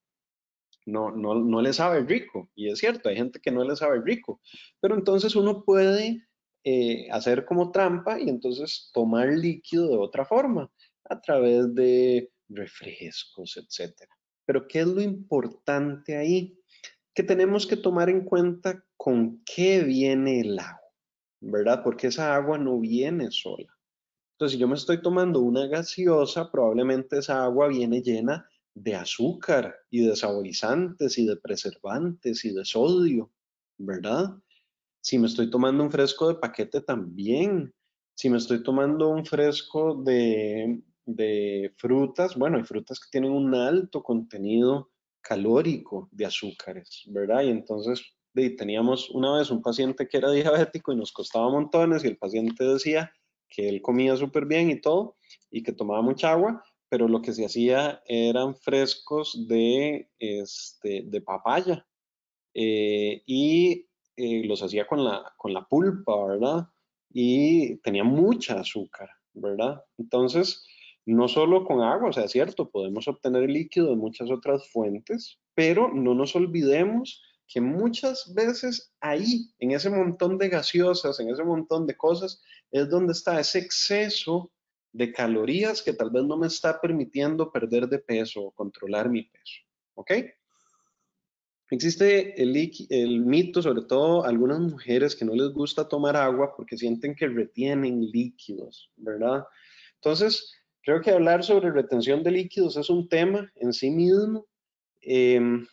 no, 0.87 1.11
no, 1.11 1.35
no 1.35 1.61
le 1.61 1.73
sabe 1.73 2.01
rico. 2.01 2.51
Y 2.55 2.71
es 2.71 2.79
cierto, 2.79 3.09
hay 3.09 3.17
gente 3.17 3.41
que 3.41 3.51
no 3.51 3.65
le 3.65 3.77
sabe 3.77 4.01
rico. 4.01 4.41
Pero 4.81 4.95
entonces 4.95 5.37
uno 5.37 5.65
puede 5.65 6.27
eh, 6.65 7.09
hacer 7.11 7.45
como 7.45 7.73
trampa 7.73 8.19
y 8.21 8.29
entonces 8.29 8.91
tomar 8.95 9.29
líquido 9.29 9.89
de 9.89 9.97
otra 9.99 10.25
forma, 10.25 10.71
a 11.05 11.21
través 11.21 11.75
de 11.75 12.31
refrescos, 12.49 13.57
etc. 13.57 13.93
Pero 14.45 14.67
¿qué 14.67 14.81
es 14.81 14.87
lo 14.87 15.03
importante 15.03 16.17
ahí? 16.17 16.59
Que 17.17 17.25
tenemos 17.25 17.67
que 17.67 17.77
tomar 17.77 18.09
en 18.09 18.25
cuenta 18.25 18.85
con 18.97 19.43
qué 19.45 19.83
viene 19.83 20.41
el 20.41 20.57
agua, 20.59 20.93
¿verdad? 21.41 21.83
Porque 21.83 22.07
esa 22.07 22.37
agua 22.37 22.59
no 22.59 22.79
viene 22.79 23.33
sola. 23.33 23.77
Entonces, 24.35 24.55
si 24.55 24.61
yo 24.61 24.69
me 24.69 24.77
estoy 24.77 25.03
tomando 25.03 25.41
una 25.41 25.67
gaseosa, 25.67 26.53
probablemente 26.53 27.19
esa 27.19 27.43
agua 27.43 27.67
viene 27.69 28.03
llena 28.03 28.47
de 28.75 28.95
azúcar 28.95 29.75
y 29.91 30.07
de 30.07 30.15
saborizantes 30.15 31.17
y 31.19 31.27
de 31.27 31.37
preservantes 31.37 32.45
y 32.45 32.53
de 32.53 32.65
sodio, 32.65 33.33
¿verdad? 33.79 34.37
Si 35.01 35.19
me 35.19 35.27
estoy 35.27 35.49
tomando 35.49 35.83
un 35.83 35.91
fresco 35.91 36.29
de 36.29 36.35
paquete 36.35 36.83
también, 36.83 37.73
si 38.15 38.29
me 38.29 38.37
estoy 38.39 38.63
tomando 38.63 39.09
un 39.09 39.25
fresco 39.25 39.95
de, 40.03 40.83
frutas, 41.79 42.37
bueno, 42.37 42.59
hay 42.59 42.65
frutas 42.65 43.01
que 43.01 43.09
tienen 43.11 43.31
un 43.31 43.55
alto 43.55 44.03
contenido 44.03 44.91
calórico 45.27 46.09
de 46.13 46.27
azúcares, 46.27 47.03
¿verdad? 47.07 47.43
Y 47.43 47.51
entonces 47.51 48.17
teníamos 48.57 49.11
una 49.11 49.39
vez 49.39 49.51
un 49.51 49.63
paciente 49.63 50.07
que 50.07 50.19
era 50.19 50.31
diabético 50.31 50.93
y 50.93 50.97
nos 50.97 51.11
costaba 51.11 51.51
montones 51.51 52.05
y 52.05 52.09
el 52.09 52.19
paciente 52.19 52.65
decía 52.65 53.11
que 53.49 53.69
él 53.69 53.81
comía 53.83 54.17
súper 54.17 54.47
bien 54.47 54.71
y 54.71 54.81
todo 54.81 55.17
y 55.51 55.63
que 55.63 55.73
tomaba 55.73 56.03
mucha 56.03 56.33
agua, 56.33 56.63
pero 56.89 57.09
lo 57.09 57.23
que 57.23 57.33
se 57.33 57.45
hacía 57.45 58.03
eran 58.07 58.55
frescos 58.55 59.49
de, 59.49 60.11
este, 60.19 61.03
de 61.07 61.21
papaya 61.21 61.87
eh, 62.55 63.23
y 63.27 63.87
eh, 64.17 64.45
los 64.45 64.63
hacía 64.63 64.87
con 64.87 65.05
la, 65.05 65.35
con 65.37 65.53
la 65.53 65.67
pulpa, 65.67 66.27
¿verdad? 66.27 66.69
Y 67.11 67.77
tenía 67.79 68.05
mucha 68.05 68.61
azúcar, 68.61 69.11
¿verdad? 69.33 69.83
Entonces, 69.99 70.67
no 71.13 71.29
solo 71.29 71.65
con 71.65 71.83
agua, 71.83 72.11
o 72.11 72.13
sea, 72.13 72.25
es 72.25 72.33
cierto, 72.33 72.69
podemos 72.69 73.07
obtener 73.07 73.49
líquido 73.49 73.91
de 73.91 73.97
muchas 73.97 74.31
otras 74.31 74.69
fuentes, 74.71 75.39
pero 75.55 75.93
no 75.93 76.15
nos 76.15 76.35
olvidemos 76.35 77.23
que 77.47 77.61
muchas 77.61 78.35
veces 78.35 78.93
ahí, 79.01 79.53
en 79.61 79.71
ese 79.71 79.89
montón 79.89 80.37
de 80.37 80.49
gaseosas, 80.49 81.21
en 81.21 81.31
ese 81.31 81.45
montón 81.45 81.87
de 81.87 81.97
cosas, 81.97 82.43
es 82.73 82.91
donde 82.91 83.13
está 83.13 83.39
ese 83.39 83.61
exceso 83.61 84.51
de 84.93 85.13
calorías 85.13 85.81
que 85.81 85.93
tal 85.93 86.11
vez 86.11 86.25
no 86.25 86.37
me 86.37 86.49
está 86.49 86.81
permitiendo 86.81 87.53
perder 87.53 87.89
de 87.89 88.01
peso 88.01 88.43
o 88.43 88.51
controlar 88.51 89.09
mi 89.09 89.23
peso. 89.23 89.63
¿Ok? 89.95 90.11
Existe 91.71 92.41
el, 92.41 92.57
el 92.91 93.21
mito, 93.21 93.63
sobre 93.63 93.83
todo 93.83 94.25
algunas 94.25 94.59
mujeres 94.59 95.15
que 95.15 95.25
no 95.25 95.35
les 95.35 95.53
gusta 95.53 95.89
tomar 95.89 96.17
agua 96.17 96.55
porque 96.57 96.77
sienten 96.77 97.15
que 97.15 97.29
retienen 97.29 98.11
líquidos, 98.11 98.91
¿verdad? 98.97 99.45
Entonces, 99.97 100.56
creo 100.87 101.01
que 101.01 101.11
hablar 101.11 101.43
sobre 101.43 101.73
retención 101.73 102.23
de 102.23 102.31
líquidos 102.31 102.77
es 102.77 102.89
un 102.89 103.09
tema 103.09 103.51
en 103.57 103.73
sí 103.73 103.91
mismo. 103.91 104.47
Em, 105.01 105.67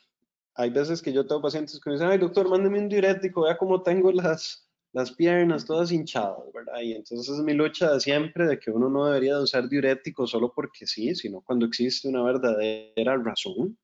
hay 0.55 0.71
veces 0.71 1.03
que 1.03 1.13
yo 1.13 1.27
tengo 1.27 1.39
pacientes 1.39 1.79
que 1.79 1.87
me 1.87 1.95
dicen, 1.95 2.09
ay 2.09 2.17
doctor, 2.17 2.49
mándeme 2.49 2.79
un 2.79 2.89
diurético, 2.89 3.43
vea 3.43 3.55
cómo 3.55 3.83
tengo 3.83 4.11
las, 4.11 4.67
las 4.91 5.11
piernas 5.11 5.67
todas 5.67 5.91
hinchadas, 5.91 6.51
¿verdad? 6.51 6.81
Y 6.81 6.93
entonces 6.93 7.29
es 7.29 7.43
mi 7.43 7.53
lucha 7.53 7.93
de 7.93 7.99
siempre 7.99 8.47
de 8.47 8.57
que 8.59 8.71
uno 8.71 8.89
no 8.89 9.05
debería 9.05 9.39
usar 9.39 9.69
diuréticos 9.69 10.31
solo 10.31 10.51
porque 10.51 10.87
sí, 10.87 11.13
sino 11.13 11.41
cuando 11.41 11.67
existe 11.67 12.07
una 12.07 12.23
verdadera 12.23 13.15
razón. 13.17 13.77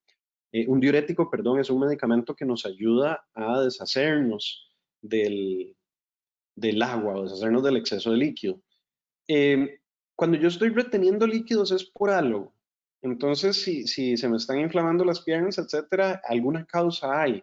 Eh, 0.52 0.68
un 0.68 0.80
diurético, 0.80 1.30
perdón, 1.30 1.60
es 1.60 1.70
un 1.70 1.82
medicamento 1.82 2.36
que 2.36 2.46
nos 2.46 2.66
ayuda 2.66 3.24
a 3.36 3.62
deshacernos 3.62 4.68
del, 5.00 5.78
del 6.56 6.82
agua 6.82 7.18
o 7.18 7.24
deshacernos 7.24 7.64
del 7.64 7.78
exceso 7.78 8.10
de 8.10 8.18
líquido. 8.18 8.60
Em, 9.28 9.70
cuando 10.20 10.38
yo 10.38 10.50
estoy 10.50 10.68
reteniendo 10.68 11.26
líquidos 11.26 11.72
es 11.72 11.86
por 11.86 12.10
algo. 12.10 12.54
Entonces, 13.02 13.56
si, 13.64 14.18
se 14.18 14.28
me 14.28 14.36
están 14.36 14.60
inflamando 14.60 15.06
las 15.06 15.22
piernas, 15.22 15.58
etcétera, 15.58 16.22
alguna 16.28 16.66
causa 16.66 17.22
hay. 17.22 17.42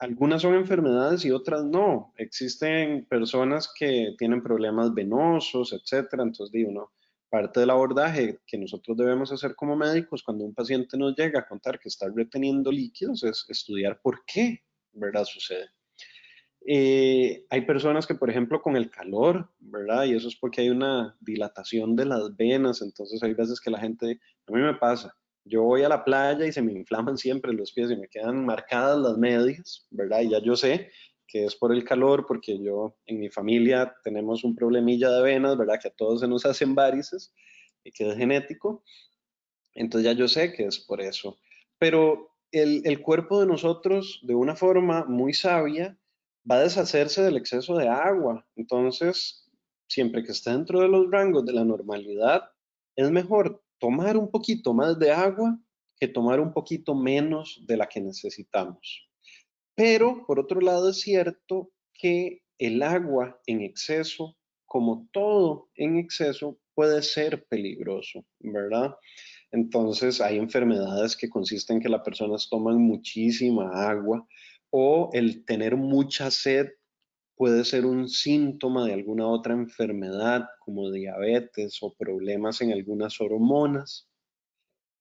Algunas 0.00 0.42
son 0.42 0.54
enfermedades 0.54 1.24
y 1.24 1.30
otras 1.30 1.64
no. 1.64 2.12
Existen 2.16 3.06
personas 3.08 3.72
que 3.72 4.16
tienen 4.18 4.42
problemas 4.42 4.92
venosos, 4.92 5.72
etcétera. 5.72 6.24
Entonces, 6.24 6.50
digo, 6.50 6.72
no. 6.72 6.90
Parte 7.30 7.60
del 7.60 7.70
abordaje 7.70 8.40
que 8.44 8.58
nosotros 8.58 8.96
debemos 8.96 9.30
hacer 9.30 9.54
como 9.54 9.76
médicos 9.76 10.24
cuando 10.24 10.44
un 10.44 10.54
paciente 10.54 10.98
nos 10.98 11.14
llega 11.14 11.38
a 11.38 11.46
contar 11.46 11.78
que 11.78 11.88
está 11.88 12.08
reteniendo 12.12 12.72
líquidos 12.72 13.22
es 13.22 13.46
estudiar 13.48 14.00
por 14.00 14.24
qué, 14.26 14.64
¿verdad? 14.90 15.24
Sucede. 15.24 15.68
Eh, 16.66 17.46
hay 17.50 17.60
personas 17.62 18.06
que, 18.06 18.14
por 18.14 18.30
ejemplo, 18.30 18.60
con 18.60 18.76
el 18.76 18.90
calor, 18.90 19.48
¿verdad? 19.58 20.04
Y 20.04 20.14
eso 20.14 20.28
es 20.28 20.36
porque 20.36 20.62
hay 20.62 20.70
una 20.70 21.16
dilatación 21.20 21.96
de 21.96 22.04
las 22.04 22.36
venas, 22.36 22.82
entonces 22.82 23.22
hay 23.22 23.34
veces 23.34 23.60
que 23.60 23.70
la 23.70 23.80
gente, 23.80 24.20
a 24.46 24.52
mí 24.52 24.60
me 24.60 24.74
pasa, 24.74 25.16
yo 25.44 25.62
voy 25.62 25.82
a 25.82 25.88
la 25.88 26.04
playa 26.04 26.46
y 26.46 26.52
se 26.52 26.60
me 26.60 26.72
inflaman 26.72 27.16
siempre 27.16 27.52
los 27.52 27.72
pies 27.72 27.90
y 27.90 27.96
me 27.96 28.08
quedan 28.08 28.44
marcadas 28.44 28.98
las 28.98 29.16
medias, 29.16 29.86
¿verdad? 29.90 30.20
Y 30.20 30.30
ya 30.30 30.42
yo 30.42 30.56
sé 30.56 30.90
que 31.26 31.44
es 31.44 31.54
por 31.54 31.72
el 31.72 31.84
calor, 31.84 32.24
porque 32.26 32.58
yo 32.58 32.96
en 33.06 33.20
mi 33.20 33.28
familia 33.28 33.94
tenemos 34.02 34.44
un 34.44 34.56
problemilla 34.56 35.10
de 35.10 35.22
venas, 35.22 35.56
¿verdad? 35.58 35.78
Que 35.80 35.88
a 35.88 35.94
todos 35.94 36.20
se 36.20 36.28
nos 36.28 36.46
hacen 36.46 36.74
varices 36.74 37.34
y 37.84 37.92
que 37.92 38.08
es 38.08 38.16
genético. 38.16 38.82
Entonces 39.74 40.10
ya 40.10 40.18
yo 40.18 40.26
sé 40.26 40.54
que 40.54 40.64
es 40.64 40.80
por 40.80 41.02
eso. 41.02 41.38
Pero 41.78 42.34
el, 42.50 42.80
el 42.84 43.02
cuerpo 43.02 43.40
de 43.40 43.46
nosotros, 43.46 44.20
de 44.22 44.34
una 44.34 44.56
forma 44.56 45.04
muy 45.04 45.34
sabia, 45.34 45.98
va 46.50 46.56
a 46.56 46.62
deshacerse 46.62 47.22
del 47.22 47.36
exceso 47.36 47.76
de 47.76 47.88
agua. 47.88 48.46
Entonces, 48.56 49.48
siempre 49.88 50.22
que 50.22 50.32
esté 50.32 50.50
dentro 50.50 50.80
de 50.80 50.88
los 50.88 51.10
rangos 51.10 51.44
de 51.44 51.52
la 51.52 51.64
normalidad, 51.64 52.50
es 52.96 53.10
mejor 53.10 53.62
tomar 53.78 54.16
un 54.16 54.30
poquito 54.30 54.74
más 54.74 54.98
de 54.98 55.10
agua 55.12 55.58
que 55.98 56.08
tomar 56.08 56.40
un 56.40 56.52
poquito 56.52 56.94
menos 56.94 57.62
de 57.66 57.76
la 57.76 57.88
que 57.88 58.00
necesitamos. 58.00 59.08
Pero, 59.74 60.24
por 60.26 60.40
otro 60.40 60.60
lado, 60.60 60.90
es 60.90 61.00
cierto 61.00 61.70
que 61.92 62.42
el 62.58 62.82
agua 62.82 63.40
en 63.46 63.62
exceso, 63.62 64.36
como 64.66 65.08
todo 65.12 65.68
en 65.74 65.98
exceso, 65.98 66.58
puede 66.74 67.02
ser 67.02 67.46
peligroso, 67.46 68.24
¿verdad? 68.38 68.94
Entonces, 69.50 70.20
hay 70.20 70.38
enfermedades 70.38 71.16
que 71.16 71.28
consisten 71.28 71.76
en 71.76 71.82
que 71.82 71.88
las 71.88 72.02
personas 72.02 72.48
toman 72.48 72.78
muchísima 72.78 73.88
agua 73.88 74.26
o 74.70 75.10
el 75.12 75.44
tener 75.44 75.76
mucha 75.76 76.30
sed 76.30 76.68
puede 77.36 77.64
ser 77.64 77.86
un 77.86 78.08
síntoma 78.08 78.84
de 78.84 78.94
alguna 78.94 79.28
otra 79.28 79.54
enfermedad 79.54 80.46
como 80.58 80.90
diabetes 80.90 81.78
o 81.82 81.94
problemas 81.94 82.60
en 82.60 82.72
algunas 82.72 83.20
hormonas. 83.20 84.08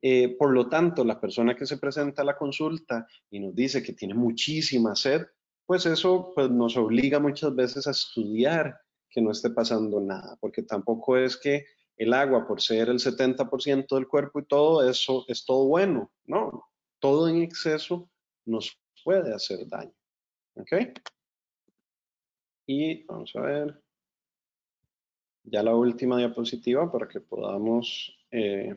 Eh, 0.04 0.36
por 0.38 0.54
lo 0.54 0.70
tanto, 0.70 1.04
la 1.04 1.20
persona 1.20 1.56
que 1.56 1.66
se 1.66 1.78
presenta 1.78 2.22
a 2.22 2.26
la 2.26 2.38
consulta 2.38 3.08
y 3.32 3.40
nos 3.40 3.56
dice 3.56 3.82
que 3.82 3.94
tiene 3.94 4.14
muchísima 4.14 4.96
sed, 4.96 5.26
pues 5.66 5.88
eso 5.88 6.32
pues, 6.36 6.52
nos 6.52 6.78
obliga 6.78 7.20
muchas 7.20 7.56
veces 7.56 7.88
a 7.88 7.92
estudiar 7.92 8.80
que 9.10 9.22
no 9.22 9.32
esté 9.32 9.50
pasando 9.50 10.00
nada, 10.00 10.38
porque 10.40 10.62
tampoco 10.62 11.18
es 11.18 11.38
que 11.38 11.66
el 11.98 12.14
agua, 12.14 12.48
por 12.48 12.62
ser 12.62 12.90
el 12.90 13.00
70% 13.00 13.96
del 13.96 14.08
cuerpo 14.08 14.40
y 14.40 14.46
todo 14.46 14.88
eso, 14.88 15.26
es 15.28 15.44
todo 15.44 15.66
bueno, 15.66 16.12
no, 16.26 16.70
todo 17.00 17.28
en 17.28 17.42
exceso 17.42 18.10
nos 18.46 18.80
puede 19.08 19.34
hacer 19.34 19.66
daño. 19.70 19.94
¿Ok? 20.56 21.00
Y 22.66 23.06
vamos 23.06 23.34
a 23.38 23.40
ver 23.40 23.82
ya 25.44 25.64
la 25.64 25.74
última 25.74 26.18
diapositiva 26.18 26.92
para 26.92 27.08
que 27.08 27.22
podamos 27.22 28.18
eh, 28.32 28.76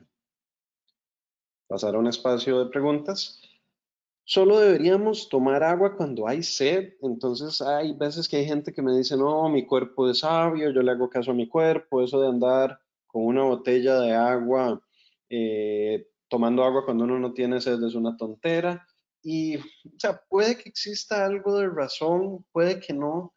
pasar 1.66 1.96
a 1.96 1.98
un 1.98 2.06
espacio 2.06 2.62
de 2.62 2.70
preguntas. 2.70 3.42
Solo 4.22 4.60
deberíamos 4.60 5.28
tomar 5.28 5.64
agua 5.64 5.96
cuando 5.96 6.28
hay 6.28 6.44
sed. 6.44 6.92
Entonces 7.02 7.60
hay 7.60 7.92
veces 7.94 8.28
que 8.28 8.36
hay 8.36 8.46
gente 8.46 8.72
que 8.72 8.82
me 8.82 8.96
dice, 8.96 9.16
no, 9.16 9.48
mi 9.48 9.66
cuerpo 9.66 10.08
es 10.08 10.20
sabio, 10.20 10.70
yo 10.70 10.80
le 10.80 10.92
hago 10.92 11.10
caso 11.10 11.32
a 11.32 11.34
mi 11.34 11.48
cuerpo. 11.48 12.04
Eso 12.04 12.20
de 12.20 12.28
andar 12.28 12.80
con 13.08 13.24
una 13.24 13.42
botella 13.42 13.98
de 13.98 14.14
agua, 14.14 14.80
eh, 15.28 16.06
tomando 16.28 16.62
agua 16.62 16.84
cuando 16.84 17.02
uno 17.02 17.18
no 17.18 17.32
tiene 17.32 17.60
sed 17.60 17.82
es 17.82 17.96
una 17.96 18.16
tontera. 18.16 18.86
Y, 19.22 19.56
o 19.56 19.98
sea, 19.98 20.20
puede 20.28 20.56
que 20.56 20.68
exista 20.68 21.24
algo 21.24 21.58
de 21.58 21.68
razón, 21.68 22.44
puede 22.52 22.80
que 22.80 22.92
no, 22.92 23.34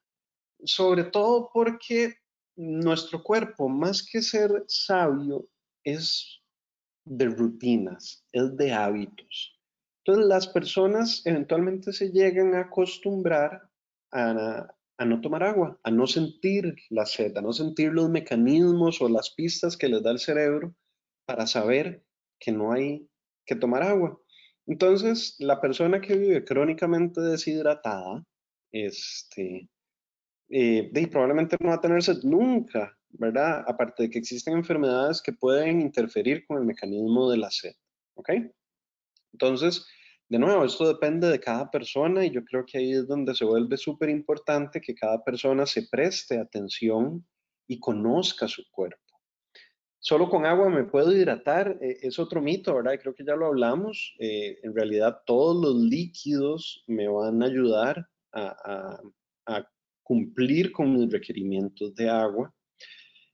sobre 0.63 1.03
todo 1.05 1.49
porque 1.53 2.15
nuestro 2.55 3.21
cuerpo, 3.23 3.67
más 3.67 4.05
que 4.05 4.21
ser 4.21 4.63
sabio, 4.67 5.47
es 5.83 6.41
de 7.05 7.25
rutinas, 7.25 8.25
es 8.31 8.55
de 8.55 8.71
hábitos. 8.71 9.59
Entonces, 10.05 10.27
las 10.27 10.47
personas 10.47 11.21
eventualmente 11.25 11.91
se 11.93 12.11
llegan 12.11 12.55
a 12.55 12.61
acostumbrar 12.61 13.69
a, 14.11 14.67
a 14.97 15.05
no 15.05 15.21
tomar 15.21 15.43
agua, 15.43 15.79
a 15.83 15.91
no 15.91 16.07
sentir 16.07 16.75
la 16.89 17.05
sed, 17.05 17.35
a 17.37 17.41
no 17.41 17.53
sentir 17.53 17.91
los 17.91 18.09
mecanismos 18.09 19.01
o 19.01 19.09
las 19.09 19.31
pistas 19.31 19.77
que 19.77 19.89
les 19.89 20.03
da 20.03 20.11
el 20.11 20.19
cerebro 20.19 20.75
para 21.25 21.47
saber 21.47 22.05
que 22.39 22.51
no 22.51 22.71
hay 22.71 23.09
que 23.45 23.55
tomar 23.55 23.83
agua. 23.83 24.19
Entonces, 24.65 25.35
la 25.39 25.59
persona 25.59 25.99
que 25.99 26.15
vive 26.15 26.45
crónicamente 26.45 27.19
deshidratada, 27.21 28.23
este, 28.71 29.69
eh, 30.49 31.09
probablemente 31.11 31.57
no 31.59 31.69
va 31.69 31.75
a 31.75 31.81
tener 31.81 32.01
sed 32.01 32.23
nunca, 32.23 32.97
¿verdad? 33.09 33.63
Aparte 33.67 34.03
de 34.03 34.09
que 34.09 34.19
existen 34.19 34.53
enfermedades 34.55 35.21
que 35.21 35.33
pueden 35.33 35.81
interferir 35.81 36.45
con 36.47 36.59
el 36.59 36.65
mecanismo 36.65 37.29
de 37.29 37.37
la 37.37 37.51
sed, 37.51 37.73
¿ok? 38.15 38.29
Entonces, 39.33 39.85
de 40.29 40.39
nuevo, 40.39 40.63
esto 40.63 40.87
depende 40.87 41.27
de 41.27 41.39
cada 41.39 41.69
persona 41.69 42.25
y 42.25 42.31
yo 42.31 42.43
creo 42.45 42.65
que 42.65 42.77
ahí 42.77 42.93
es 42.93 43.07
donde 43.07 43.35
se 43.35 43.45
vuelve 43.45 43.77
súper 43.77 44.09
importante 44.09 44.79
que 44.79 44.95
cada 44.95 45.23
persona 45.23 45.65
se 45.65 45.87
preste 45.91 46.39
atención 46.39 47.25
y 47.67 47.79
conozca 47.79 48.47
su 48.47 48.63
cuerpo 48.71 49.02
solo 50.03 50.29
con 50.29 50.45
agua 50.45 50.69
me 50.69 50.83
puedo 50.83 51.13
hidratar, 51.13 51.77
eh, 51.81 51.99
es 52.01 52.19
otro 52.19 52.41
mito, 52.41 52.75
¿verdad? 52.75 52.99
Creo 53.01 53.15
que 53.15 53.23
ya 53.23 53.37
lo 53.37 53.47
hablamos. 53.47 54.15
Eh, 54.19 54.59
en 54.61 54.75
realidad 54.75 55.21
todos 55.25 55.63
los 55.63 55.81
líquidos 55.81 56.83
me 56.87 57.07
van 57.07 57.41
a 57.41 57.45
ayudar 57.45 58.05
a, 58.33 58.99
cumplir 60.05 60.73
con 60.73 60.93
mis 60.93 61.09
requerimientos 61.09 61.95
de 61.95 62.09
agua. 62.09 62.53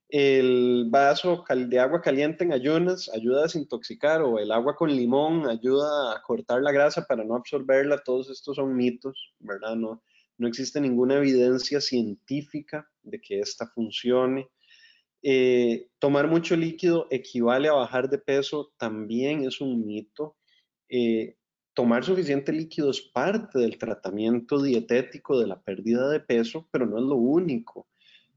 El 0.08 0.86
vaso 0.88 1.44
de 1.48 1.78
agua 1.80 2.00
caliente 2.00 2.44
en 2.44 2.52
ayunas 2.52 3.10
ayuda 3.12 3.40
a 3.40 3.42
desintoxicar 3.42 4.22
o 4.22 4.38
el 4.38 4.52
agua 4.52 4.76
con 4.76 4.88
limón 4.88 5.48
ayuda 5.48 6.14
a 6.14 6.22
cortar 6.22 6.62
la 6.62 6.70
grasa 6.70 7.04
para 7.06 7.24
no 7.24 7.34
absorberla. 7.34 7.98
Todos 8.04 8.30
estos 8.30 8.54
son 8.54 8.76
mitos, 8.76 9.34
¿verdad? 9.40 9.74
No, 9.74 10.00
no 10.38 10.46
existe 10.46 10.80
ninguna 10.80 11.16
evidencia 11.16 11.80
científica 11.80 12.88
de 13.02 13.20
que 13.20 13.40
esta 13.40 13.66
funcione. 13.66 14.48
Eh, 15.22 15.88
tomar 15.98 16.28
mucho 16.28 16.56
líquido 16.56 17.06
equivale 17.10 17.68
a 17.68 17.74
bajar 17.74 18.08
de 18.08 18.18
peso, 18.18 18.72
también 18.76 19.44
es 19.44 19.60
un 19.60 19.86
mito. 19.86 20.36
Eh, 20.88 21.36
tomar 21.74 22.04
suficiente 22.04 22.52
líquido 22.52 22.90
es 22.90 23.00
parte 23.00 23.58
del 23.58 23.78
tratamiento 23.78 24.62
dietético 24.62 25.38
de 25.38 25.46
la 25.46 25.60
pérdida 25.60 26.08
de 26.08 26.20
peso, 26.20 26.68
pero 26.70 26.86
no 26.86 26.98
es 26.98 27.04
lo 27.04 27.16
único. 27.16 27.86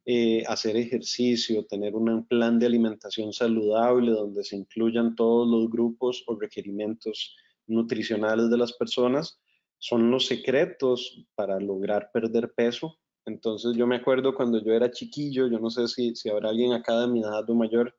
Eh, 0.05 0.43
hacer 0.47 0.75
ejercicio, 0.75 1.65
tener 1.65 1.95
un 1.95 2.27
plan 2.27 2.59
de 2.59 2.65
alimentación 2.65 3.31
saludable 3.31 4.11
donde 4.11 4.43
se 4.43 4.57
incluyan 4.57 5.15
todos 5.15 5.47
los 5.47 5.69
grupos 5.69 6.23
o 6.27 6.38
requerimientos 6.38 7.38
nutricionales 7.67 8.49
de 8.49 8.57
las 8.57 8.73
personas, 8.73 9.39
son 9.77 10.11
los 10.11 10.25
secretos 10.25 11.25
para 11.36 11.57
lograr 11.59 12.09
perder 12.11 12.53
peso 12.53 12.99
entonces 13.26 13.76
yo 13.76 13.88
me 13.88 13.97
acuerdo 13.97 14.36
cuando 14.36 14.63
yo 14.63 14.74
era 14.74 14.91
chiquillo, 14.91 15.47
yo 15.47 15.59
no 15.59 15.69
sé 15.69 15.88
si, 15.88 16.15
si 16.15 16.30
habrá 16.30 16.49
alguien 16.49 16.74
acá 16.74 16.99
de 16.99 17.07
mi 17.07 17.21
edad 17.21 17.49
o 17.49 17.55
mayor, 17.55 17.95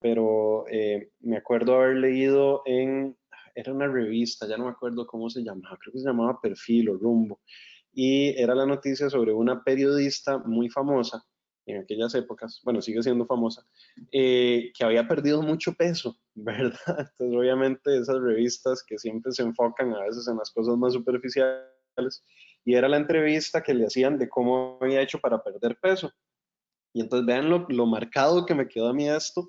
pero 0.00 0.66
eh, 0.68 1.10
me 1.20 1.36
acuerdo 1.36 1.76
haber 1.76 1.96
leído 1.96 2.62
en, 2.66 3.16
era 3.54 3.72
una 3.72 3.88
revista, 3.88 4.46
ya 4.46 4.56
no 4.56 4.64
me 4.64 4.70
acuerdo 4.70 5.06
cómo 5.06 5.30
se 5.30 5.42
llamaba, 5.42 5.78
creo 5.80 5.92
que 5.92 6.00
se 6.00 6.06
llamaba 6.06 6.40
Perfil 6.40 6.90
o 6.90 6.98
Rumbo, 6.98 7.40
y 7.92 8.30
era 8.40 8.54
la 8.54 8.66
noticia 8.66 9.08
sobre 9.08 9.32
una 9.32 9.62
periodista 9.62 10.38
muy 10.38 10.68
famosa 10.68 11.24
en 11.66 11.78
aquellas 11.78 12.14
épocas, 12.14 12.60
bueno, 12.64 12.82
sigue 12.82 13.02
siendo 13.02 13.26
famosa, 13.26 13.66
eh, 14.12 14.70
que 14.76 14.84
había 14.84 15.08
perdido 15.08 15.42
mucho 15.42 15.72
peso, 15.74 16.18
¿verdad? 16.34 16.78
Entonces, 16.86 17.36
obviamente, 17.36 17.96
esas 17.98 18.20
revistas 18.20 18.84
que 18.86 18.98
siempre 18.98 19.32
se 19.32 19.42
enfocan 19.42 19.94
a 19.94 20.00
veces 20.00 20.28
en 20.28 20.36
las 20.36 20.50
cosas 20.50 20.76
más 20.76 20.92
superficiales, 20.92 22.24
y 22.64 22.74
era 22.74 22.88
la 22.88 22.96
entrevista 22.96 23.62
que 23.62 23.74
le 23.74 23.86
hacían 23.86 24.18
de 24.18 24.28
cómo 24.28 24.78
había 24.80 25.02
hecho 25.02 25.18
para 25.20 25.42
perder 25.42 25.78
peso. 25.80 26.10
Y 26.94 27.00
entonces 27.00 27.26
vean 27.26 27.50
lo, 27.50 27.66
lo 27.68 27.86
marcado 27.86 28.46
que 28.46 28.54
me 28.54 28.68
quedó 28.68 28.88
a 28.88 28.94
mí 28.94 29.08
esto, 29.08 29.48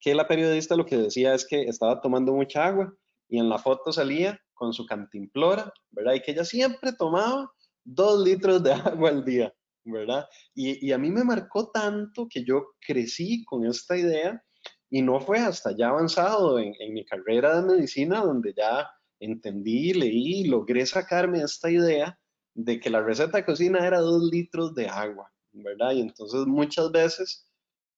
que 0.00 0.14
la 0.14 0.26
periodista 0.26 0.76
lo 0.76 0.86
que 0.86 0.96
decía 0.96 1.34
es 1.34 1.46
que 1.46 1.62
estaba 1.62 2.00
tomando 2.00 2.32
mucha 2.32 2.66
agua 2.66 2.92
y 3.28 3.38
en 3.38 3.48
la 3.48 3.58
foto 3.58 3.92
salía 3.92 4.38
con 4.54 4.72
su 4.72 4.84
cantimplora, 4.84 5.72
¿verdad? 5.90 6.14
Y 6.14 6.20
que 6.20 6.32
ella 6.32 6.44
siempre 6.44 6.92
tomaba 6.92 7.50
dos 7.84 8.24
litros 8.24 8.62
de 8.62 8.72
agua 8.72 9.10
al 9.10 9.24
día, 9.24 9.54
¿verdad? 9.84 10.26
Y, 10.54 10.92
a 10.92 10.98
mí 10.98 11.10
me 11.10 11.24
marcó 11.24 11.70
tanto 11.70 12.26
que 12.28 12.44
yo 12.44 12.74
crecí 12.86 13.44
con 13.44 13.64
esta 13.64 13.96
idea 13.96 14.42
y 14.90 15.00
no 15.02 15.20
fue 15.20 15.38
hasta 15.38 15.74
ya 15.76 15.88
avanzado 15.88 16.58
en, 16.58 16.74
en 16.80 16.92
mi 16.92 17.04
carrera 17.04 17.60
de 17.60 17.74
medicina 17.74 18.20
donde 18.20 18.52
ya 18.54 18.90
entendí, 19.20 19.92
leí, 19.92 20.44
logré 20.44 20.84
sacarme 20.84 21.42
esta 21.42 21.70
idea 21.70 22.18
de 22.54 22.80
que 22.80 22.90
la 22.90 23.02
receta 23.02 23.38
de 23.38 23.44
cocina 23.44 23.86
era 23.86 24.00
dos 24.00 24.22
litros 24.30 24.74
de 24.74 24.88
agua, 24.88 25.32
¿verdad? 25.52 25.92
Y 25.92 26.00
entonces 26.00 26.46
muchas 26.46 26.90
veces 26.92 27.46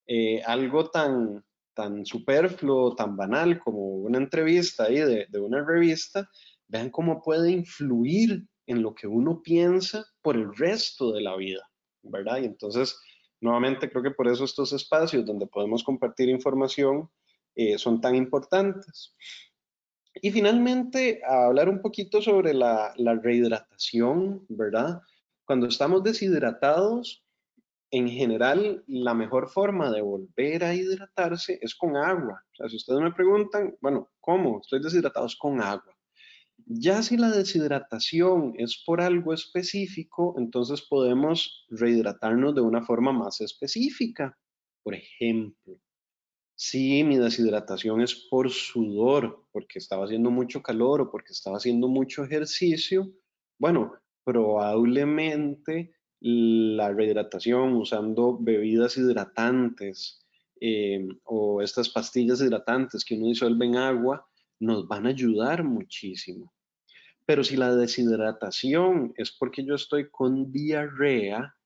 eh, 0.06 0.42
algo 0.42 0.90
tan, 0.90 1.44
tan 1.74 2.04
superfluo, 2.04 2.94
tan 2.94 3.16
banal 3.16 3.58
como 3.60 3.96
una 3.96 4.18
entrevista 4.18 4.84
ahí 4.84 4.96
de, 4.96 5.26
de 5.28 5.40
una 5.40 5.64
revista, 5.64 6.28
vean 6.68 6.90
cómo 6.90 7.22
puede 7.22 7.50
influir 7.50 8.46
en 8.66 8.82
lo 8.82 8.94
que 8.94 9.06
uno 9.06 9.42
piensa 9.42 10.04
por 10.22 10.36
el 10.36 10.54
resto 10.56 11.12
de 11.12 11.22
la 11.22 11.36
vida, 11.36 11.68
¿verdad? 12.02 12.38
Y 12.38 12.46
entonces, 12.46 12.98
nuevamente, 13.40 13.90
creo 13.90 14.02
que 14.02 14.10
por 14.10 14.28
eso 14.28 14.44
estos 14.44 14.72
espacios 14.72 15.26
donde 15.26 15.46
podemos 15.46 15.82
compartir 15.82 16.28
información 16.28 17.10
eh, 17.54 17.78
son 17.78 18.00
tan 18.00 18.14
importantes. 18.14 19.14
Y 20.14 20.30
finalmente, 20.30 21.22
hablar 21.26 21.68
un 21.68 21.80
poquito 21.80 22.20
sobre 22.20 22.52
la, 22.52 22.92
la 22.96 23.14
rehidratación, 23.14 24.44
¿verdad? 24.48 25.00
Cuando 25.46 25.66
estamos 25.66 26.02
deshidratados, 26.02 27.24
en 27.92 28.08
general, 28.08 28.82
la 28.86 29.12
mejor 29.12 29.50
forma 29.50 29.90
de 29.90 30.00
volver 30.00 30.64
a 30.64 30.74
hidratarse 30.74 31.58
es 31.60 31.74
con 31.74 31.94
agua. 31.96 32.42
O 32.52 32.56
sea, 32.56 32.68
si 32.68 32.76
ustedes 32.76 33.00
me 33.00 33.12
preguntan, 33.12 33.76
bueno, 33.82 34.10
¿cómo? 34.18 34.60
Estoy 34.60 34.82
deshidratado, 34.82 35.26
es 35.26 35.36
con 35.36 35.60
agua. 35.60 35.94
Ya 36.66 37.02
si 37.02 37.18
la 37.18 37.28
deshidratación 37.28 38.54
es 38.56 38.82
por 38.86 39.02
algo 39.02 39.34
específico, 39.34 40.34
entonces 40.38 40.82
podemos 40.88 41.66
rehidratarnos 41.68 42.54
de 42.54 42.62
una 42.62 42.82
forma 42.82 43.12
más 43.12 43.42
específica. 43.42 44.38
Por 44.82 44.94
ejemplo, 44.94 45.78
si 46.64 47.02
mi 47.02 47.18
deshidratación 47.18 48.02
es 48.02 48.14
por 48.14 48.48
sudor, 48.48 49.46
porque 49.50 49.80
estaba 49.80 50.04
haciendo 50.04 50.30
mucho 50.30 50.62
calor 50.62 51.00
o 51.00 51.10
porque 51.10 51.32
estaba 51.32 51.56
haciendo 51.56 51.88
mucho 51.88 52.22
ejercicio, 52.22 53.12
bueno, 53.58 53.94
probablemente 54.22 55.92
la 56.20 56.92
rehidratación 56.92 57.74
usando 57.74 58.38
bebidas 58.38 58.96
hidratantes 58.96 60.24
eh, 60.60 61.08
o 61.24 61.60
estas 61.60 61.88
pastillas 61.88 62.40
hidratantes 62.40 63.04
que 63.04 63.16
uno 63.16 63.26
disuelve 63.26 63.66
en 63.66 63.76
agua 63.76 64.24
nos 64.60 64.86
van 64.86 65.06
a 65.06 65.10
ayudar 65.10 65.64
muchísimo. 65.64 66.54
Pero 67.26 67.42
si 67.42 67.56
la 67.56 67.74
deshidratación 67.74 69.12
es 69.16 69.32
porque 69.32 69.64
yo 69.64 69.74
estoy 69.74 70.10
con 70.10 70.52
diarrea, 70.52 71.56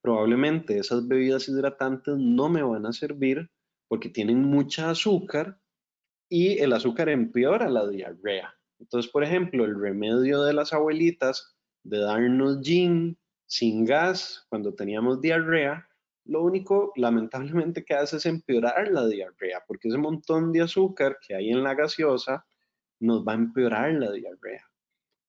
probablemente 0.00 0.78
esas 0.78 1.08
bebidas 1.08 1.48
hidratantes 1.48 2.14
no 2.16 2.48
me 2.48 2.62
van 2.62 2.86
a 2.86 2.92
servir 2.92 3.50
porque 3.94 4.08
tienen 4.08 4.42
mucha 4.42 4.90
azúcar 4.90 5.60
y 6.28 6.58
el 6.58 6.72
azúcar 6.72 7.08
empeora 7.08 7.70
la 7.70 7.86
diarrea. 7.86 8.52
Entonces, 8.80 9.08
por 9.08 9.22
ejemplo, 9.22 9.64
el 9.64 9.80
remedio 9.80 10.42
de 10.42 10.52
las 10.52 10.72
abuelitas 10.72 11.54
de 11.84 11.98
darnos 11.98 12.58
gin 12.60 13.16
sin 13.46 13.84
gas 13.84 14.46
cuando 14.48 14.74
teníamos 14.74 15.20
diarrea, 15.20 15.88
lo 16.24 16.42
único 16.42 16.92
lamentablemente 16.96 17.84
que 17.84 17.94
hace 17.94 18.16
es 18.16 18.26
empeorar 18.26 18.88
la 18.90 19.06
diarrea, 19.06 19.62
porque 19.64 19.86
ese 19.86 19.98
montón 19.98 20.50
de 20.50 20.62
azúcar 20.62 21.18
que 21.24 21.36
hay 21.36 21.50
en 21.50 21.62
la 21.62 21.76
gaseosa 21.76 22.44
nos 22.98 23.24
va 23.24 23.30
a 23.30 23.36
empeorar 23.36 23.92
la 23.92 24.10
diarrea. 24.10 24.68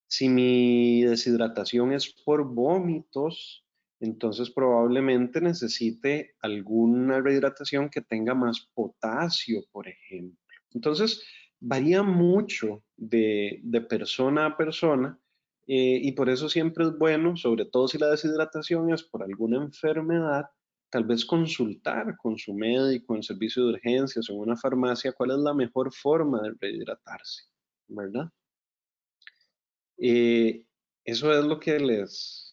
Si 0.08 0.28
mi 0.28 1.04
deshidratación 1.04 1.92
es 1.92 2.12
por 2.26 2.44
vómitos, 2.44 3.64
entonces 4.00 4.50
probablemente 4.50 5.42
necesite 5.42 6.36
alguna 6.42 7.22
rehidratación 7.22 7.90
que 7.90 8.02
tenga 8.02 8.34
más 8.34 8.70
potasio, 8.74 9.64
por 9.72 9.88
ejemplo. 9.88 10.38
Entonces, 10.74 11.24
varía 11.60 12.04
mucho 12.04 12.84
de, 12.98 13.60
de 13.64 13.82
persona 13.82 14.46
a 14.46 14.58
persona 14.58 15.20
eh, 15.68 16.00
y 16.02 16.12
por 16.12 16.30
eso 16.30 16.48
siempre 16.48 16.86
es 16.86 16.98
bueno, 16.98 17.36
sobre 17.36 17.66
todo 17.66 17.88
si 17.88 17.98
la 17.98 18.12
deshidratación 18.12 18.94
es 18.94 19.04
por 19.04 19.24
alguna 19.24 19.58
enfermedad, 19.58 20.46
tal 20.92 21.06
vez 21.06 21.26
consultar 21.26 22.16
con 22.18 22.38
su 22.38 22.54
médico 22.54 23.16
en 23.16 23.24
servicio 23.24 23.64
de 23.66 23.74
urgencias 23.74 24.30
o 24.30 24.34
en 24.34 24.40
una 24.40 24.56
farmacia 24.56 25.14
cuál 25.14 25.32
es 25.32 25.38
la 25.38 25.54
mejor 25.54 25.92
forma 25.92 26.42
de 26.42 26.54
rehidratarse, 26.60 27.46
¿verdad? 27.88 28.30
Eh, 29.98 30.66
eso 31.04 31.34
es 31.34 31.46
lo 31.46 31.60
que 31.60 31.80
les, 31.80 32.45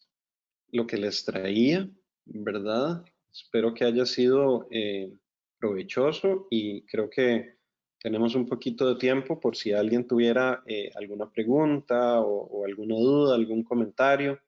lo 0.73 0.87
que 0.87 0.97
les 0.97 1.25
traía, 1.25 1.89
¿verdad? 2.25 3.05
Espero 3.31 3.75
que 3.75 3.85
haya 3.85 4.07
sido 4.07 4.67
eh, 4.71 5.13
provechoso 5.59 6.49
y 6.51 6.85
creo 6.87 7.09
que 7.09 7.59
tenemos 8.01 8.35
un 8.35 8.47
poquito 8.49 8.89
de 8.89 8.99
tiempo 8.99 9.39
por 9.39 9.55
si 9.55 9.73
alguien 9.73 10.07
tuviera 10.07 10.63
eh, 10.67 10.91
alguna 10.97 11.31
pregunta 11.31 12.21
o, 12.21 12.65
alguna 12.65 12.97
duda, 12.97 13.35
algún 13.37 13.63
comentario. 13.63 14.41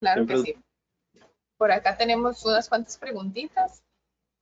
Claro 0.00 0.26
que 0.26 0.36
sí. 0.38 0.54
Por 1.56 1.72
acá 1.72 1.96
tenemos 1.96 2.44
unas 2.44 2.68
cuantas 2.68 2.98
preguntitas. 2.98 3.82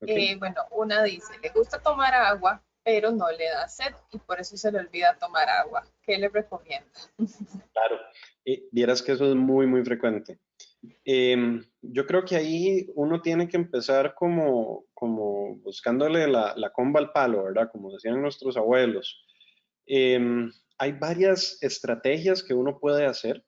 Eh, 0.01 0.37
bueno, 0.37 0.63
una 0.73 1.03
dice, 1.05 1.33
le 1.41 1.51
gusta 1.51 1.81
tomar 1.81 2.13
agua, 2.13 2.63
pero 2.83 3.13
no 3.13 3.31
le 3.31 3.49
da 3.51 3.69
sed 3.69 3.95
y 4.11 4.19
por 4.19 4.41
eso 4.41 4.57
se 4.57 4.73
le 4.73 4.81
olvida 4.81 5.17
tomar 5.19 5.49
agua. 5.49 5.87
¿Qué 6.03 6.19
le 6.19 6.29
recomienda? 6.29 6.91
Claro, 7.73 7.99
y 8.45 8.69
vieras 8.73 9.03
que 9.03 9.13
eso 9.13 9.29
es 9.29 9.35
muy, 9.35 9.67
muy 9.67 9.85
frecuente. 9.85 10.39
Em, 11.05 11.65
yo 11.83 12.07
creo 12.07 12.25
que 12.25 12.37
ahí 12.37 12.91
uno 12.95 13.21
tiene 13.23 13.49
que 13.49 13.57
empezar 13.57 14.15
como, 14.15 14.85
como 14.95 15.57
buscándole 15.57 16.27
la, 16.27 16.55
la 16.57 16.71
comba 16.71 17.01
al 17.01 17.13
palo, 17.13 17.45
¿verdad? 17.45 17.71
Como 17.71 17.93
decían 17.93 18.21
nuestros 18.21 18.57
abuelos. 18.57 19.25
Em, 19.87 20.51
hay 20.79 20.93
varias 20.93 21.59
estrategias 21.63 22.43
que 22.43 22.55
uno 22.55 22.79
puede 22.79 23.07
hacer. 23.07 23.45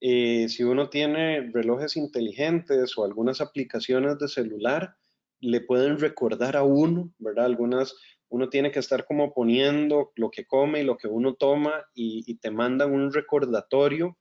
Eh, 0.00 0.48
si 0.48 0.62
uno 0.62 0.90
tiene 0.90 1.50
relojes 1.52 1.96
inteligentes 1.96 2.96
o 2.96 3.04
algunas 3.04 3.40
aplicaciones 3.40 4.18
de 4.18 4.28
celular, 4.28 4.94
le 5.40 5.60
pueden 5.60 5.98
recordar 5.98 6.56
a 6.56 6.62
uno, 6.62 7.12
¿verdad? 7.18 7.46
Algunas, 7.46 7.94
uno 8.28 8.48
tiene 8.48 8.70
que 8.70 8.78
estar 8.78 9.06
como 9.06 9.32
poniendo 9.32 10.12
lo 10.16 10.30
que 10.30 10.46
come 10.46 10.80
y 10.80 10.84
lo 10.84 10.96
que 10.96 11.08
uno 11.08 11.34
toma 11.34 11.84
y, 11.94 12.36
te 12.38 12.50
mandan 12.50 12.92
un 12.92 13.12
recordatorio 13.12 14.16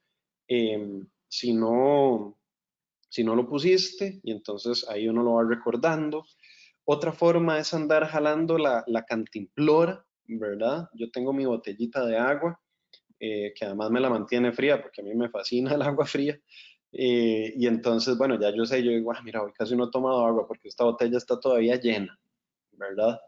em, 0.47 1.07
si 1.27 1.53
no, 1.53 2.37
si 3.09 3.23
no 3.23 3.35
lo 3.35 3.47
pusiste 3.47 4.19
y 4.23 4.31
entonces 4.31 4.87
ahí 4.89 5.07
uno 5.07 5.23
lo 5.23 5.33
va 5.33 5.43
recordando. 5.47 6.25
Otra 6.85 7.11
forma 7.11 7.59
es 7.59 7.73
andar 7.73 8.07
jalando 8.07 8.57
la, 8.57 8.83
la 8.87 9.03
cantimplora, 9.03 10.05
¿verdad? 10.25 10.89
Yo 10.93 11.09
tengo 11.11 11.33
mi 11.33 11.45
botellita 11.45 12.05
de 12.05 12.17
agua, 12.17 12.59
eh, 13.19 13.53
que 13.55 13.65
además 13.65 13.89
me 13.89 13.99
la 13.99 14.09
mantiene 14.09 14.51
fría 14.51 14.81
porque 14.81 15.01
a 15.01 15.03
mí 15.03 15.13
me 15.15 15.29
fascina 15.29 15.73
el 15.73 15.81
agua 15.81 16.05
fría. 16.05 16.39
Eh, 16.91 17.53
y 17.55 17.67
entonces, 17.67 18.17
bueno, 18.17 18.39
ya 18.39 18.55
yo 18.55 18.65
sé, 18.65 18.83
yo 18.83 18.91
digo, 18.91 19.11
ah, 19.11 19.21
mira, 19.23 19.43
hoy 19.43 19.51
casi 19.53 19.75
no 19.75 19.85
he 19.85 19.91
tomado 19.91 20.25
agua 20.25 20.47
porque 20.47 20.69
esta 20.69 20.83
botella 20.83 21.17
está 21.17 21.39
todavía 21.39 21.75
llena, 21.75 22.17
¿verdad? 22.71 23.19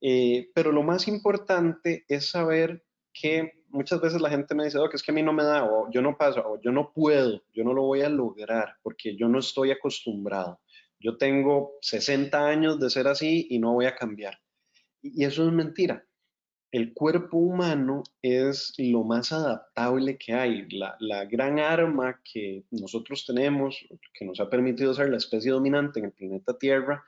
Eh, 0.00 0.50
pero 0.54 0.72
lo 0.72 0.82
más 0.82 1.08
importante 1.08 2.04
es 2.08 2.30
saber 2.30 2.84
que 3.12 3.57
muchas 3.70 4.00
veces 4.00 4.20
la 4.20 4.30
gente 4.30 4.54
me 4.54 4.64
dice, 4.64 4.78
oh, 4.78 4.88
que 4.88 4.96
es 4.96 5.02
que 5.02 5.10
a 5.10 5.14
mí 5.14 5.22
no 5.22 5.32
me 5.32 5.44
da, 5.44 5.64
o 5.64 5.90
yo 5.90 6.02
no 6.02 6.16
paso, 6.16 6.42
o 6.46 6.60
yo 6.60 6.72
no 6.72 6.92
puedo, 6.92 7.42
yo 7.52 7.64
no 7.64 7.72
lo 7.72 7.82
voy 7.82 8.02
a 8.02 8.08
lograr 8.08 8.76
porque 8.82 9.16
yo 9.16 9.28
no 9.28 9.38
estoy 9.38 9.70
acostumbrado. 9.70 10.60
Yo 11.00 11.16
tengo 11.16 11.74
60 11.82 12.46
años 12.46 12.80
de 12.80 12.90
ser 12.90 13.06
así 13.06 13.46
y 13.50 13.58
no 13.58 13.74
voy 13.74 13.86
a 13.86 13.94
cambiar. 13.94 14.40
Y 15.00 15.24
eso 15.24 15.46
es 15.46 15.52
mentira. 15.52 16.04
El 16.72 16.92
cuerpo 16.92 17.38
humano 17.38 18.02
es 18.20 18.74
lo 18.78 19.04
más 19.04 19.32
adaptable 19.32 20.18
que 20.18 20.34
hay. 20.34 20.68
La, 20.70 20.96
la 20.98 21.24
gran 21.24 21.60
arma 21.60 22.20
que 22.24 22.64
nosotros 22.70 23.24
tenemos, 23.24 23.86
que 24.12 24.24
nos 24.24 24.40
ha 24.40 24.50
permitido 24.50 24.92
ser 24.92 25.08
la 25.08 25.16
especie 25.16 25.52
dominante 25.52 26.00
en 26.00 26.06
el 26.06 26.12
planeta 26.12 26.58
Tierra, 26.58 27.04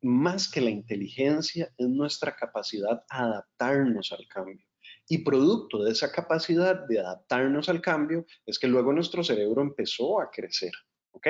más 0.00 0.50
que 0.50 0.60
la 0.60 0.70
inteligencia, 0.70 1.72
es 1.76 1.88
nuestra 1.88 2.34
capacidad 2.34 3.04
a 3.10 3.24
adaptarnos 3.24 4.10
al 4.12 4.26
cambio 4.26 4.67
Y 5.08 5.18
producto 5.18 5.82
de 5.82 5.92
esa 5.92 6.12
capacidad 6.12 6.86
de 6.86 7.00
adaptarnos 7.00 7.68
al 7.68 7.80
cambio 7.80 8.26
es 8.44 8.58
que 8.58 8.68
luego 8.68 8.92
nuestro 8.92 9.24
cerebro 9.24 9.62
empezó 9.62 10.20
a 10.20 10.30
crecer. 10.30 10.72
¿Ok? 11.12 11.26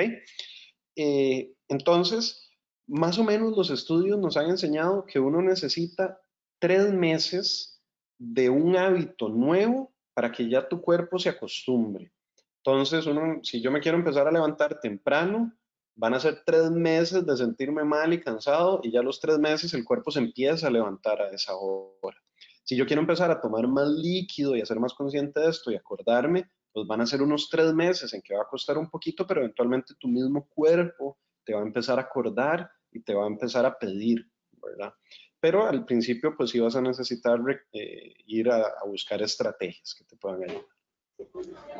Eh, 0.95 1.53
entonces, 1.69 2.49
más 2.87 3.17
o 3.17 3.23
menos 3.23 3.55
los 3.55 3.69
estudios 3.69 4.19
nos 4.19 4.35
han 4.35 4.49
enseñado 4.49 5.05
que 5.05 5.19
uno 5.19 5.41
necesita 5.41 6.19
tres 6.59 6.91
meses 6.91 7.81
de 8.17 8.49
un 8.49 8.75
hábito 8.75 9.29
nuevo 9.29 9.93
para 10.13 10.31
que 10.31 10.49
ya 10.49 10.67
tu 10.67 10.81
cuerpo 10.81 11.17
se 11.17 11.29
acostumbre. 11.29 12.11
Entonces, 12.57 13.05
uno, 13.05 13.39
si 13.43 13.61
yo 13.61 13.71
me 13.71 13.79
quiero 13.79 13.97
empezar 13.97 14.27
a 14.27 14.31
levantar 14.31 14.81
temprano, 14.81 15.53
van 15.95 16.13
a 16.13 16.19
ser 16.19 16.43
tres 16.45 16.69
meses 16.71 17.25
de 17.25 17.37
sentirme 17.37 17.83
mal 17.83 18.13
y 18.13 18.19
cansado 18.19 18.81
y 18.83 18.91
ya 18.91 19.01
los 19.01 19.19
tres 19.19 19.39
meses 19.39 19.73
el 19.73 19.85
cuerpo 19.85 20.11
se 20.11 20.19
empieza 20.19 20.67
a 20.67 20.71
levantar 20.71 21.21
a 21.21 21.29
esa 21.29 21.55
hora. 21.55 22.17
Si 22.69 22.75
yo 22.75 22.85
quiero 22.85 23.01
empezar 23.01 23.31
a 23.31 23.41
tomar 23.41 23.67
más 23.67 23.87
líquido 23.89 24.55
y 24.55 24.61
a 24.61 24.65
ser 24.67 24.79
más 24.79 24.93
consciente 24.93 25.39
de 25.39 25.49
esto 25.49 25.71
y 25.71 25.75
acordarme, 25.75 26.51
pues 26.71 26.85
van 26.85 27.01
a 27.01 27.07
ser 27.07 27.23
unos 27.23 27.49
tres 27.49 27.73
meses 27.73 28.13
en 28.13 28.21
que 28.21 28.35
va 28.35 28.43
a 28.43 28.47
costar 28.47 28.77
un 28.77 28.91
poquito, 28.91 29.25
pero 29.25 29.41
eventualmente 29.41 29.95
tu 29.99 30.07
mismo 30.07 30.47
cuerpo 30.53 31.17
te 31.43 31.55
va 31.55 31.61
a 31.61 31.65
empezar 31.65 31.97
a 31.97 32.03
acordar 32.03 32.69
y 32.91 33.01
te 33.01 33.15
va 33.15 33.23
a 33.23 33.27
empezar 33.27 33.65
a 33.65 33.75
pedir, 33.75 34.23
¿verdad? 34.51 34.93
Pero 35.39 35.65
al 35.65 35.83
principio, 35.83 36.35
pues 36.37 36.51
sí 36.51 36.59
vas 36.59 36.75
a 36.75 36.81
necesitar 36.83 37.39
eh, 37.73 38.13
ir 38.27 38.51
a, 38.51 38.57
a 38.57 38.85
buscar 38.85 39.19
estrategias 39.23 39.95
que 39.97 40.03
te 40.03 40.15
puedan 40.15 40.43
ayudar. 40.43 40.78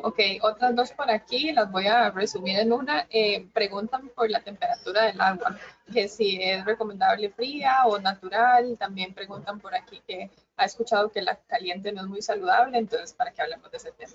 Ok, 0.02 0.18
otras 0.42 0.74
dos 0.74 0.92
por 0.92 1.10
aquí, 1.10 1.52
las 1.52 1.70
voy 1.70 1.86
a 1.86 2.10
resumir 2.10 2.58
en 2.58 2.72
una. 2.72 3.06
Eh, 3.10 3.48
preguntan 3.52 4.08
por 4.08 4.30
la 4.30 4.42
temperatura 4.42 5.06
del 5.06 5.20
agua, 5.20 5.58
que 5.92 6.08
si 6.08 6.42
es 6.42 6.64
recomendable 6.64 7.30
fría 7.30 7.86
o 7.86 7.98
natural. 7.98 8.76
También 8.78 9.14
preguntan 9.14 9.60
por 9.60 9.74
aquí 9.74 10.00
que 10.06 10.30
ha 10.56 10.64
escuchado 10.64 11.10
que 11.10 11.22
la 11.22 11.36
caliente 11.46 11.92
no 11.92 12.02
es 12.02 12.06
muy 12.06 12.22
saludable, 12.22 12.78
entonces 12.78 13.12
para 13.12 13.32
que 13.32 13.42
hablemos 13.42 13.70
de 13.70 13.76
ese 13.76 13.92
tema. 13.92 14.12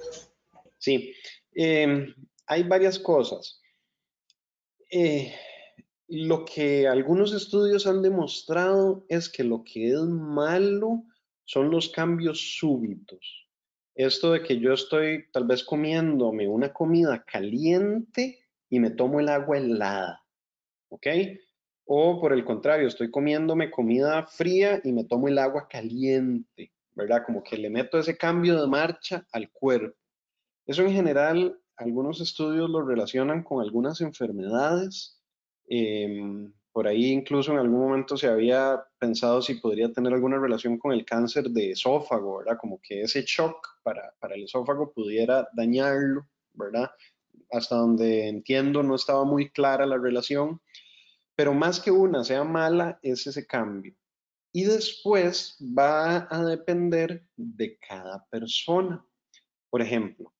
Sí, 0.77 1.13
em, 1.53 2.13
hay 2.45 2.63
varias 2.63 2.99
cosas. 2.99 3.61
Eh, 4.91 5.33
lo 6.07 6.45
que 6.45 6.87
algunos 6.87 7.33
estudios 7.33 7.87
han 7.87 8.01
demostrado 8.01 9.05
es 9.09 9.29
que 9.29 9.43
lo 9.43 9.63
que 9.63 9.89
es 9.89 9.99
malo 10.01 11.03
son 11.45 11.71
los 11.71 11.89
cambios 11.89 12.57
súbitos 12.57 13.44
esto 13.95 14.33
de 14.33 14.43
que 14.43 14.59
yo 14.59 14.73
estoy 14.73 15.25
tal 15.31 15.45
vez 15.45 15.63
comiéndome 15.63 16.47
una 16.47 16.73
comida 16.73 17.23
caliente 17.23 18.39
y 18.69 18.79
me 18.79 18.91
tomo 18.91 19.19
el 19.19 19.29
agua 19.29 19.57
helada, 19.57 20.23
¿ok? 20.89 21.07
O 21.85 22.19
por 22.19 22.33
el 22.33 22.43
contrario, 22.43 22.87
estoy 22.87 23.09
comiéndome 23.09 23.71
comida 23.71 24.23
fría 24.27 24.81
y 24.83 24.91
me 24.91 25.05
tomo 25.05 25.27
el 25.27 25.37
agua 25.37 25.67
caliente, 25.69 26.73
¿verdad? 26.93 27.23
Como 27.25 27.41
que 27.41 27.57
le 27.57 27.69
meto 27.69 27.97
ese 27.97 28.17
cambio 28.17 28.59
de 28.59 28.67
marcha 28.67 29.25
al 29.31 29.49
cuerpo. 29.51 29.97
Eso 30.65 30.81
en 30.81 30.91
general, 30.91 31.59
algunos 31.77 32.19
estudios 32.19 32.69
lo 32.69 32.85
relacionan 32.85 33.43
con 33.43 33.63
algunas 33.63 34.01
enfermedades. 34.01 35.21
Em, 35.67 36.51
por 36.75 36.89
ahí 36.89 37.13
incluso 37.13 37.53
en 37.53 37.59
algún 37.59 37.79
momento 37.79 38.17
se 38.17 38.27
había 38.27 38.85
pensado 38.99 39.41
si 39.41 39.53
podría 39.53 39.93
tener 39.93 40.13
alguna 40.13 40.37
relación 40.37 40.77
con 40.77 40.91
el 40.91 41.05
cáncer 41.05 41.45
de 41.51 41.71
esófago, 41.71 42.39
¿verdad? 42.39 42.57
Como 42.59 42.81
que 42.81 43.03
ese 43.03 43.21
shock 43.21 43.65
para, 43.81 44.13
para 44.19 44.35
el 44.35 44.43
esófago 44.43 44.91
pudiera 44.91 45.47
dañarlo, 45.53 46.27
¿verdad? 46.51 46.91
Hasta 47.49 47.77
donde 47.77 48.27
entiendo 48.27 48.83
no 48.83 48.95
estaba 48.95 49.23
muy 49.23 49.51
clara 49.51 49.85
la 49.85 49.97
relación, 49.97 50.59
pero 51.33 51.53
más 51.53 51.79
que 51.79 51.91
una 51.91 52.25
sea 52.25 52.43
mala 52.43 52.99
es 53.01 53.25
ese 53.25 53.47
cambio. 53.47 53.95
Y 54.51 54.65
después 54.65 55.57
va 55.61 56.27
a 56.29 56.43
depender 56.43 57.25
de 57.37 57.77
cada 57.77 58.25
persona. 58.25 59.01
Por 59.69 59.81
ejemplo, 59.81 60.33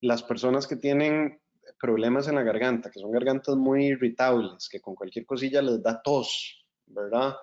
las 0.00 0.22
personas 0.22 0.66
que 0.66 0.76
tienen 0.76 1.42
problemas 1.80 2.28
en 2.28 2.36
la 2.36 2.42
garganta, 2.42 2.90
que 2.90 3.00
son 3.00 3.10
gargantas 3.10 3.56
muy 3.56 3.86
irritables, 3.86 4.68
que 4.68 4.80
con 4.80 4.94
cualquier 4.94 5.26
cosilla 5.26 5.62
les 5.62 5.82
da 5.82 6.00
tos, 6.02 6.64
¿verdad? 6.86 7.34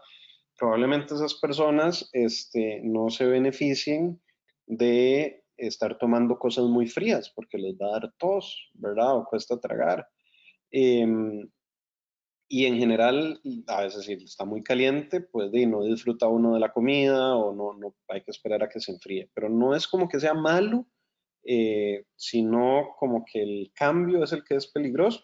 Probablemente 0.57 1.15
esas 1.15 1.35
personas 1.35 2.09
este, 2.13 2.81
no 2.83 3.09
se 3.09 3.25
beneficien 3.25 4.21
de 4.67 5.43
estar 5.57 5.97
tomando 5.97 6.37
cosas 6.39 6.65
muy 6.65 6.87
frías 6.87 7.31
porque 7.35 7.57
les 7.57 7.75
va 7.75 7.87
a 7.87 7.99
dar 7.99 8.13
tos, 8.17 8.69
¿verdad? 8.73 9.15
O 9.15 9.25
cuesta 9.25 9.59
tragar. 9.59 10.07
Em, 10.71 11.49
y 12.47 12.65
en 12.65 12.77
general, 12.77 13.39
a 13.67 13.83
veces 13.83 14.05
si 14.05 14.13
está 14.13 14.43
muy 14.43 14.61
caliente, 14.61 15.21
pues 15.21 15.51
no 15.51 15.83
disfruta 15.83 16.27
uno 16.27 16.53
de 16.53 16.59
la 16.59 16.73
comida 16.73 17.35
o 17.35 17.53
no, 17.55 17.73
no 17.73 17.95
hay 18.09 18.21
que 18.23 18.31
esperar 18.31 18.63
a 18.63 18.69
que 18.69 18.81
se 18.81 18.91
enfríe. 18.91 19.29
Pero 19.33 19.49
no 19.49 19.73
es 19.73 19.87
como 19.87 20.09
que 20.09 20.19
sea 20.19 20.33
malo 20.33 20.85
eh, 21.43 22.05
sino 22.15 22.95
como 22.97 23.25
que 23.25 23.41
el 23.41 23.71
cambio 23.73 24.23
es 24.23 24.31
el 24.33 24.43
que 24.43 24.55
es 24.55 24.67
peligroso. 24.67 25.23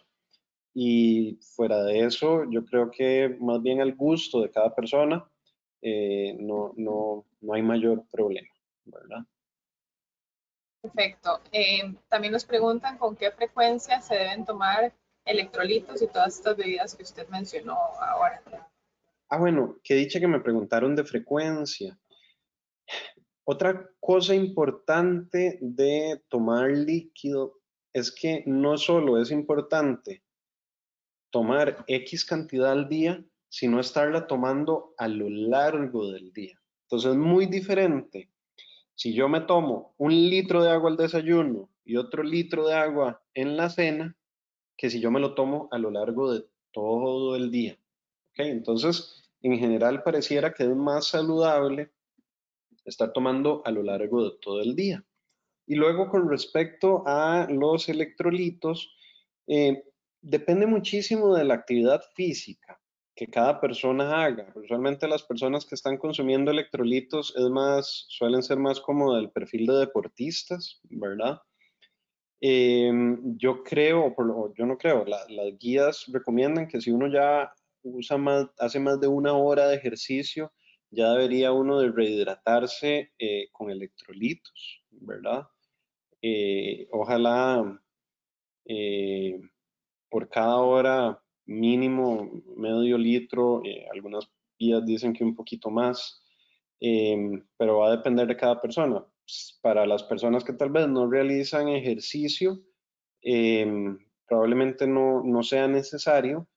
Y 0.73 1.39
fuera 1.55 1.83
de 1.83 2.01
eso, 2.05 2.43
yo 2.51 2.63
creo 2.63 2.91
que 2.91 3.35
más 3.39 3.61
bien 3.61 3.81
al 3.81 3.95
gusto 3.95 4.41
de 4.41 4.51
cada 4.51 4.75
persona, 4.75 5.27
eh, 5.81 6.35
no, 6.39 6.73
no, 6.77 7.25
no, 7.41 7.53
hay 7.53 7.61
mayor 7.61 8.05
problema, 8.11 8.49
¿verdad? 8.85 9.25
Perfecto. 10.81 11.41
Eh, 11.51 11.95
también 12.09 12.33
nos 12.33 12.45
preguntan 12.45 12.97
con 12.97 13.15
qué 13.15 13.31
frecuencia 13.31 14.01
se 14.01 14.15
deben 14.15 14.45
tomar 14.45 14.93
electrolitos 15.25 16.01
y 16.01 16.07
todas 16.07 16.35
estas 16.35 16.55
bebidas 16.55 16.95
que 16.95 17.03
usted 17.03 17.27
mencionó 17.29 17.75
ahora. 17.99 18.41
Ah, 19.29 19.37
bueno, 19.37 19.77
que 19.83 19.95
dicha 19.95 20.19
que 20.19 20.27
me 20.27 20.39
preguntaron 20.39 20.95
de 20.95 21.03
frecuencia. 21.03 21.97
Otra 23.49 23.89
cosa 24.01 24.35
importante 24.35 25.57
de 25.61 26.21
tomar 26.27 26.69
líquido 26.69 27.61
es 27.93 28.11
que 28.11 28.43
no 28.45 28.77
solo 28.77 29.21
es 29.21 29.31
importante 29.31 30.21
tomar 31.29 31.85
X 31.87 32.25
cantidad 32.25 32.73
al 32.73 32.89
día, 32.89 33.23
sino 33.47 33.79
estarla 33.79 34.27
tomando 34.27 34.93
a 34.97 35.07
lo 35.07 35.29
largo 35.29 36.11
del 36.11 36.33
día. 36.33 36.59
Entonces 36.87 37.11
es 37.11 37.17
muy 37.17 37.45
diferente. 37.45 38.29
Si 38.95 39.13
yo 39.13 39.29
me 39.29 39.39
tomo 39.39 39.95
un 39.97 40.11
litro 40.11 40.61
de 40.61 40.71
agua 40.71 40.89
al 40.89 40.97
desayuno 40.97 41.69
y 41.85 41.95
otro 41.95 42.23
litro 42.23 42.67
de 42.67 42.73
agua 42.73 43.23
en 43.33 43.55
la 43.55 43.69
cena, 43.69 44.17
que 44.75 44.89
si 44.89 44.99
yo 44.99 45.09
me 45.09 45.21
lo 45.21 45.35
tomo 45.35 45.69
a 45.71 45.77
lo 45.77 45.89
largo 45.89 46.33
de 46.33 46.43
todo 46.73 47.37
el 47.37 47.49
día. 47.49 47.79
Entonces, 48.35 49.23
en 49.41 49.57
general 49.57 50.03
pareciera 50.03 50.53
que 50.53 50.63
es 50.63 50.75
más 50.75 51.07
saludable 51.07 51.93
estar 52.89 53.13
tomando 53.13 53.61
a 53.65 53.71
lo 53.71 53.83
largo 53.83 54.23
de 54.23 54.37
todo 54.41 54.61
el 54.61 54.75
día. 54.75 55.03
Y 55.67 55.75
luego 55.75 56.09
con 56.09 56.29
respecto 56.29 57.03
a 57.05 57.47
los 57.49 57.89
electrolitos, 57.89 58.95
eh, 59.47 59.83
depende 60.21 60.65
muchísimo 60.65 61.35
de 61.35 61.43
la 61.43 61.55
actividad 61.55 62.01
física 62.15 62.79
que 63.15 63.27
cada 63.27 63.59
persona 63.59 64.23
haga. 64.23 64.53
Usualmente 64.55 65.07
las 65.07 65.23
personas 65.23 65.65
que 65.65 65.75
están 65.75 65.97
consumiendo 65.97 66.51
electrolitos 66.51 67.33
es 67.35 67.49
más, 67.49 68.05
suelen 68.09 68.43
ser 68.43 68.59
más 68.59 68.79
como 68.79 69.15
del 69.15 69.31
perfil 69.31 69.65
de 69.65 69.79
deportistas, 69.79 70.79
¿verdad? 70.83 71.41
Eh, 72.39 72.91
yo 73.37 73.63
creo, 73.63 74.13
yo 74.55 74.65
no 74.67 74.77
creo, 74.77 75.03
las 75.05 75.57
guías 75.59 76.05
recomiendan 76.07 76.67
que 76.67 76.79
si 76.79 76.91
uno 76.91 77.07
ya 77.07 77.51
usa 77.81 78.17
más, 78.17 78.45
hace 78.59 78.79
más 78.79 78.99
de 79.01 79.07
una 79.07 79.33
hora 79.33 79.67
de 79.67 79.75
ejercicio, 79.75 80.51
ya 80.89 81.11
debería 81.11 81.51
uno 81.51 81.79
de 81.79 81.91
rehidratarse 81.91 83.11
eh, 83.19 83.49
con 83.51 83.69
electrolitos, 83.69 84.83
¿verdad? 84.91 85.47
Eh, 86.21 86.87
ojalá 86.91 87.81
eh, 88.65 89.39
por 90.09 90.29
cada 90.29 90.57
hora 90.57 91.21
mínimo 91.45 92.43
medio 92.55 92.97
litro, 92.97 93.61
algunas 93.93 94.29
guías 94.59 94.85
dicen 94.85 95.13
que 95.13 95.23
un 95.23 95.35
poquito 95.35 95.69
más, 95.69 96.23
em, 96.79 97.45
pero 97.57 97.79
va 97.79 97.87
a 97.87 97.97
depender 97.97 98.27
de 98.27 98.37
cada 98.37 98.59
persona. 98.61 99.05
Para 99.61 99.85
las 99.85 100.03
personas 100.03 100.43
que 100.43 100.53
tal 100.53 100.69
vez 100.69 100.87
no 100.87 101.09
realizan 101.09 101.67
ejercicio, 101.69 102.61
em, 103.21 103.97
probablemente 104.27 104.87
no, 104.87 105.23
no, 105.23 105.43
sea 105.43 105.67
necesario 105.67 106.47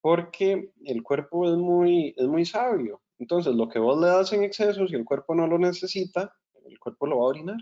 porque 0.00 0.72
el 0.84 1.02
cuerpo 1.02 1.46
es 1.50 1.56
muy, 1.56 2.14
es 2.16 2.26
muy 2.26 2.44
sabio. 2.44 3.02
Entonces, 3.20 3.54
lo 3.54 3.68
que 3.68 3.78
vos 3.78 4.00
le 4.00 4.06
das 4.06 4.32
en 4.32 4.42
exceso, 4.42 4.88
si 4.88 4.94
el 4.94 5.04
cuerpo 5.04 5.34
no 5.34 5.46
lo 5.46 5.58
necesita, 5.58 6.34
el 6.64 6.78
cuerpo 6.78 7.06
lo 7.06 7.18
va 7.18 7.24
a 7.24 7.28
orinar, 7.28 7.58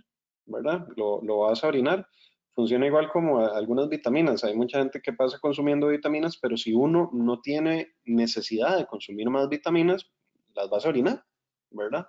¿verdad? 0.46 0.86
Lo, 0.96 1.20
lo 1.22 1.40
vas 1.40 1.64
a 1.64 1.68
orinar. 1.68 2.06
Funciona 2.54 2.86
igual 2.86 3.11
como 3.11 3.40
algunas 3.40 3.88
vitaminas. 3.88 4.44
Hay 4.44 4.54
mucha 4.54 4.78
gente 4.78 5.00
que 5.02 5.12
pasa 5.12 5.38
consumiendo 5.40 5.88
vitaminas, 5.88 6.38
pero 6.40 6.56
si 6.56 6.72
uno 6.72 7.11
no 7.12 7.40
tiene 7.40 7.88
necesidad 8.04 8.78
de 8.78 8.86
consumir 8.86 9.28
más 9.30 9.48
vitaminas, 9.48 10.06
las 10.54 10.70
vas 10.70 10.86
a 10.86 10.90
orinar, 10.90 11.24
¿verdad? 11.70 12.06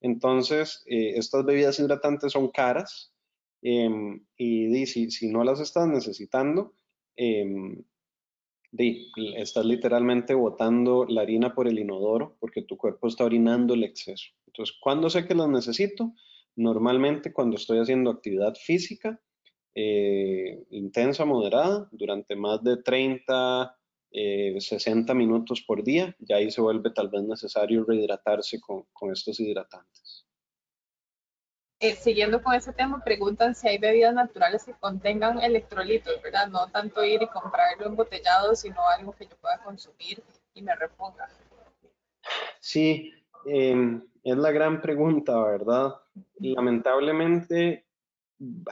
Entonces, 0.00 0.84
eh, 0.86 1.14
estas 1.16 1.44
bebidas 1.44 1.80
hidratantes 1.80 2.32
son 2.32 2.50
caras 2.52 3.12
em, 3.62 4.24
y, 4.36 4.86
si, 4.86 5.10
si, 5.10 5.28
no 5.28 5.42
las 5.42 5.58
estás 5.58 5.88
necesitando, 5.88 6.74
eh, 7.16 7.44
estás 9.36 9.64
literalmente 9.64 10.34
botando 10.34 11.06
la 11.08 11.22
harina 11.22 11.54
por 11.54 11.68
el 11.68 11.78
inodoro 11.78 12.36
porque 12.40 12.62
tu 12.62 12.76
cuerpo 12.76 13.08
está 13.08 13.24
orinando 13.24 13.74
el 13.74 13.84
exceso. 13.84 14.26
Entonces, 14.46 14.76
¿cuándo 14.80 15.10
sé 15.10 15.26
que 15.26 15.34
lo 15.34 15.48
necesito? 15.48 16.12
normalmente 16.56 17.32
cuando 17.32 17.56
estoy 17.56 17.78
haciendo 17.78 18.10
actividad 18.10 18.54
física 18.54 19.20
eh, 19.74 20.64
intensa, 20.70 21.26
moderada, 21.26 21.86
durante 21.92 22.34
más 22.34 22.64
de 22.64 22.78
30, 22.78 23.76
60 24.10 25.12
minutos 25.12 25.62
por 25.66 25.84
día, 25.84 26.16
ya 26.18 26.36
ahí 26.36 26.50
se 26.50 26.62
vuelve 26.62 26.90
tal 26.90 27.10
vez 27.10 27.22
necesario 27.24 27.84
rehidratarse 27.84 28.58
con 28.58 29.12
estos 29.12 29.38
hidratantes. 29.38 30.15
Eh, 31.78 31.94
siguiendo 31.94 32.42
con 32.42 32.54
ese 32.54 32.72
tema, 32.72 33.04
preguntan 33.04 33.54
si 33.54 33.68
hay 33.68 33.76
bebidas 33.76 34.14
naturales 34.14 34.64
que 34.64 34.72
contengan 34.72 35.42
electrolitos, 35.42 36.22
¿verdad? 36.22 36.48
No 36.48 36.68
tanto 36.68 37.04
ir 37.04 37.22
y 37.22 37.26
comprarlo 37.26 37.86
embotellado, 37.86 38.54
sino 38.54 38.76
algo 38.88 39.12
que 39.12 39.26
yo 39.26 39.36
pueda 39.36 39.58
consumir 39.62 40.22
y 40.54 40.62
me 40.62 40.74
reponga. 40.74 41.28
Sí, 42.60 43.12
em, 43.44 44.02
es 44.24 44.36
la 44.36 44.52
gran 44.52 44.80
pregunta, 44.80 45.38
¿verdad? 45.38 45.94
Lamentablemente, 46.38 47.86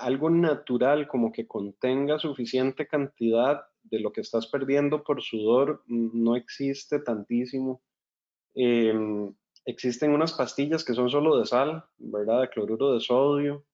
algo 0.01 0.31
natural 0.31 1.07
como 1.07 1.31
que 1.31 1.47
contenga 1.47 2.19
suficiente 2.19 2.87
cantidad 2.87 3.67
de 3.83 4.01
lo 4.01 4.13
que 4.13 4.23
estás 4.23 4.47
perdiendo 4.47 5.05
por 5.05 5.23
sudor 5.23 5.83
no 5.87 6.37
existe 6.37 7.01
tantísimo. 7.01 7.83
Em, 8.55 9.35
existen 9.65 10.13
unas 10.13 10.33
pastillas 10.33 10.85
que 10.85 10.95
son 10.95 11.11
solo 11.11 11.39
de 11.39 11.47
sal, 11.47 11.85
¿verdad? 11.99 12.43
De 12.43 12.49
cloruro 12.49 12.95
de 12.95 13.01
sodio. 13.01 13.65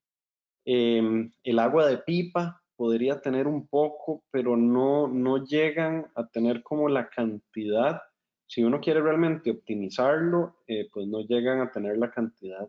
Em, 0.65 1.33
el 1.43 1.59
agua 1.59 1.87
de 1.87 1.99
pipa 1.99 2.63
podría 2.77 3.21
tener 3.21 3.47
un 3.47 3.67
poco, 3.67 4.25
pero 4.31 4.57
no, 4.57 5.09
no 5.09 5.45
llegan 5.45 6.11
a 6.15 6.27
tener 6.29 6.63
como 6.63 6.89
la 6.89 7.09
cantidad. 7.09 8.01
Si 8.47 8.63
uno 8.63 8.81
quiere 8.81 9.01
realmente 9.01 9.51
optimizarlo, 9.51 10.57
eh, 10.67 10.89
pues 10.93 11.07
no 11.07 11.21
llegan 11.21 11.61
a 11.61 11.71
tener 11.71 11.99
la 11.99 12.11
cantidad 12.11 12.69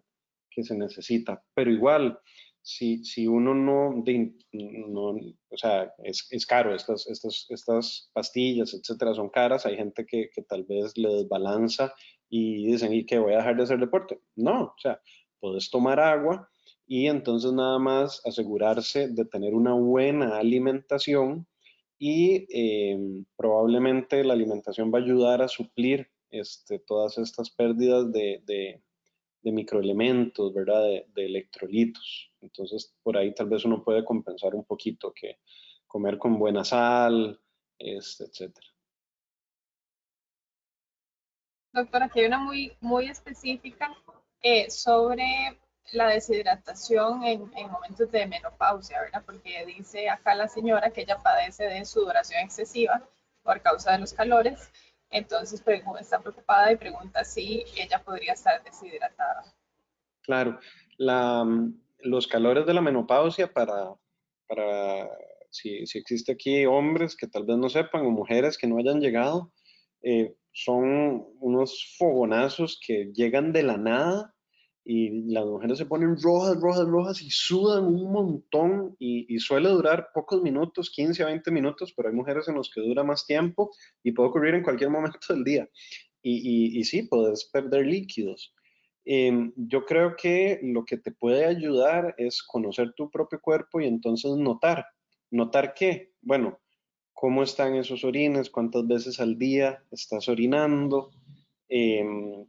que 0.50 0.64
se 0.64 0.78
necesita. 0.78 1.44
Pero 1.54 1.72
igual, 1.72 2.20
si, 2.62 3.04
si 3.04 3.26
uno 3.26 3.56
no, 3.56 4.04
no 4.04 5.02
o 5.04 5.58
sea, 5.58 5.94
es, 6.04 6.28
es, 6.30 6.46
caro, 6.46 6.76
estas, 6.76 7.08
estas, 7.08 7.48
estas 7.50 8.12
pastillas, 8.14 8.74
etcétera, 8.74 9.14
son 9.14 9.30
caras, 9.30 9.66
hay 9.66 9.78
gente 9.78 10.06
que, 10.06 10.30
que 10.34 10.44
tal 10.44 10.64
vez 10.66 10.98
le 10.98 11.10
desbalanza 11.10 11.94
y 12.32 12.66
dicen, 12.66 12.94
¿y 12.94 13.06
que 13.06 13.20
voy 13.20 13.34
a 13.34 13.38
dejar 13.38 13.58
de 13.58 13.64
hacer 13.64 13.78
deporte? 13.78 14.22
No, 14.38 14.64
o 14.64 14.76
sea, 14.82 15.02
puedes 15.42 15.70
tomar 15.70 16.00
agua 16.00 16.50
y 16.88 17.08
entonces 17.08 17.52
nada 17.52 17.78
más 17.78 18.22
asegurarse 18.26 19.10
de 19.10 19.26
tener 19.26 19.54
una 19.54 19.74
buena 19.74 20.38
alimentación 20.38 21.46
y 22.00 22.48
eh, 22.50 22.98
probablemente 23.36 24.24
la 24.24 24.34
alimentación 24.34 24.92
va 24.94 25.00
a 25.00 25.02
ayudar 25.02 25.42
a 25.42 25.50
suplir 25.50 26.10
este, 26.30 26.80
todas 26.80 27.18
estas 27.18 27.50
pérdidas 27.50 28.10
de, 28.14 28.42
de, 28.46 28.82
microelementos, 29.52 30.54
¿verdad? 30.54 30.84
De, 30.84 31.06
de, 31.14 31.26
electrolitos. 31.26 32.32
Entonces, 32.40 32.96
por 33.04 33.18
ahí 33.18 33.34
tal 33.34 33.50
vez 33.50 33.66
uno 33.66 33.84
puede 33.84 34.06
compensar 34.06 34.56
un 34.56 34.64
poquito 34.64 35.12
que 35.14 35.40
comer 35.86 36.18
con 36.18 36.40
buena 36.40 36.64
sal, 36.64 37.42
este, 37.78 38.24
etcétera. 38.24 38.71
Doctora, 41.74 42.06
aquí 42.06 42.20
hay 42.20 42.26
una 42.26 42.40
muy, 42.40 42.74
muy 42.82 43.08
específica 43.08 43.96
eh, 44.42 44.70
sobre 44.70 45.58
la 45.94 46.08
deshidratación 46.08 47.24
en, 47.24 47.50
momentos 47.70 48.12
de 48.12 48.26
menopausia, 48.26 49.02
¿verdad? 49.02 49.24
Porque 49.26 49.66
dice 49.66 50.10
acá 50.10 50.36
la 50.36 50.48
señora 50.48 50.92
que 50.92 51.02
ella 51.02 51.18
padece 51.18 51.66
de 51.66 51.86
sudoración 51.86 52.44
excesiva 52.44 53.02
por 53.44 53.62
causa 53.62 53.94
de 53.94 54.00
los 54.00 54.14
calores, 54.14 54.72
entonces 55.10 55.64
está 56.00 56.20
preocupada 56.20 56.72
y 56.72 56.78
pregunta 56.78 57.24
si 57.24 57.66
ella 57.76 58.04
podría 58.04 58.34
estar 58.34 58.64
deshidratada. 58.64 59.44
Claro, 60.24 60.60
la, 60.98 61.46
los 62.00 62.28
calores 62.28 62.66
de 62.66 62.74
la 62.74 62.82
menopausia 62.82 63.52
para, 63.52 63.94
para 64.48 65.10
si, 65.50 65.86
si, 65.86 65.98
existe 66.00 66.34
aquí 66.34 66.66
hombres 66.66 67.16
que 67.16 67.28
tal 67.28 67.46
vez 67.46 67.58
no 67.58 67.70
sepan 67.70 68.06
o 68.06 68.12
mujeres 68.12 68.58
que 68.58 68.68
no 68.68 68.78
hayan 68.78 69.02
llegado, 69.02 69.52
eh, 70.04 70.36
son 70.52 71.26
unos 71.40 71.96
fogonazos 71.98 72.80
que 72.86 73.12
llegan 73.14 73.54
de 73.54 73.64
la 73.64 73.78
nada 73.78 74.34
y 74.84 75.32
las 75.32 75.46
mujeres 75.46 75.78
se 75.78 75.86
ponen 75.86 76.18
rojas, 76.20 76.60
rojas, 76.60 76.88
rojas 76.88 77.22
y 77.22 77.30
sudan 77.30 77.86
un 77.86 78.12
montón 78.12 78.96
y, 79.00 79.38
suele 79.40 79.70
durar 79.70 80.10
pocos 80.14 80.42
minutos, 80.42 80.90
15 80.90 81.24
a 81.24 81.28
20 81.28 81.52
minutos, 81.52 81.94
pero 81.96 82.10
hay 82.10 82.16
mujeres 82.16 82.48
en 82.48 82.56
los 82.56 82.72
que 82.72 82.82
dura 82.82 83.04
más 83.04 83.26
tiempo 83.26 83.72
y 84.04 84.12
puede 84.12 84.30
ocurrir 84.30 84.56
en 84.56 84.64
cualquier 84.64 84.90
momento 84.90 85.20
del 85.30 85.44
día. 85.44 85.70
Y, 86.24 86.80
y, 86.80 86.84
sí, 86.84 87.04
puedes 87.04 87.46
perder 87.46 87.86
líquidos. 87.86 88.54
Em, 89.06 89.52
yo 89.56 89.86
creo 89.86 90.16
que 90.16 90.60
lo 90.62 90.86
que 90.86 90.98
te 90.98 91.12
puede 91.12 91.46
ayudar 91.46 92.14
es 92.18 92.44
conocer 92.44 92.94
tu 92.94 93.10
propio 93.10 93.40
cuerpo 93.42 93.82
y 93.82 93.88
entonces 93.88 94.32
notar. 94.38 94.86
¿Notar 95.32 95.74
qué? 95.74 96.12
Bueno, 96.22 96.60
cómo 97.22 97.44
están 97.44 97.76
esos 97.76 98.04
orines, 98.04 98.50
cuántas 98.50 98.88
veces 98.88 99.20
al 99.20 99.38
día 99.38 99.84
estás 99.92 100.28
orinando, 100.28 101.12
em, 101.70 102.48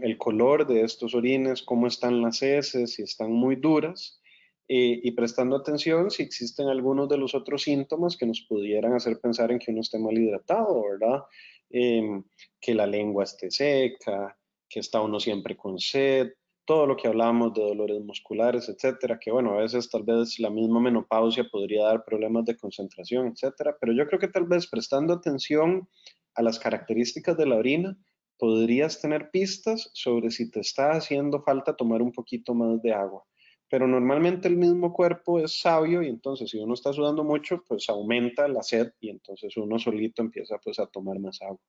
el 0.00 0.16
color 0.16 0.64
de 0.64 0.82
estos 0.82 1.12
orines, 1.12 1.60
cómo 1.60 1.88
están 1.88 2.22
las 2.22 2.40
heces, 2.40 2.94
si 2.94 3.02
están 3.02 3.32
muy 3.32 3.56
duras, 3.56 4.20
eh, 4.68 5.00
y 5.02 5.10
prestando 5.10 5.56
atención 5.56 6.12
si 6.12 6.22
existen 6.22 6.68
algunos 6.68 7.08
de 7.08 7.16
los 7.18 7.34
otros 7.34 7.64
síntomas 7.64 8.16
que 8.16 8.26
nos 8.26 8.42
pudieran 8.42 8.92
hacer 8.92 9.18
pensar 9.18 9.50
en 9.50 9.58
que 9.58 9.72
uno 9.72 9.80
esté 9.80 9.98
mal 9.98 10.16
hidratado, 10.16 10.80
¿verdad? 10.80 11.24
Em, 11.68 12.22
que 12.60 12.74
la 12.74 12.86
lengua 12.86 13.24
esté 13.24 13.50
seca, 13.50 14.38
que 14.68 14.78
está 14.78 15.00
uno 15.00 15.18
siempre 15.18 15.56
con 15.56 15.80
sed, 15.80 16.30
todo 16.66 16.86
lo 16.86 16.96
que 16.96 17.08
hablábamos 17.08 17.52
de 17.54 17.62
dolores 17.62 18.00
musculares, 18.02 18.68
etcétera, 18.68 19.18
que 19.20 19.30
bueno, 19.30 19.52
a 19.52 19.62
veces 19.62 19.90
tal 19.90 20.02
vez 20.02 20.38
la 20.38 20.50
misma 20.50 20.80
menopausia 20.80 21.44
podría 21.50 21.84
dar 21.84 22.04
problemas 22.04 22.44
de 22.44 22.56
concentración, 22.56 23.28
etcétera, 23.28 23.76
pero 23.80 23.92
yo 23.92 24.06
creo 24.06 24.18
que 24.18 24.28
tal 24.28 24.46
vez 24.46 24.66
prestando 24.66 25.12
atención 25.12 25.88
a 26.34 26.42
las 26.42 26.58
características 26.58 27.36
de 27.36 27.46
la 27.46 27.56
orina, 27.56 27.96
podrías 28.38 29.00
tener 29.00 29.30
pistas 29.30 29.90
sobre 29.94 30.30
si 30.30 30.50
te 30.50 30.60
está 30.60 30.92
haciendo 30.92 31.42
falta 31.42 31.76
tomar 31.76 32.02
un 32.02 32.12
poquito 32.12 32.54
más 32.54 32.82
de 32.82 32.92
agua. 32.92 33.24
Pero 33.70 33.86
normalmente 33.86 34.48
el 34.48 34.56
mismo 34.56 34.92
cuerpo 34.92 35.40
es 35.40 35.60
sabio 35.60 36.02
y 36.02 36.08
entonces 36.08 36.50
si 36.50 36.58
uno 36.58 36.74
está 36.74 36.92
sudando 36.92 37.24
mucho, 37.24 37.62
pues 37.66 37.88
aumenta 37.88 38.46
la 38.48 38.62
sed 38.62 38.92
y 39.00 39.10
entonces 39.10 39.56
uno 39.56 39.78
solito 39.78 40.22
empieza 40.22 40.58
pues 40.62 40.78
a 40.78 40.86
tomar 40.86 41.18
más 41.18 41.40
agua. 41.42 41.60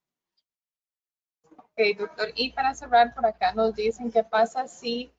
Ok, 1.78 1.97
doctor. 1.97 2.30
Y 2.36 2.51
para 2.51 2.73
cerrar, 2.73 3.13
por 3.13 3.26
acá 3.26 3.53
nos 3.53 3.76
dicen 3.76 4.09
qué 4.09 4.23
pasa 4.23 4.65
si 4.67 5.11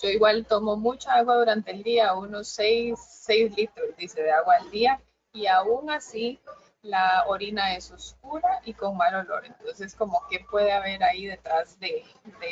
yo 0.00 0.08
igual 0.08 0.46
tomo 0.46 0.76
mucha 0.76 1.14
agua 1.14 1.36
durante 1.36 1.72
el 1.72 1.82
día, 1.82 2.14
unos 2.14 2.48
6, 2.48 2.94
6 3.24 3.56
litros, 3.56 3.96
dice, 3.96 4.22
de 4.22 4.30
agua 4.30 4.56
al 4.60 4.70
día, 4.70 5.00
y 5.32 5.46
aún 5.46 5.90
así 5.90 6.38
la 6.82 7.24
orina 7.26 7.74
es 7.74 7.90
oscura 7.90 8.60
y 8.64 8.74
con 8.74 8.96
mal 8.96 9.14
olor. 9.16 9.44
Entonces, 9.46 9.96
como 9.96 10.20
que 10.30 10.40
puede 10.48 10.70
haber 10.70 11.02
ahí 11.02 11.26
detrás 11.26 11.80
de, 11.80 12.04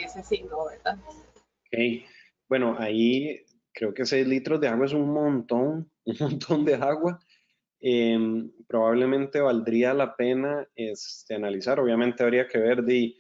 ese 0.03 0.25
signo, 0.25 0.65
¿verdad? 0.65 0.99
Ok, 1.07 2.05
bueno, 2.49 2.77
ahí 2.81 3.45
creo 3.73 3.95
que 3.95 4.05
6 4.05 4.27
litros 4.27 4.61
de 4.61 4.67
agua 4.67 4.87
es 4.87 4.93
un 4.95 5.13
montón, 5.13 5.93
un 6.07 6.17
montón 6.19 6.65
de 6.65 6.75
agua. 6.75 7.21
Em, 7.81 8.51
probablemente 8.67 9.41
valdría 9.41 9.95
la 9.95 10.17
pena 10.17 10.67
este, 10.75 11.35
analizar, 11.35 11.79
obviamente 11.79 12.23
habría 12.25 12.49
que 12.49 12.59
ver 12.59 12.83
de 12.83 13.15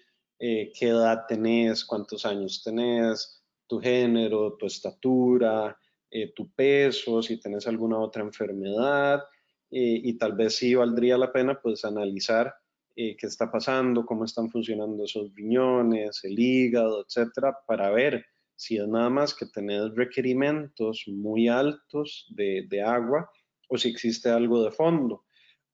eh, 0.46 0.70
qué 0.78 0.88
edad 0.88 1.24
tenés, 1.26 1.86
cuántos 1.86 2.26
años 2.26 2.62
tenés, 2.62 3.42
tu 3.66 3.80
género, 3.80 4.58
tu 4.58 4.66
estatura, 4.66 5.74
eh, 6.10 6.34
tu 6.34 6.52
peso, 6.52 7.22
si 7.22 7.40
tenés 7.40 7.66
alguna 7.66 7.98
otra 7.98 8.22
enfermedad 8.22 9.22
eh, 9.70 10.00
y 10.04 10.18
tal 10.18 10.34
vez 10.34 10.56
sí 10.56 10.74
valdría 10.74 11.16
la 11.16 11.32
pena 11.32 11.58
pues 11.62 11.86
analizar 11.86 12.54
qué 12.94 13.16
está 13.22 13.50
pasando, 13.50 14.04
cómo 14.04 14.26
están 14.26 14.50
funcionando 14.50 15.04
esos 15.04 15.34
riñones, 15.34 16.22
el 16.24 16.38
hígado, 16.38 17.06
etcétera, 17.08 17.56
para 17.66 17.88
ver 17.90 18.26
si 18.54 18.76
es 18.76 18.86
nada 18.86 19.08
más 19.08 19.34
que 19.34 19.46
tenés 19.46 19.94
requerimientos 19.94 21.04
muy 21.06 21.48
altos 21.48 22.26
de, 22.36 22.66
de 22.68 22.82
agua 22.82 23.30
o 23.68 23.78
si 23.78 23.88
existe 23.88 24.28
algo 24.28 24.62
de 24.62 24.70
fondo. 24.70 25.24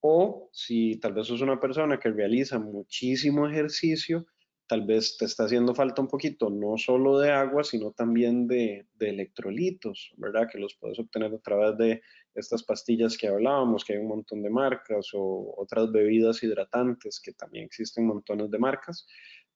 O 0.00 0.48
si 0.52 0.96
tal 1.00 1.12
vez 1.12 1.26
sos 1.26 1.42
una 1.42 1.58
persona 1.58 1.98
que 1.98 2.10
realiza 2.10 2.58
muchísimo 2.60 3.48
ejercicio, 3.48 4.24
tal 4.70 4.86
vez 4.86 5.16
te 5.16 5.24
está 5.24 5.46
haciendo 5.46 5.74
falta 5.74 6.00
un 6.00 6.06
poquito, 6.06 6.48
no 6.48 6.78
solo 6.78 7.18
de 7.18 7.32
agua, 7.32 7.64
sino 7.64 7.90
también 7.90 8.46
de, 8.46 8.86
electrolitos, 9.00 10.12
¿verdad? 10.16 10.48
Que 10.48 10.60
los 10.60 10.76
puedes 10.76 10.96
obtener 11.00 11.34
a 11.34 11.40
través 11.40 11.76
de 11.76 12.02
estas 12.36 12.62
pastillas 12.62 13.18
que 13.18 13.26
hablábamos, 13.26 13.84
que 13.84 13.94
hay 13.94 13.98
un 13.98 14.06
montón 14.06 14.44
de 14.44 14.50
marcas, 14.50 15.08
o 15.12 15.56
otras 15.58 15.90
bebidas 15.90 16.44
hidratantes, 16.44 17.18
que 17.20 17.32
también 17.32 17.64
existen 17.64 18.06
montones 18.06 18.48
de 18.48 18.60
marcas. 18.60 19.08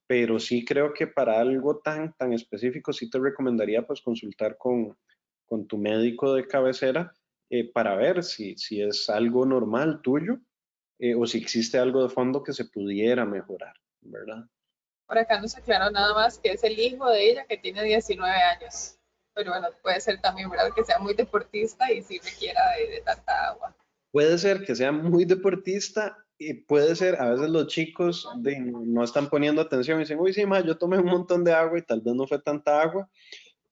Pero 0.08 0.40
sí 0.40 0.64
creo 0.64 0.92
que 0.92 1.06
para 1.06 1.38
algo 1.38 1.78
tan, 1.78 2.12
tan 2.16 2.32
específico, 2.32 2.92
sí 2.92 3.08
te 3.08 3.20
recomendaría 3.20 3.86
pues 3.86 4.02
consultar 4.02 4.56
con, 4.58 4.96
tu 5.68 5.78
médico 5.78 6.34
de 6.34 6.48
cabecera 6.48 7.14
eh, 7.50 7.70
para 7.70 7.94
ver 7.94 8.24
si, 8.24 8.56
si 8.56 8.82
es 8.82 9.08
algo 9.08 9.46
normal 9.46 10.00
tuyo 10.02 10.40
eh, 10.98 11.14
o 11.14 11.24
si 11.24 11.38
existe 11.38 11.78
algo 11.78 12.02
de 12.02 12.08
fondo 12.08 12.42
que 12.42 12.52
se 12.52 12.64
pudiera 12.64 13.24
mejorar, 13.24 13.74
¿verdad? 14.00 14.48
Por 15.06 15.18
acá 15.18 15.40
nos 15.40 15.56
aclaró 15.56 15.90
nada 15.90 16.14
más 16.14 16.38
que 16.38 16.52
es 16.52 16.64
el 16.64 16.78
hijo 16.78 17.08
de 17.10 17.30
ella 17.30 17.44
que 17.46 17.56
tiene 17.56 17.82
19 17.82 18.32
años. 18.32 18.98
pero 19.34 19.50
bueno, 19.50 19.68
puede 19.82 20.00
ser 20.00 20.20
también, 20.20 20.48
¿verdad? 20.48 20.70
Que 20.74 20.84
sea 20.84 20.98
muy 20.98 21.14
deportista 21.14 21.90
y 21.92 22.02
sí 22.02 22.20
requiera 22.22 22.60
de, 22.78 23.00
tanta 23.00 23.48
agua. 23.48 23.76
Puede 24.12 24.38
ser 24.38 24.64
que 24.64 24.76
sea 24.76 24.92
muy 24.92 25.24
deportista 25.24 26.16
y 26.38 26.54
puede 26.54 26.94
ser, 26.94 27.20
a 27.20 27.30
veces 27.30 27.48
los 27.50 27.66
chicos 27.66 28.28
de, 28.38 28.60
no 28.60 29.02
están 29.02 29.28
poniendo 29.28 29.60
atención 29.60 29.98
y 29.98 30.02
dicen, 30.02 30.20
uy, 30.20 30.32
sí, 30.32 30.46
ma, 30.46 30.60
yo 30.60 30.78
tomé 30.78 30.98
un 30.98 31.06
montón 31.06 31.42
de 31.44 31.52
agua 31.52 31.78
y 31.78 31.82
tal 31.82 32.00
vez 32.00 32.14
no 32.14 32.26
fue 32.26 32.40
tanta 32.40 32.80
agua. 32.80 33.08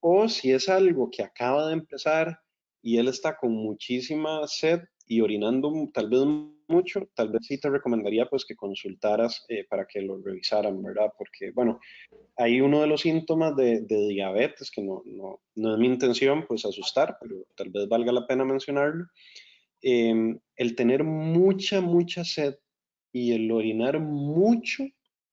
O 0.01 0.29
si 0.29 0.53
es 0.53 0.69
algo 0.69 1.11
que 1.11 1.23
acaba 1.23 1.69
de 1.69 1.75
empezar 1.75 2.41
y 2.83 2.99
él 2.99 3.09
está 3.09 3.37
con 3.37 3.53
muchísima 3.53 4.47
sed 4.49 4.81
y 5.07 5.21
orinando 5.21 5.73
tal 5.95 6.11
vez 6.11 6.21
mucho, 6.69 7.09
tal 7.15 7.31
vez 7.31 7.47
sí 7.47 7.59
te 7.59 7.71
recomendaría 7.71 8.27
pues 8.27 8.45
que 8.45 8.57
consultaras 8.57 9.45
eh, 9.49 9.65
para 9.69 9.87
que 9.87 10.01
lo 10.01 10.21
revisaran, 10.23 10.83
¿verdad? 10.83 11.13
Porque, 11.17 11.51
bueno, 11.53 11.81
hay 12.37 12.61
uno 12.61 12.81
de 12.81 12.87
los 12.87 13.03
síntomas 13.03 13.57
de, 13.57 13.81
diabetes, 13.87 14.71
que 14.71 14.83
no, 14.83 15.03
no, 15.05 15.41
no, 15.55 15.75
es 15.75 15.79
mi 15.79 15.87
intención 15.87 16.45
pues 16.47 16.65
asustar, 16.65 17.17
pero 17.21 17.45
tal 17.57 17.71
vez 17.71 17.89
valga 17.89 18.13
la 18.13 18.27
pena 18.27 18.45
mencionarlo, 18.45 19.07
em, 19.81 20.39
el 20.57 20.75
tener 20.75 21.05
mucha, 21.05 21.81
mucha 21.81 22.25
sed 22.25 22.55
y 23.13 23.33
el 23.33 23.51
orinar 23.51 24.01
mucho, 24.01 24.85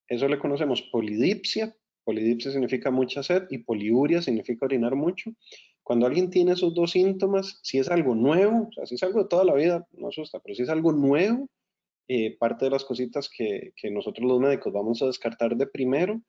eso 0.08 0.28
le 0.28 0.38
conocemos 0.38 0.82
polidipsia, 0.82 1.74
polidipsia 2.04 2.50
significa 2.50 2.90
mucha 2.90 3.22
sed 3.22 3.44
y 3.50 3.58
poliuria 3.58 4.20
significa 4.20 4.66
orinar 4.66 4.94
mucho, 4.94 5.30
cuando 5.90 6.06
alguien 6.06 6.30
tiene 6.30 6.52
esos 6.52 6.72
dos 6.72 6.92
síntomas, 6.92 7.58
si 7.64 7.80
es 7.80 7.90
algo 7.90 8.14
nuevo, 8.14 8.68
o 8.68 8.72
sea, 8.72 8.86
si 8.86 8.94
es 8.94 9.02
algo 9.02 9.24
de 9.24 9.28
toda 9.28 9.44
la 9.44 9.54
vida, 9.54 9.88
no 9.90 10.06
asusta, 10.06 10.38
pero 10.38 10.54
si 10.54 10.62
es 10.62 10.68
algo 10.68 10.92
nuevo, 10.92 11.48
eh, 12.06 12.36
parte 12.38 12.66
de 12.66 12.70
las 12.70 12.84
cositas 12.84 13.28
que, 13.28 13.72
que, 13.74 13.90
nosotros 13.90 14.24
los 14.24 14.38
médicos 14.38 14.72
vamos 14.72 15.02
a 15.02 15.06
descartar 15.06 15.56
de 15.56 15.66
primero 15.66 16.22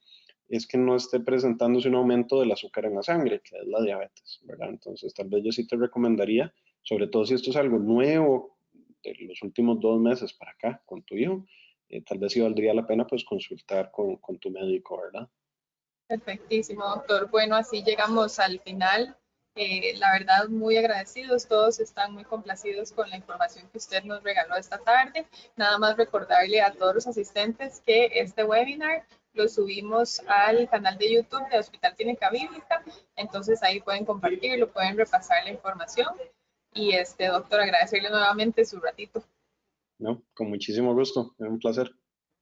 es 0.49 0.65
que 0.65 0.79
no 0.79 0.95
esté 0.95 1.19
presentándose 1.19 1.89
un 1.89 1.93
aumento 1.93 2.39
del 2.39 2.51
azúcar 2.51 2.85
en 2.85 2.95
la 2.95 3.03
sangre, 3.03 3.39
que 3.43 3.55
es 3.55 3.67
la 3.67 3.83
diabetes, 3.83 4.39
¿verdad? 4.45 4.69
Entonces, 4.69 5.13
tal 5.13 5.29
vez 5.29 5.43
yo 5.43 5.51
sí 5.51 5.67
te 5.67 5.75
recomendaría, 5.75 6.51
sobre 6.81 7.05
todo 7.05 7.23
si 7.27 7.35
esto 7.35 7.51
es 7.51 7.55
algo 7.55 7.77
nuevo 7.77 8.57
de 9.03 9.15
los 9.27 9.43
últimos 9.43 9.79
dos 9.79 10.01
meses 10.01 10.33
para 10.33 10.53
acá 10.53 10.81
con 10.87 11.03
tu 11.03 11.13
hijo, 11.13 11.45
eh, 11.89 12.01
tal 12.01 12.17
vez 12.17 12.33
sí 12.33 12.41
valdría 12.41 12.73
la 12.73 12.87
pena 12.87 13.05
pues 13.05 13.23
consultar 13.23 13.91
con, 13.91 14.15
con 14.15 14.39
tu 14.39 14.49
médico, 14.49 14.99
¿verdad? 14.99 15.29
Perfectísimo, 16.07 16.83
doctor. 16.83 17.29
Bueno, 17.29 17.55
así 17.55 17.83
llegamos 17.83 18.39
al 18.39 18.59
final 18.61 19.15
eh, 19.55 19.95
la 19.97 20.13
verdad, 20.13 20.47
muy 20.47 20.77
agradecidos, 20.77 21.47
todos 21.47 21.79
están 21.79 22.13
muy 22.13 22.23
complacidos 22.23 22.91
con 22.91 23.09
la 23.09 23.17
información 23.17 23.67
que 23.69 23.77
usted 23.77 24.03
nos 24.03 24.23
regaló 24.23 24.55
esta 24.55 24.77
tarde. 24.77 25.27
Nada 25.55 25.77
más 25.77 25.97
recordarle 25.97 26.61
a 26.61 26.71
todos 26.71 26.95
los 26.95 27.07
asistentes 27.07 27.81
que 27.85 28.09
este 28.13 28.43
webinar 28.43 29.05
lo 29.33 29.47
subimos 29.47 30.21
al 30.27 30.69
canal 30.69 30.97
de 30.97 31.13
YouTube 31.13 31.47
de 31.49 31.59
Hospital 31.59 31.95
Clínica 31.95 32.29
Bíblica, 32.29 32.83
entonces 33.15 33.61
ahí 33.63 33.79
pueden 33.79 34.05
compartirlo, 34.05 34.71
pueden 34.71 34.97
repasar 34.97 35.43
la 35.43 35.51
información. 35.51 36.09
Y 36.73 36.93
este 36.93 37.27
doctor, 37.27 37.59
agradecerle 37.59 38.09
nuevamente 38.09 38.63
su 38.63 38.79
ratito. 38.79 39.23
No, 39.99 40.23
con 40.33 40.49
muchísimo 40.49 40.93
gusto, 40.93 41.35
es 41.37 41.47
un 41.47 41.59
placer. 41.59 41.91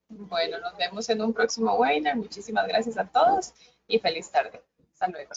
Bueno, 0.07 0.59
nos 0.59 0.77
vemos 0.77 1.09
en 1.09 1.21
un 1.21 1.33
próximo 1.33 1.73
webinar. 1.75 2.15
Muchísimas 2.15 2.67
gracias 2.67 2.97
a 2.97 3.07
todos 3.07 3.53
y 3.87 3.99
feliz 3.99 4.29
tarde. 4.31 4.61
Hasta 4.93 5.07
luego. 5.07 5.31